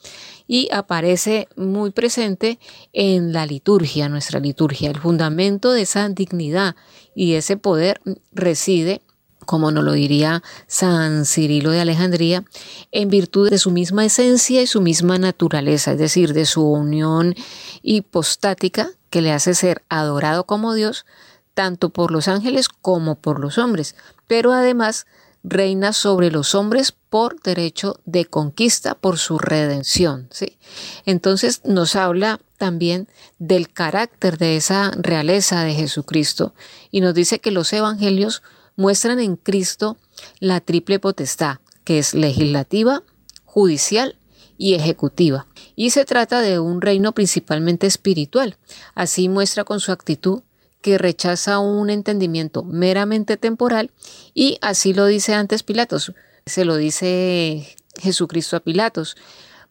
y 0.47 0.69
aparece 0.73 1.49
muy 1.57 1.91
presente 1.91 2.59
en 2.93 3.33
la 3.33 3.47
liturgia, 3.47 4.09
nuestra 4.09 4.39
liturgia. 4.39 4.91
El 4.91 5.01
fundamento 5.01 5.73
de 5.73 5.83
esa 5.83 6.09
dignidad 6.09 6.77
y 7.15 7.35
ese 7.35 7.57
poder 7.57 8.01
reside 8.33 9.03
como 9.47 9.71
nos 9.71 9.85
lo 9.85 9.93
diría 9.93 10.43
San 10.67 11.25
Cirilo 11.25 11.71
de 11.71 11.81
Alejandría, 11.81 12.45
en 12.93 13.09
virtud 13.09 13.49
de 13.49 13.59
su 13.59 13.71
misma 13.71 14.05
esencia 14.05 14.61
y 14.61 14.67
su 14.67 14.83
misma 14.83 15.19
naturaleza, 15.19 15.93
es 15.93 15.99
decir, 15.99 16.35
de 16.35 16.45
su 16.45 16.71
unión 16.71 17.35
hipostática 17.83 18.91
que 19.09 19.23
le 19.23 19.33
hace 19.33 19.55
ser 19.55 19.83
adorado 19.89 20.45
como 20.45 20.75
Dios, 20.75 21.07
tanto 21.55 21.89
por 21.89 22.11
los 22.11 22.29
ángeles 22.29 22.69
como 22.69 23.15
por 23.15 23.41
los 23.41 23.57
hombres, 23.57 23.97
pero 24.27 24.53
además 24.53 25.07
reina 25.43 25.93
sobre 25.93 26.31
los 26.31 26.55
hombres 26.55 26.93
por 26.93 27.41
derecho 27.41 28.01
de 28.05 28.27
conquista, 28.27 28.95
por 28.95 29.17
su 29.17 29.39
redención. 29.39 30.29
¿sí? 30.33 30.59
Entonces 31.07 31.63
nos 31.65 31.95
habla 31.95 32.41
también 32.59 33.09
del 33.39 33.73
carácter 33.73 34.39
de 34.39 34.57
esa 34.57 34.91
realeza 34.97 35.63
de 35.63 35.75
Jesucristo 35.75 36.53
y 36.91 37.01
nos 37.01 37.15
dice 37.15 37.39
que 37.39 37.53
los 37.53 37.73
evangelios 37.73 38.43
muestran 38.77 39.19
en 39.19 39.37
Cristo 39.37 39.97
la 40.39 40.61
triple 40.61 40.99
potestad, 40.99 41.59
que 41.85 41.99
es 41.99 42.15
legislativa, 42.15 43.03
judicial 43.45 44.17
y 44.59 44.75
ejecutiva. 44.75 45.47
Y 45.75 45.91
se 45.91 46.05
trata 46.05 46.41
de 46.41 46.59
un 46.59 46.81
reino 46.81 47.13
principalmente 47.13 47.87
espiritual. 47.87 48.57
Así 48.95 49.29
muestra 49.29 49.65
con 49.65 49.81
su 49.81 49.93
actitud 49.93 50.43
que 50.81 50.99
rechaza 50.99 51.59
un 51.59 51.91
entendimiento 51.91 52.63
meramente 52.63 53.37
temporal 53.37 53.91
y 54.35 54.59
así 54.61 54.95
lo 54.95 55.07
dice 55.07 55.35
antes 55.35 55.65
Pilatos, 55.65 56.13
se 56.45 56.65
lo 56.65 56.77
dice 56.77 57.77
Jesucristo 57.99 58.57
a 58.57 58.61
Pilatos, 58.61 59.17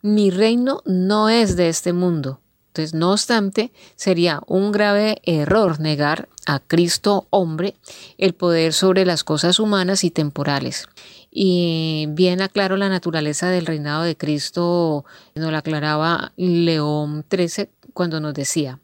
mi 0.01 0.29
reino 0.29 0.81
no 0.85 1.29
es 1.29 1.55
de 1.55 1.69
este 1.69 1.93
mundo. 1.93 2.41
Entonces, 2.75 2.93
no 2.93 3.13
obstante, 3.13 3.71
sería 3.95 4.41
un 4.47 4.73
grave 4.73 5.21
error 5.23 5.79
negar 5.79 6.27
a 6.45 6.59
Cristo 6.59 7.25
hombre 7.29 7.75
el 8.17 8.33
poder 8.33 8.73
sobre 8.73 9.05
las 9.05 9.23
cosas 9.23 9.59
humanas 9.59 10.03
y 10.03 10.11
temporales. 10.11 10.89
Y 11.31 12.07
bien 12.09 12.41
aclaro 12.41 12.75
la 12.75 12.89
naturaleza 12.89 13.49
del 13.49 13.65
reinado 13.65 14.03
de 14.03 14.17
Cristo, 14.17 15.05
nos 15.35 15.51
lo 15.51 15.57
aclaraba 15.57 16.33
León 16.35 17.23
XIII 17.33 17.69
cuando 17.93 18.19
nos 18.19 18.33
decía, 18.33 18.79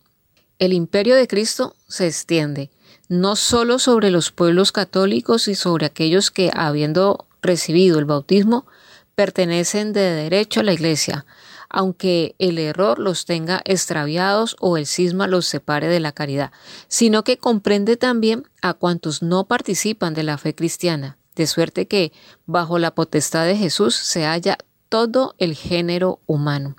el 0.57 0.71
imperio 0.71 1.15
de 1.15 1.27
Cristo 1.27 1.75
se 1.89 2.07
extiende 2.07 2.69
no 3.09 3.35
solo 3.35 3.77
sobre 3.77 4.09
los 4.09 4.31
pueblos 4.31 4.71
católicos 4.71 5.49
y 5.49 5.55
sobre 5.55 5.85
aquellos 5.85 6.31
que, 6.31 6.49
habiendo 6.53 7.25
recibido 7.41 7.99
el 7.99 8.05
bautismo, 8.05 8.65
pertenecen 9.15 9.91
de 9.91 9.99
derecho 9.99 10.61
a 10.61 10.63
la 10.63 10.71
Iglesia, 10.71 11.25
aunque 11.71 12.35
el 12.37 12.59
error 12.59 12.99
los 12.99 13.25
tenga 13.25 13.61
extraviados 13.65 14.55
o 14.59 14.77
el 14.77 14.85
cisma 14.85 15.27
los 15.27 15.47
separe 15.47 15.87
de 15.87 15.99
la 15.99 16.11
caridad, 16.11 16.51
sino 16.87 17.23
que 17.23 17.37
comprende 17.37 17.97
también 17.97 18.43
a 18.61 18.73
cuantos 18.73 19.21
no 19.21 19.47
participan 19.47 20.13
de 20.13 20.23
la 20.23 20.37
fe 20.37 20.53
cristiana, 20.53 21.17
de 21.35 21.47
suerte 21.47 21.87
que 21.87 22.11
bajo 22.45 22.77
la 22.77 22.93
potestad 22.93 23.45
de 23.45 23.55
Jesús 23.55 23.95
se 23.95 24.25
halla 24.25 24.57
todo 24.89 25.35
el 25.37 25.55
género 25.55 26.19
humano. 26.25 26.75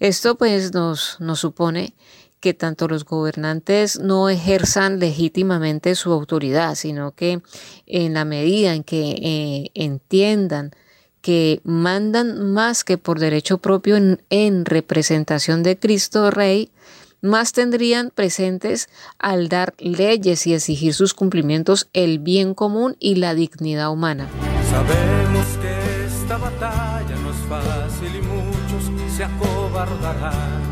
Esto 0.00 0.36
pues 0.36 0.74
nos, 0.74 1.18
supone 1.34 1.94
que 2.40 2.54
tanto 2.54 2.88
los 2.88 3.04
gobernantes 3.04 3.98
no 4.00 4.28
ejerzan 4.28 4.98
legítimamente 4.98 5.94
su 5.94 6.12
autoridad, 6.12 6.74
sino 6.74 7.12
que 7.12 7.40
en 7.86 8.14
la 8.14 8.24
medida 8.24 8.74
en 8.74 8.84
que 8.84 9.10
eh, 9.10 9.70
entiendan 9.74 10.72
que 11.20 11.60
mandan 11.64 12.52
más 12.52 12.84
que 12.84 12.98
por 12.98 13.18
derecho 13.18 13.58
propio 13.58 13.96
en, 13.96 14.22
en 14.30 14.64
representación 14.64 15.62
de 15.62 15.78
Cristo 15.78 16.30
Rey, 16.30 16.70
más 17.20 17.52
tendrían 17.52 18.10
presentes 18.10 18.88
al 19.18 19.48
dar 19.48 19.74
leyes 19.78 20.46
y 20.46 20.54
exigir 20.54 20.94
sus 20.94 21.14
cumplimientos 21.14 21.88
el 21.92 22.18
bien 22.18 22.54
común 22.54 22.96
y 23.00 23.16
la 23.16 23.34
dignidad 23.34 23.90
humana. 23.90 24.28
Sabemos 24.70 25.46
que 25.60 26.06
esta 26.06 26.36
batalla 26.36 27.16
no 27.22 27.30
es 27.30 27.36
fácil 27.48 28.14
y 28.14 28.22
muchos 28.22 28.90
se 29.16 29.24
acobardarán 29.24 30.62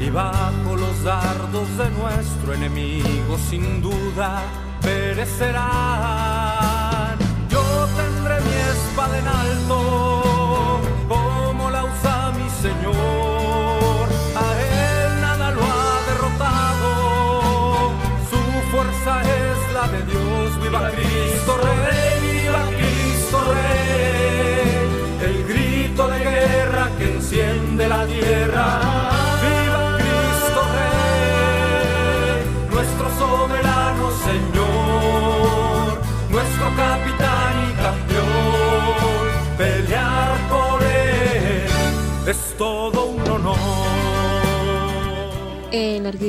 y 0.00 0.10
bajo 0.10 0.76
los 0.76 1.02
dardos 1.04 1.68
de 1.76 1.90
nuestro 1.90 2.54
enemigo 2.54 3.38
sin 3.48 3.82
duda 3.82 4.42
perecerán. 4.82 6.79
Mi 8.44 8.54
espada 8.74 9.18
en 9.18 9.26
alto, 9.26 10.80
como 11.08 11.70
la 11.70 11.84
usa 11.84 12.32
mi 12.38 12.48
Señor. 12.64 14.08
A 14.36 14.46
él 14.60 15.20
nada 15.20 15.50
lo 15.50 15.62
ha 15.62 15.92
derrotado, 16.10 17.92
su 18.30 18.40
fuerza 18.70 19.22
es 19.22 19.74
la 19.74 19.88
de 19.88 20.02
Dios. 20.10 20.62
Viva 20.62 20.90
Cristo 20.90 21.52
Rey, 21.64 22.14
viva 22.42 22.62
Cristo 22.78 23.38
Rey, 23.54 25.28
el 25.28 25.46
grito 25.46 26.08
de 26.08 26.18
guerra 26.18 26.88
que 26.98 27.04
enciende 27.16 27.88
la 27.88 28.06
tierra. 28.06 28.89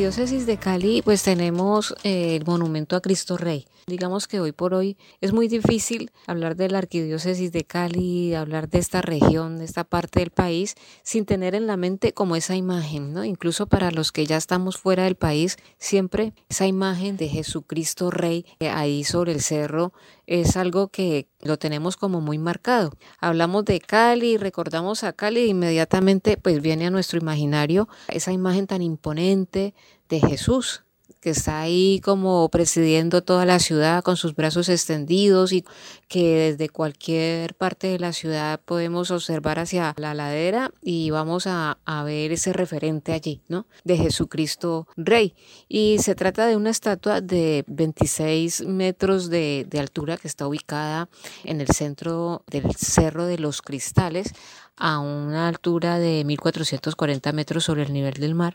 Arquidiócesis 0.01 0.47
de 0.47 0.57
Cali, 0.57 1.03
pues 1.03 1.21
tenemos 1.21 1.93
eh, 2.03 2.35
el 2.35 2.43
monumento 2.43 2.95
a 2.95 3.01
Cristo 3.01 3.37
Rey. 3.37 3.67
Digamos 3.85 4.27
que 4.27 4.39
hoy 4.39 4.51
por 4.51 4.73
hoy 4.73 4.97
es 5.21 5.31
muy 5.31 5.47
difícil 5.47 6.09
hablar 6.25 6.55
de 6.55 6.69
la 6.69 6.79
arquidiócesis 6.79 7.51
de 7.51 7.65
Cali, 7.65 8.33
hablar 8.33 8.67
de 8.67 8.79
esta 8.79 9.03
región, 9.03 9.59
de 9.59 9.65
esta 9.65 9.83
parte 9.83 10.21
del 10.21 10.31
país, 10.31 10.73
sin 11.03 11.25
tener 11.25 11.53
en 11.53 11.67
la 11.67 11.77
mente 11.77 12.13
como 12.13 12.35
esa 12.35 12.55
imagen, 12.55 13.13
¿no? 13.13 13.23
Incluso 13.25 13.67
para 13.67 13.91
los 13.91 14.11
que 14.11 14.25
ya 14.25 14.37
estamos 14.37 14.77
fuera 14.77 15.03
del 15.03 15.17
país, 15.17 15.57
siempre 15.77 16.33
esa 16.49 16.65
imagen 16.65 17.15
de 17.15 17.27
Jesucristo 17.27 18.09
Rey 18.09 18.47
eh, 18.59 18.69
ahí 18.69 19.03
sobre 19.03 19.33
el 19.33 19.41
cerro 19.41 19.93
es 20.31 20.55
algo 20.55 20.87
que 20.87 21.27
lo 21.41 21.57
tenemos 21.57 21.97
como 21.97 22.21
muy 22.21 22.37
marcado. 22.37 22.91
Hablamos 23.19 23.65
de 23.65 23.81
Cali, 23.81 24.37
recordamos 24.37 25.03
a 25.03 25.11
Cali, 25.11 25.47
inmediatamente 25.47 26.37
pues 26.37 26.61
viene 26.61 26.87
a 26.87 26.89
nuestro 26.89 27.19
imaginario 27.19 27.89
esa 28.07 28.31
imagen 28.31 28.65
tan 28.65 28.81
imponente 28.81 29.73
de 30.07 30.21
Jesús, 30.21 30.85
que 31.21 31.29
está 31.29 31.61
ahí 31.61 32.01
como 32.03 32.49
presidiendo 32.49 33.21
toda 33.21 33.45
la 33.45 33.59
ciudad 33.59 34.03
con 34.03 34.17
sus 34.17 34.35
brazos 34.35 34.69
extendidos 34.69 35.53
y 35.53 35.63
que 36.07 36.51
desde 36.51 36.67
cualquier 36.67 37.53
parte 37.53 37.87
de 37.87 37.99
la 37.99 38.11
ciudad 38.11 38.59
podemos 38.59 39.11
observar 39.11 39.59
hacia 39.59 39.93
la 39.97 40.13
ladera 40.13 40.71
y 40.81 41.11
vamos 41.11 41.45
a, 41.47 41.77
ver 42.03 42.31
ese 42.31 42.51
referente 42.51 43.13
allí, 43.13 43.41
¿no? 43.47 43.67
De 43.83 43.95
Jesucristo 43.95 44.87
Rey. 44.97 45.35
Y 45.69 45.97
se 45.99 46.15
trata 46.15 46.47
de 46.47 46.55
una 46.55 46.71
estatua 46.71 47.21
de 47.21 47.63
26 47.67 48.65
metros 48.65 49.29
de, 49.29 49.67
de 49.69 49.79
altura 49.79 50.17
que 50.17 50.27
está 50.27 50.47
ubicada 50.47 51.09
en 51.43 51.61
el 51.61 51.67
centro 51.67 52.43
del 52.47 52.73
Cerro 52.75 53.27
de 53.27 53.37
los 53.37 53.61
Cristales 53.61 54.33
a 54.81 54.97
una 54.97 55.47
altura 55.47 55.99
de 55.99 56.25
1440 56.25 57.31
metros 57.33 57.63
sobre 57.65 57.83
el 57.83 57.93
nivel 57.93 58.15
del 58.15 58.33
mar 58.33 58.51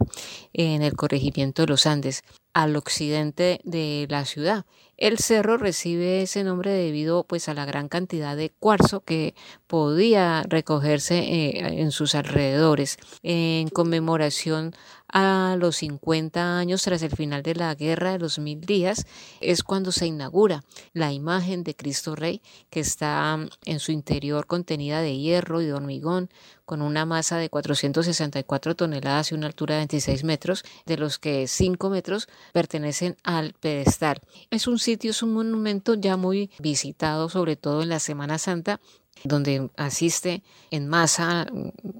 en 0.52 0.82
el 0.82 0.94
corregimiento 0.94 1.62
de 1.62 1.68
los 1.68 1.86
Andes, 1.86 2.24
al 2.52 2.74
occidente 2.74 3.60
de 3.62 4.06
la 4.10 4.24
ciudad. 4.24 4.66
El 4.96 5.18
cerro 5.18 5.56
recibe 5.56 6.22
ese 6.22 6.42
nombre 6.42 6.72
debido 6.72 7.22
pues 7.24 7.48
a 7.48 7.54
la 7.54 7.64
gran 7.64 7.88
cantidad 7.88 8.36
de 8.36 8.50
cuarzo 8.50 9.00
que 9.00 9.34
podía 9.66 10.42
recogerse 10.48 11.18
eh, 11.18 11.80
en 11.80 11.92
sus 11.92 12.14
alrededores 12.14 12.96
en 13.22 13.68
conmemoración 13.68 14.74
a 15.08 15.56
los 15.58 15.76
50 15.76 16.58
años 16.58 16.82
tras 16.82 17.02
el 17.02 17.10
final 17.10 17.42
de 17.42 17.54
la 17.54 17.74
guerra 17.74 18.12
de 18.12 18.18
los 18.18 18.38
mil 18.38 18.60
días 18.60 19.06
es 19.40 19.62
cuando 19.62 19.92
se 19.92 20.06
inaugura 20.06 20.64
la 20.92 21.12
imagen 21.12 21.64
de 21.64 21.74
Cristo 21.76 22.14
Rey 22.16 22.42
que 22.70 22.80
está 22.80 23.38
en 23.64 23.80
su 23.80 23.92
interior 23.92 24.46
contenida 24.46 25.00
de 25.00 25.16
hierro 25.16 25.60
y 25.60 25.66
de 25.66 25.74
hormigón 25.74 26.28
con 26.66 26.82
una 26.82 27.06
masa 27.06 27.38
de 27.38 27.48
464 27.48 28.74
toneladas 28.74 29.30
y 29.30 29.34
una 29.34 29.46
altura 29.46 29.76
de 29.76 29.80
26 29.82 30.24
metros, 30.24 30.64
de 30.84 30.98
los 30.98 31.18
que 31.18 31.46
5 31.46 31.88
metros 31.88 32.28
pertenecen 32.52 33.16
al 33.22 33.54
pedestal. 33.54 34.20
Es 34.50 34.66
un 34.66 34.78
sitio, 34.78 35.12
es 35.12 35.22
un 35.22 35.32
monumento 35.32 35.94
ya 35.94 36.16
muy 36.16 36.50
visitado, 36.58 37.28
sobre 37.28 37.56
todo 37.56 37.82
en 37.82 37.88
la 37.88 38.00
Semana 38.00 38.36
Santa, 38.38 38.80
donde 39.24 39.70
asiste 39.76 40.42
en 40.70 40.88
masa 40.88 41.46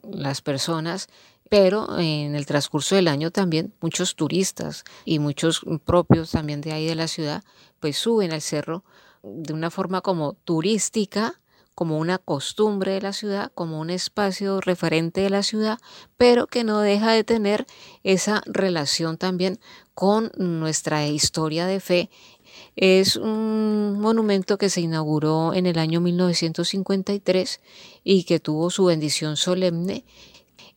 las 0.02 0.42
personas 0.42 1.08
pero 1.48 1.98
en 1.98 2.34
el 2.34 2.46
transcurso 2.46 2.96
del 2.96 3.08
año 3.08 3.30
también 3.30 3.72
muchos 3.80 4.16
turistas 4.16 4.84
y 5.04 5.18
muchos 5.18 5.62
propios 5.84 6.30
también 6.30 6.60
de 6.60 6.72
ahí 6.72 6.86
de 6.86 6.94
la 6.94 7.08
ciudad 7.08 7.44
pues 7.80 7.96
suben 7.96 8.32
al 8.32 8.40
cerro 8.40 8.84
de 9.22 9.52
una 9.52 9.70
forma 9.70 10.00
como 10.00 10.34
turística 10.44 11.40
como 11.76 11.98
una 11.98 12.16
costumbre 12.16 12.92
de 12.92 13.02
la 13.02 13.12
ciudad, 13.12 13.52
como 13.54 13.78
un 13.78 13.90
espacio 13.90 14.62
referente 14.62 15.20
de 15.20 15.28
la 15.28 15.42
ciudad, 15.42 15.78
pero 16.16 16.46
que 16.46 16.64
no 16.64 16.80
deja 16.80 17.12
de 17.12 17.22
tener 17.22 17.66
esa 18.02 18.42
relación 18.46 19.18
también 19.18 19.60
con 19.92 20.32
nuestra 20.38 21.06
historia 21.06 21.66
de 21.66 21.80
fe. 21.80 22.10
Es 22.76 23.16
un 23.16 24.00
monumento 24.00 24.56
que 24.56 24.70
se 24.70 24.80
inauguró 24.80 25.52
en 25.52 25.66
el 25.66 25.78
año 25.78 26.00
1953 26.00 27.60
y 28.02 28.24
que 28.24 28.40
tuvo 28.40 28.70
su 28.70 28.86
bendición 28.86 29.36
solemne 29.36 30.06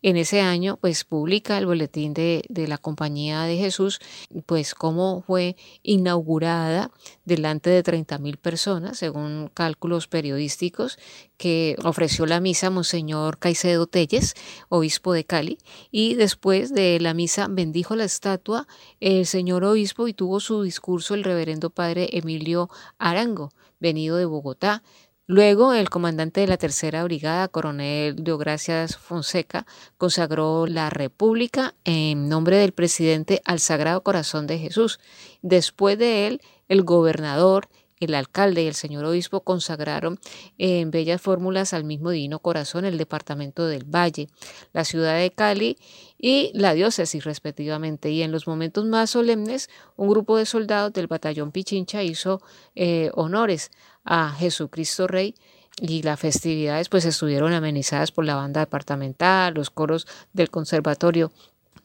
en 0.02 0.18
ese 0.18 0.42
año, 0.42 0.78
pues 0.80 1.04
publica 1.04 1.58
el 1.58 1.66
boletín 1.66 2.14
de, 2.14 2.44
la 2.50 2.78
Compañía 2.78 3.44
de 3.44 3.58
Jesús, 3.58 4.00
pues 4.46 4.74
cómo 4.76 5.24
fue 5.26 5.56
inaugurada 5.84 6.92
delante 7.26 7.70
de 7.70 7.84
30 7.84 8.18
mil 8.20 8.38
personas, 8.38 8.98
según 8.98 9.50
cálculos 9.54 10.08
periodísticos, 10.08 10.98
que 11.38 11.76
ofreció 11.84 12.26
la 12.26 12.40
misa 12.40 12.70
Monseñor 12.70 13.40
Caicedo 13.40 13.88
Telles, 13.88 14.36
obispo 14.70 15.14
de 15.14 15.26
Cali, 15.26 15.58
y 15.92 16.16
después 16.16 16.74
de 16.74 17.00
la 17.00 17.14
misa 17.14 17.48
bendijo 17.50 17.96
la 17.96 18.06
estatua 18.06 18.68
el 19.00 19.26
señor 19.26 19.64
obispo 19.64 20.08
y 20.08 20.14
tuvo 20.14 20.40
su 20.40 20.64
discurso 20.64 21.14
el 21.14 21.24
reverendo 21.24 21.70
padre 21.70 22.10
Emilio 22.14 22.70
Arango, 22.98 23.52
venido 23.80 24.18
de 24.18 24.26
Bogotá, 24.26 24.84
Luego, 25.32 25.74
el 25.74 25.92
comandante 25.92 26.42
de 26.42 26.48
la 26.48 26.58
Tercera 26.58 27.04
Brigada, 27.04 27.50
coronel 27.50 28.16
Deogracias 28.16 28.98
Fonseca, 28.98 29.68
consagró 30.00 30.66
la 30.66 30.90
República 30.90 31.76
en 31.84 32.30
nombre 32.30 32.58
del 32.58 32.72
presidente 32.72 33.40
al 33.46 33.60
Sagrado 33.60 34.02
Corazón 34.02 34.48
de 34.48 34.58
Jesús. 34.58 35.00
Después 35.44 36.00
de 36.00 36.26
él, 36.26 36.42
el 36.68 36.82
gobernador, 36.82 37.70
el 38.00 38.16
alcalde 38.16 38.64
y 38.64 38.68
el 38.68 38.74
señor 38.74 39.06
obispo 39.06 39.42
consagraron 39.42 40.20
en 40.58 40.90
bellas 40.90 41.22
fórmulas 41.22 41.74
al 41.74 41.84
mismo 41.84 42.10
Divino 42.10 42.40
Corazón 42.40 42.86
el 42.86 42.98
departamento 42.98 43.68
del 43.68 43.84
Valle, 43.84 44.30
la 44.74 44.84
ciudad 44.84 45.16
de 45.16 45.30
Cali 45.30 45.78
y 46.18 46.50
la 46.56 46.74
diócesis 46.74 47.24
respectivamente. 47.24 48.10
Y 48.10 48.24
en 48.24 48.32
los 48.32 48.48
momentos 48.48 48.86
más 48.86 49.12
solemnes, 49.12 49.70
un 49.96 50.10
grupo 50.10 50.38
de 50.38 50.48
soldados 50.48 50.92
del 50.92 51.06
batallón 51.06 51.52
Pichincha 51.52 52.02
hizo 52.02 52.42
eh, 52.74 53.12
honores 53.14 53.70
a 54.10 54.32
Jesucristo 54.32 55.08
Rey 55.08 55.36
y 55.80 56.02
las 56.02 56.20
festividades 56.20 56.90
pues 56.90 57.06
estuvieron 57.06 57.54
amenizadas 57.54 58.12
por 58.12 58.26
la 58.26 58.36
banda 58.36 58.60
departamental, 58.60 59.54
los 59.54 59.70
coros 59.70 60.08
del 60.34 60.50
conservatorio. 60.50 61.32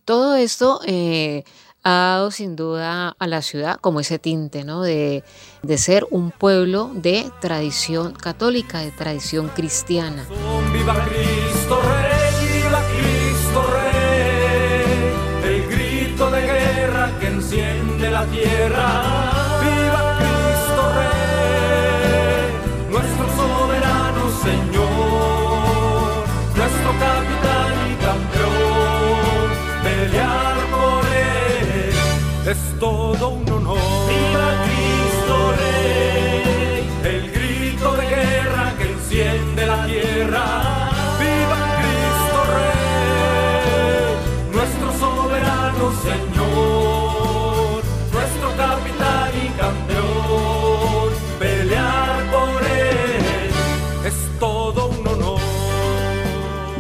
Todo 0.05 0.35
esto 0.35 0.81
eh, 0.87 1.45
ha 1.85 1.91
dado 1.91 2.31
sin 2.31 2.57
duda 2.57 3.15
a 3.19 3.27
la 3.27 3.43
ciudad 3.43 3.79
como 3.81 4.01
ese 4.01 4.19
tinte 4.19 4.65
¿no? 4.65 4.83
de, 4.83 5.23
de 5.63 5.79
ser 5.79 6.07
un 6.11 6.31
pueblo 6.31 6.91
de 6.95 7.31
tradición 7.41 8.15
católica, 8.15 8.81
de 8.81 8.91
tradición 8.91 9.49
cristiana. 9.49 10.27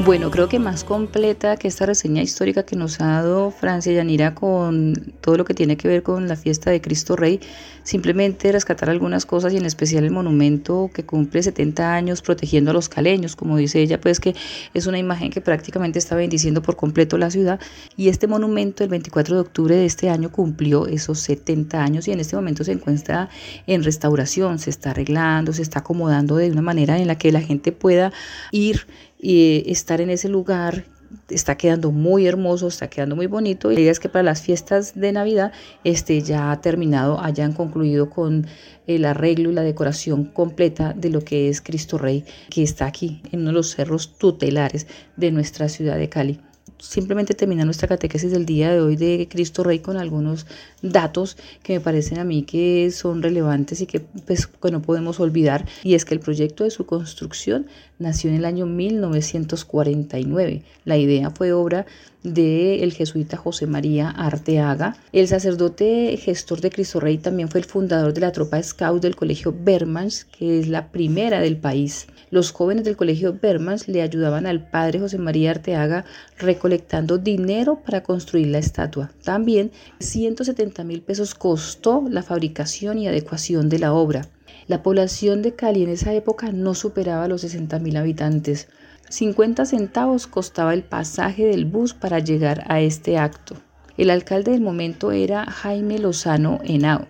Bueno, 0.04 0.30
creo 0.30 0.50
que 0.50 0.58
más 0.58 0.84
completa 0.84 1.56
que 1.56 1.66
esta 1.66 1.86
reseña 1.86 2.20
histórica 2.20 2.64
que 2.64 2.76
nos 2.76 3.00
ha 3.00 3.06
dado 3.06 3.50
Francia 3.50 3.90
Yanira 3.90 4.34
con 4.34 5.14
todo 5.22 5.38
lo 5.38 5.46
que 5.46 5.54
tiene 5.54 5.78
que 5.78 5.88
ver 5.88 6.02
con 6.02 6.28
la 6.28 6.36
fiesta 6.36 6.70
de 6.70 6.82
Cristo 6.82 7.16
Rey, 7.16 7.40
simplemente 7.84 8.52
rescatar 8.52 8.90
algunas 8.90 9.24
cosas 9.24 9.54
y 9.54 9.56
en 9.56 9.64
especial 9.64 10.04
el 10.04 10.10
monumento 10.10 10.90
que 10.92 11.06
cumple 11.06 11.42
70 11.42 11.94
años 11.94 12.20
protegiendo 12.20 12.70
a 12.70 12.74
los 12.74 12.90
caleños, 12.90 13.34
como 13.34 13.56
dice 13.56 13.80
ella, 13.80 13.98
pues 13.98 14.20
que 14.20 14.34
es 14.74 14.86
una 14.86 14.98
imagen 14.98 15.30
que 15.30 15.40
prácticamente 15.40 15.98
está 15.98 16.16
bendiciendo 16.16 16.60
por 16.60 16.76
completo 16.76 17.16
la 17.16 17.30
ciudad 17.30 17.58
y 17.96 18.08
este 18.08 18.26
monumento 18.26 18.84
el 18.84 18.90
24 18.90 19.36
de 19.36 19.40
octubre 19.40 19.74
de 19.74 19.86
este 19.86 20.10
año 20.10 20.30
cumplió 20.30 20.86
esos 20.86 21.20
70 21.20 21.82
años 21.82 22.08
y 22.08 22.12
en 22.12 22.20
este 22.20 22.36
momento 22.36 22.62
se 22.62 22.72
encuentra 22.72 23.30
en 23.66 23.82
restauración, 23.82 24.58
se 24.58 24.68
está 24.68 24.90
arreglando, 24.90 25.54
se 25.54 25.62
está 25.62 25.78
acomodando 25.78 26.36
de 26.36 26.50
una 26.50 26.62
manera 26.62 26.98
en 26.98 27.06
la 27.06 27.16
que 27.16 27.32
la 27.32 27.40
gente 27.40 27.72
pueda 27.72 28.12
ir 28.50 28.86
y 29.18 29.64
estar 29.66 30.00
en 30.00 30.10
ese 30.10 30.28
lugar 30.28 30.84
está 31.28 31.56
quedando 31.56 31.90
muy 31.90 32.26
hermoso, 32.26 32.68
está 32.68 32.88
quedando 32.88 33.16
muy 33.16 33.26
bonito. 33.26 33.70
Y 33.70 33.74
la 33.74 33.80
idea 33.80 33.92
es 33.92 34.00
que 34.00 34.08
para 34.08 34.22
las 34.22 34.42
fiestas 34.42 34.94
de 34.94 35.12
Navidad 35.12 35.52
este, 35.84 36.20
ya 36.20 36.58
terminado, 36.60 37.20
hayan 37.20 37.52
concluido 37.52 38.10
con 38.10 38.46
el 38.86 39.04
arreglo 39.04 39.50
y 39.50 39.54
la 39.54 39.62
decoración 39.62 40.24
completa 40.24 40.92
de 40.92 41.10
lo 41.10 41.22
que 41.22 41.48
es 41.48 41.60
Cristo 41.60 41.98
Rey, 41.98 42.24
que 42.50 42.62
está 42.62 42.86
aquí 42.86 43.22
en 43.32 43.40
uno 43.40 43.48
de 43.48 43.54
los 43.54 43.70
cerros 43.74 44.18
tutelares 44.18 44.86
de 45.16 45.30
nuestra 45.30 45.68
ciudad 45.68 45.96
de 45.96 46.08
Cali 46.08 46.40
simplemente 46.78 47.34
termina 47.34 47.64
nuestra 47.64 47.88
catequesis 47.88 48.30
del 48.30 48.46
día 48.46 48.72
de 48.72 48.80
hoy 48.80 48.96
de 48.96 49.26
Cristo 49.30 49.64
Rey 49.64 49.78
con 49.78 49.96
algunos 49.96 50.46
datos 50.82 51.36
que 51.62 51.74
me 51.74 51.80
parecen 51.80 52.18
a 52.18 52.24
mí 52.24 52.42
que 52.42 52.90
son 52.90 53.22
relevantes 53.22 53.80
y 53.80 53.86
que, 53.86 54.00
pues, 54.00 54.46
que 54.46 54.70
no 54.70 54.82
podemos 54.82 55.20
olvidar. 55.20 55.66
Y 55.82 55.94
es 55.94 56.04
que 56.04 56.14
el 56.14 56.20
proyecto 56.20 56.64
de 56.64 56.70
su 56.70 56.86
construcción 56.86 57.66
nació 58.04 58.30
en 58.30 58.36
el 58.36 58.44
año 58.44 58.66
1949. 58.66 60.62
La 60.84 60.96
idea 60.96 61.30
fue 61.30 61.52
obra 61.52 61.86
del 62.22 62.92
jesuita 62.92 63.36
José 63.36 63.66
María 63.66 64.08
Arteaga. 64.08 64.96
El 65.12 65.28
sacerdote 65.28 66.16
gestor 66.16 66.60
de 66.60 66.70
Cristo 66.70 67.00
Rey 67.00 67.18
también 67.18 67.48
fue 67.48 67.60
el 67.60 67.66
fundador 67.66 68.14
de 68.14 68.20
la 68.22 68.32
tropa 68.32 68.62
scout 68.62 69.02
del 69.02 69.16
colegio 69.16 69.54
Bermans, 69.56 70.24
que 70.24 70.58
es 70.58 70.68
la 70.68 70.88
primera 70.90 71.40
del 71.40 71.58
país. 71.58 72.06
Los 72.30 72.50
jóvenes 72.50 72.84
del 72.84 72.96
colegio 72.96 73.38
Bermans 73.40 73.86
le 73.88 74.02
ayudaban 74.02 74.46
al 74.46 74.68
padre 74.68 75.00
José 75.00 75.18
María 75.18 75.50
Arteaga 75.50 76.04
recolectando 76.38 77.18
dinero 77.18 77.80
para 77.84 78.02
construir 78.02 78.48
la 78.48 78.58
estatua. 78.58 79.12
También 79.22 79.70
170 80.00 80.82
mil 80.84 81.02
pesos 81.02 81.34
costó 81.34 82.04
la 82.08 82.22
fabricación 82.22 82.98
y 82.98 83.06
adecuación 83.06 83.68
de 83.68 83.78
la 83.78 83.92
obra. 83.92 84.28
La 84.66 84.82
población 84.82 85.42
de 85.42 85.54
Cali 85.54 85.82
en 85.82 85.90
esa 85.90 86.14
época 86.14 86.50
no 86.50 86.74
superaba 86.74 87.28
los 87.28 87.42
60 87.42 87.78
mil 87.80 87.96
habitantes. 87.96 88.68
50 89.10 89.66
centavos 89.66 90.26
costaba 90.26 90.72
el 90.72 90.82
pasaje 90.82 91.44
del 91.44 91.66
bus 91.66 91.92
para 91.92 92.18
llegar 92.18 92.64
a 92.68 92.80
este 92.80 93.18
acto. 93.18 93.56
El 93.98 94.10
alcalde 94.10 94.52
del 94.52 94.62
momento 94.62 95.12
era 95.12 95.44
Jaime 95.44 95.98
Lozano 95.98 96.60
Henao. 96.64 97.06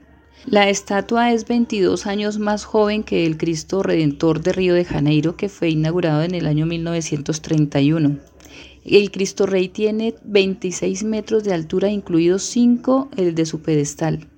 La 0.47 0.69
estatua 0.69 1.33
es 1.33 1.47
22 1.47 2.07
años 2.07 2.39
más 2.39 2.65
joven 2.65 3.03
que 3.05 3.25
el 3.25 3.39
Cristo 3.39 3.83
Redentor 3.83 4.43
de 4.43 4.53
Río 4.53 4.75
de 4.75 4.85
Janeiro 4.85 5.37
que 5.37 5.49
fue 5.49 5.71
inaugurado 5.71 6.23
en 6.23 6.35
el 6.35 6.47
año 6.47 6.67
1931. 6.67 8.19
El 8.85 9.11
Cristo 9.11 9.47
Rey 9.47 9.69
tiene 9.69 10.15
26 10.25 11.05
metros 11.05 11.45
de 11.45 11.55
altura, 11.55 11.89
incluidos 11.89 12.43
5 12.43 13.11
el 13.17 13.35
de 13.35 13.47
su 13.47 13.63
pedestal. 13.63 14.29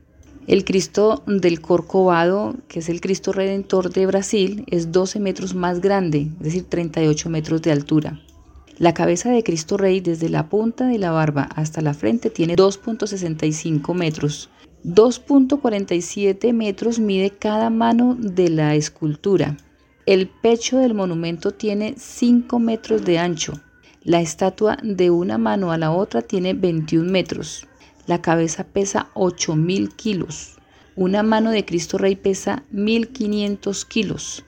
El 0.46 0.64
Cristo 0.64 1.24
del 1.26 1.60
Corcovado, 1.60 2.54
que 2.68 2.78
es 2.78 2.88
el 2.88 3.00
Cristo 3.00 3.32
Redentor 3.32 3.90
de 3.90 4.06
Brasil, 4.06 4.64
es 4.70 4.92
12 4.92 5.18
metros 5.18 5.56
más 5.56 5.80
grande, 5.80 6.28
es 6.38 6.44
decir, 6.44 6.64
38 6.68 7.28
metros 7.30 7.62
de 7.62 7.72
altura. 7.72 8.20
La 8.78 8.94
cabeza 8.94 9.30
de 9.30 9.42
Cristo 9.42 9.76
Rey 9.76 10.00
desde 10.00 10.28
la 10.28 10.48
punta 10.48 10.86
de 10.86 10.98
la 10.98 11.10
barba 11.10 11.48
hasta 11.56 11.80
la 11.80 11.94
frente 11.94 12.30
tiene 12.30 12.54
2.65 12.54 13.92
metros. 13.94 14.48
2.47 14.84 16.52
metros 16.52 17.00
mide 17.00 17.30
cada 17.30 17.68
mano 17.68 18.16
de 18.16 18.48
la 18.48 18.76
escultura. 18.76 19.56
El 20.04 20.28
pecho 20.28 20.78
del 20.78 20.94
monumento 20.94 21.50
tiene 21.50 21.94
5 21.96 22.60
metros 22.60 23.04
de 23.04 23.18
ancho. 23.18 23.54
La 24.04 24.20
estatua 24.20 24.78
de 24.80 25.10
una 25.10 25.38
mano 25.38 25.72
a 25.72 25.78
la 25.78 25.90
otra 25.90 26.22
tiene 26.22 26.54
21 26.54 27.10
metros. 27.10 27.66
La 28.06 28.22
cabeza 28.22 28.64
pesa 28.64 29.08
8.000 29.14 29.94
kilos. 29.96 30.56
Una 30.94 31.24
mano 31.24 31.50
de 31.50 31.64
Cristo 31.64 31.98
Rey 31.98 32.14
pesa 32.14 32.62
1.500 32.72 33.84
kilos. 33.86 34.44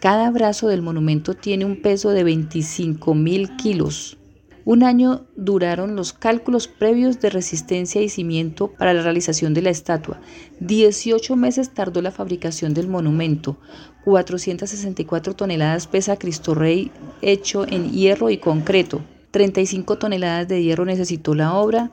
Cada 0.00 0.30
brazo 0.30 0.68
del 0.68 0.80
monumento 0.80 1.34
tiene 1.34 1.66
un 1.66 1.82
peso 1.82 2.10
de 2.10 2.24
25.000 2.24 3.56
kilos. 3.56 4.16
Un 4.64 4.82
año 4.82 5.26
duraron 5.36 5.94
los 5.94 6.12
cálculos 6.12 6.68
previos 6.68 7.20
de 7.20 7.30
resistencia 7.30 8.00
y 8.00 8.08
cimiento 8.08 8.68
para 8.68 8.94
la 8.94 9.02
realización 9.02 9.52
de 9.52 9.62
la 9.62 9.70
estatua. 9.70 10.20
18 10.60 11.36
meses 11.36 11.74
tardó 11.74 12.00
la 12.00 12.12
fabricación 12.12 12.72
del 12.72 12.88
monumento. 12.88 13.58
464 14.04 15.34
toneladas 15.34 15.86
pesa 15.86 16.16
Cristo 16.16 16.54
Rey 16.54 16.90
hecho 17.20 17.66
en 17.68 17.90
hierro 17.90 18.30
y 18.30 18.38
concreto. 18.38 19.02
35 19.32 19.98
toneladas 19.98 20.48
de 20.48 20.62
hierro 20.62 20.84
necesitó 20.84 21.34
la 21.34 21.54
obra 21.54 21.90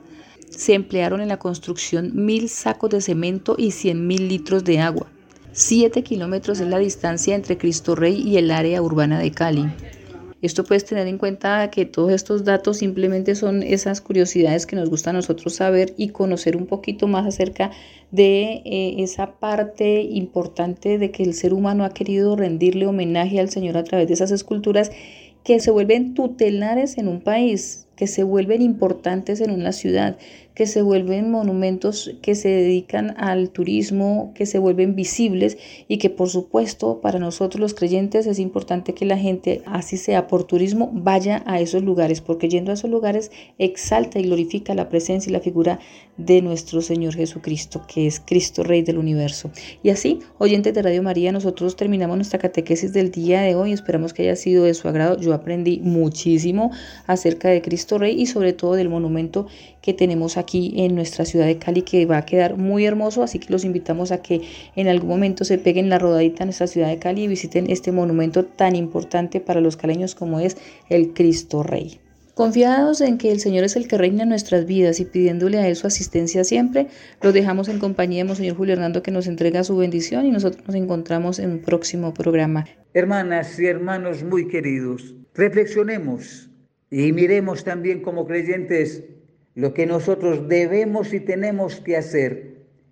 se 0.60 0.74
emplearon 0.74 1.22
en 1.22 1.28
la 1.28 1.38
construcción 1.38 2.10
mil 2.12 2.50
sacos 2.50 2.90
de 2.90 3.00
cemento 3.00 3.54
y 3.56 3.70
cien 3.70 4.06
mil 4.06 4.28
litros 4.28 4.62
de 4.62 4.78
agua. 4.78 5.06
Siete 5.52 6.02
kilómetros 6.02 6.60
es 6.60 6.68
la 6.68 6.78
distancia 6.78 7.34
entre 7.34 7.56
Cristo 7.56 7.94
Rey 7.94 8.20
y 8.20 8.36
el 8.36 8.50
área 8.50 8.82
urbana 8.82 9.18
de 9.18 9.30
Cali. 9.30 9.64
Esto 10.42 10.64
puedes 10.64 10.84
tener 10.84 11.06
en 11.06 11.16
cuenta 11.16 11.70
que 11.70 11.86
todos 11.86 12.12
estos 12.12 12.44
datos 12.44 12.76
simplemente 12.76 13.36
son 13.36 13.62
esas 13.62 14.02
curiosidades 14.02 14.66
que 14.66 14.76
nos 14.76 14.90
gusta 14.90 15.10
a 15.10 15.14
nosotros 15.14 15.54
saber 15.54 15.94
y 15.96 16.10
conocer 16.10 16.58
un 16.58 16.66
poquito 16.66 17.08
más 17.08 17.26
acerca 17.26 17.70
de 18.10 18.60
eh, 18.66 18.96
esa 18.98 19.38
parte 19.38 20.02
importante 20.02 20.98
de 20.98 21.10
que 21.10 21.22
el 21.22 21.32
ser 21.32 21.54
humano 21.54 21.86
ha 21.86 21.94
querido 21.94 22.36
rendirle 22.36 22.86
homenaje 22.86 23.40
al 23.40 23.48
Señor 23.48 23.78
a 23.78 23.84
través 23.84 24.08
de 24.08 24.14
esas 24.14 24.30
esculturas 24.30 24.90
que 25.42 25.58
se 25.58 25.70
vuelven 25.70 26.12
tutelares 26.12 26.98
en 26.98 27.08
un 27.08 27.22
país 27.22 27.86
que 28.00 28.06
se 28.06 28.22
vuelven 28.22 28.62
importantes 28.62 29.42
en 29.42 29.50
una 29.50 29.72
ciudad, 29.72 30.16
que 30.54 30.66
se 30.66 30.80
vuelven 30.80 31.30
monumentos 31.30 32.12
que 32.22 32.34
se 32.34 32.48
dedican 32.48 33.14
al 33.18 33.50
turismo, 33.50 34.32
que 34.34 34.46
se 34.46 34.58
vuelven 34.58 34.94
visibles 34.94 35.58
y 35.86 35.98
que 35.98 36.08
por 36.08 36.30
supuesto 36.30 37.00
para 37.02 37.18
nosotros 37.18 37.60
los 37.60 37.74
creyentes 37.74 38.26
es 38.26 38.38
importante 38.38 38.94
que 38.94 39.04
la 39.04 39.18
gente, 39.18 39.62
así 39.66 39.98
sea 39.98 40.28
por 40.28 40.44
turismo, 40.44 40.90
vaya 40.94 41.42
a 41.44 41.60
esos 41.60 41.82
lugares, 41.82 42.22
porque 42.22 42.48
yendo 42.48 42.70
a 42.70 42.74
esos 42.74 42.90
lugares 42.90 43.30
exalta 43.58 44.18
y 44.18 44.22
glorifica 44.22 44.74
la 44.74 44.88
presencia 44.88 45.28
y 45.28 45.32
la 45.34 45.40
figura 45.40 45.78
de 46.16 46.42
nuestro 46.42 46.82
Señor 46.82 47.14
Jesucristo, 47.14 47.82
que 47.86 48.06
es 48.06 48.20
Cristo 48.20 48.62
Rey 48.62 48.82
del 48.82 48.98
universo. 48.98 49.50
Y 49.82 49.90
así, 49.90 50.18
oyentes 50.38 50.74
de 50.74 50.82
Radio 50.82 51.02
María, 51.02 51.32
nosotros 51.32 51.76
terminamos 51.76 52.16
nuestra 52.16 52.38
catequesis 52.38 52.92
del 52.92 53.10
día 53.10 53.40
de 53.42 53.54
hoy, 53.54 53.72
esperamos 53.72 54.12
que 54.12 54.22
haya 54.22 54.36
sido 54.36 54.64
de 54.64 54.74
su 54.74 54.88
agrado. 54.88 55.18
Yo 55.18 55.32
aprendí 55.32 55.80
muchísimo 55.82 56.70
acerca 57.06 57.48
de 57.48 57.62
Cristo 57.62 57.89
Rey 57.98 58.20
y 58.20 58.26
sobre 58.26 58.52
todo 58.52 58.74
del 58.74 58.88
monumento 58.88 59.46
que 59.82 59.94
tenemos 59.94 60.36
aquí 60.36 60.74
en 60.76 60.94
nuestra 60.94 61.24
ciudad 61.24 61.46
de 61.46 61.58
Cali 61.58 61.82
que 61.82 62.06
va 62.06 62.18
a 62.18 62.24
quedar 62.26 62.56
muy 62.56 62.84
hermoso, 62.84 63.22
así 63.22 63.38
que 63.38 63.52
los 63.52 63.64
invitamos 63.64 64.12
a 64.12 64.22
que 64.22 64.42
en 64.76 64.88
algún 64.88 65.08
momento 65.08 65.44
se 65.44 65.58
peguen 65.58 65.88
la 65.88 65.98
rodadita 65.98 66.42
en 66.42 66.48
nuestra 66.48 66.66
ciudad 66.66 66.88
de 66.88 66.98
Cali 66.98 67.24
y 67.24 67.28
visiten 67.28 67.70
este 67.70 67.92
monumento 67.92 68.44
tan 68.44 68.76
importante 68.76 69.40
para 69.40 69.60
los 69.60 69.76
caleños 69.76 70.14
como 70.14 70.40
es 70.40 70.56
el 70.88 71.12
Cristo 71.12 71.62
Rey. 71.62 72.00
Confiados 72.34 73.02
en 73.02 73.18
que 73.18 73.30
el 73.32 73.40
Señor 73.40 73.64
es 73.64 73.76
el 73.76 73.86
que 73.86 73.98
reina 73.98 74.22
en 74.22 74.30
nuestras 74.30 74.64
vidas 74.64 74.98
y 74.98 75.04
pidiéndole 75.04 75.58
a 75.58 75.68
Él 75.68 75.76
su 75.76 75.86
asistencia 75.86 76.42
siempre, 76.42 76.86
los 77.20 77.34
dejamos 77.34 77.68
en 77.68 77.78
compañía 77.78 78.22
de 78.22 78.28
Monseñor 78.28 78.56
Julio 78.56 78.72
Hernando 78.72 79.02
que 79.02 79.10
nos 79.10 79.26
entrega 79.26 79.62
su 79.62 79.76
bendición 79.76 80.24
y 80.24 80.30
nosotros 80.30 80.66
nos 80.66 80.74
encontramos 80.74 81.38
en 81.38 81.50
un 81.50 81.58
próximo 81.58 82.14
programa. 82.14 82.66
Hermanas 82.94 83.58
y 83.58 83.66
hermanos 83.66 84.22
muy 84.22 84.48
queridos, 84.48 85.14
reflexionemos 85.34 86.49
y 86.90 87.12
miremos 87.12 87.62
también 87.62 88.02
como 88.02 88.26
creyentes 88.26 89.04
lo 89.54 89.74
que 89.74 89.86
nosotros 89.86 90.48
debemos 90.48 91.14
y 91.14 91.20
tenemos 91.20 91.80
que 91.80 91.96
hacer 91.96 92.50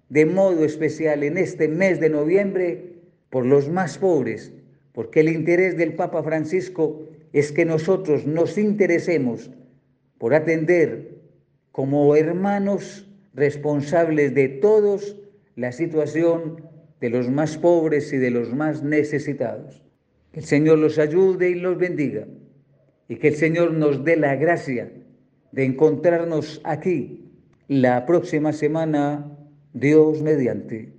de 0.09 0.25
modo 0.25 0.65
especial 0.65 1.23
en 1.25 1.37
este 1.37 1.69
mes 1.69 2.01
de 2.01 2.09
noviembre 2.09 2.95
por 3.29 3.45
los 3.45 3.69
más 3.69 3.99
pobres, 3.99 4.53
porque 4.93 5.21
el 5.21 5.29
interés 5.29 5.77
del 5.77 5.95
Papa 5.95 6.23
Francisco 6.23 7.03
es 7.33 7.53
que 7.53 7.65
nosotros 7.65 8.27
nos 8.27 8.57
interesemos 8.57 9.51
por 10.17 10.35
atender 10.35 11.19
como 11.73 12.17
hermanos 12.17 13.07
responsables 13.35 14.35
de 14.35 14.49
todos 14.49 15.17
la 15.57 15.73
situación 15.73 16.63
de 17.01 17.11
los 17.11 17.29
más 17.29 17.59
pobres 17.59 18.13
y 18.13 18.17
de 18.17 18.31
los 18.31 18.55
más 18.55 18.83
necesitados. 18.83 19.83
Que 20.33 20.41
el 20.41 20.47
Señor 20.47 20.79
los 20.79 20.99
ayude 20.99 21.51
y 21.51 21.55
los 21.55 21.79
bendiga 21.79 22.27
y 23.09 23.17
que 23.17 23.29
el 23.29 23.37
Señor 23.37 23.73
nos 23.73 24.05
dé 24.05 24.17
la 24.17 24.37
gracia 24.37 24.93
de 25.53 25.65
encontrarnos 25.65 26.61
aquí 26.65 27.25
la 27.69 28.07
próxima 28.07 28.53
semana, 28.53 29.37
Dios 29.73 30.23
mediante. 30.23 30.98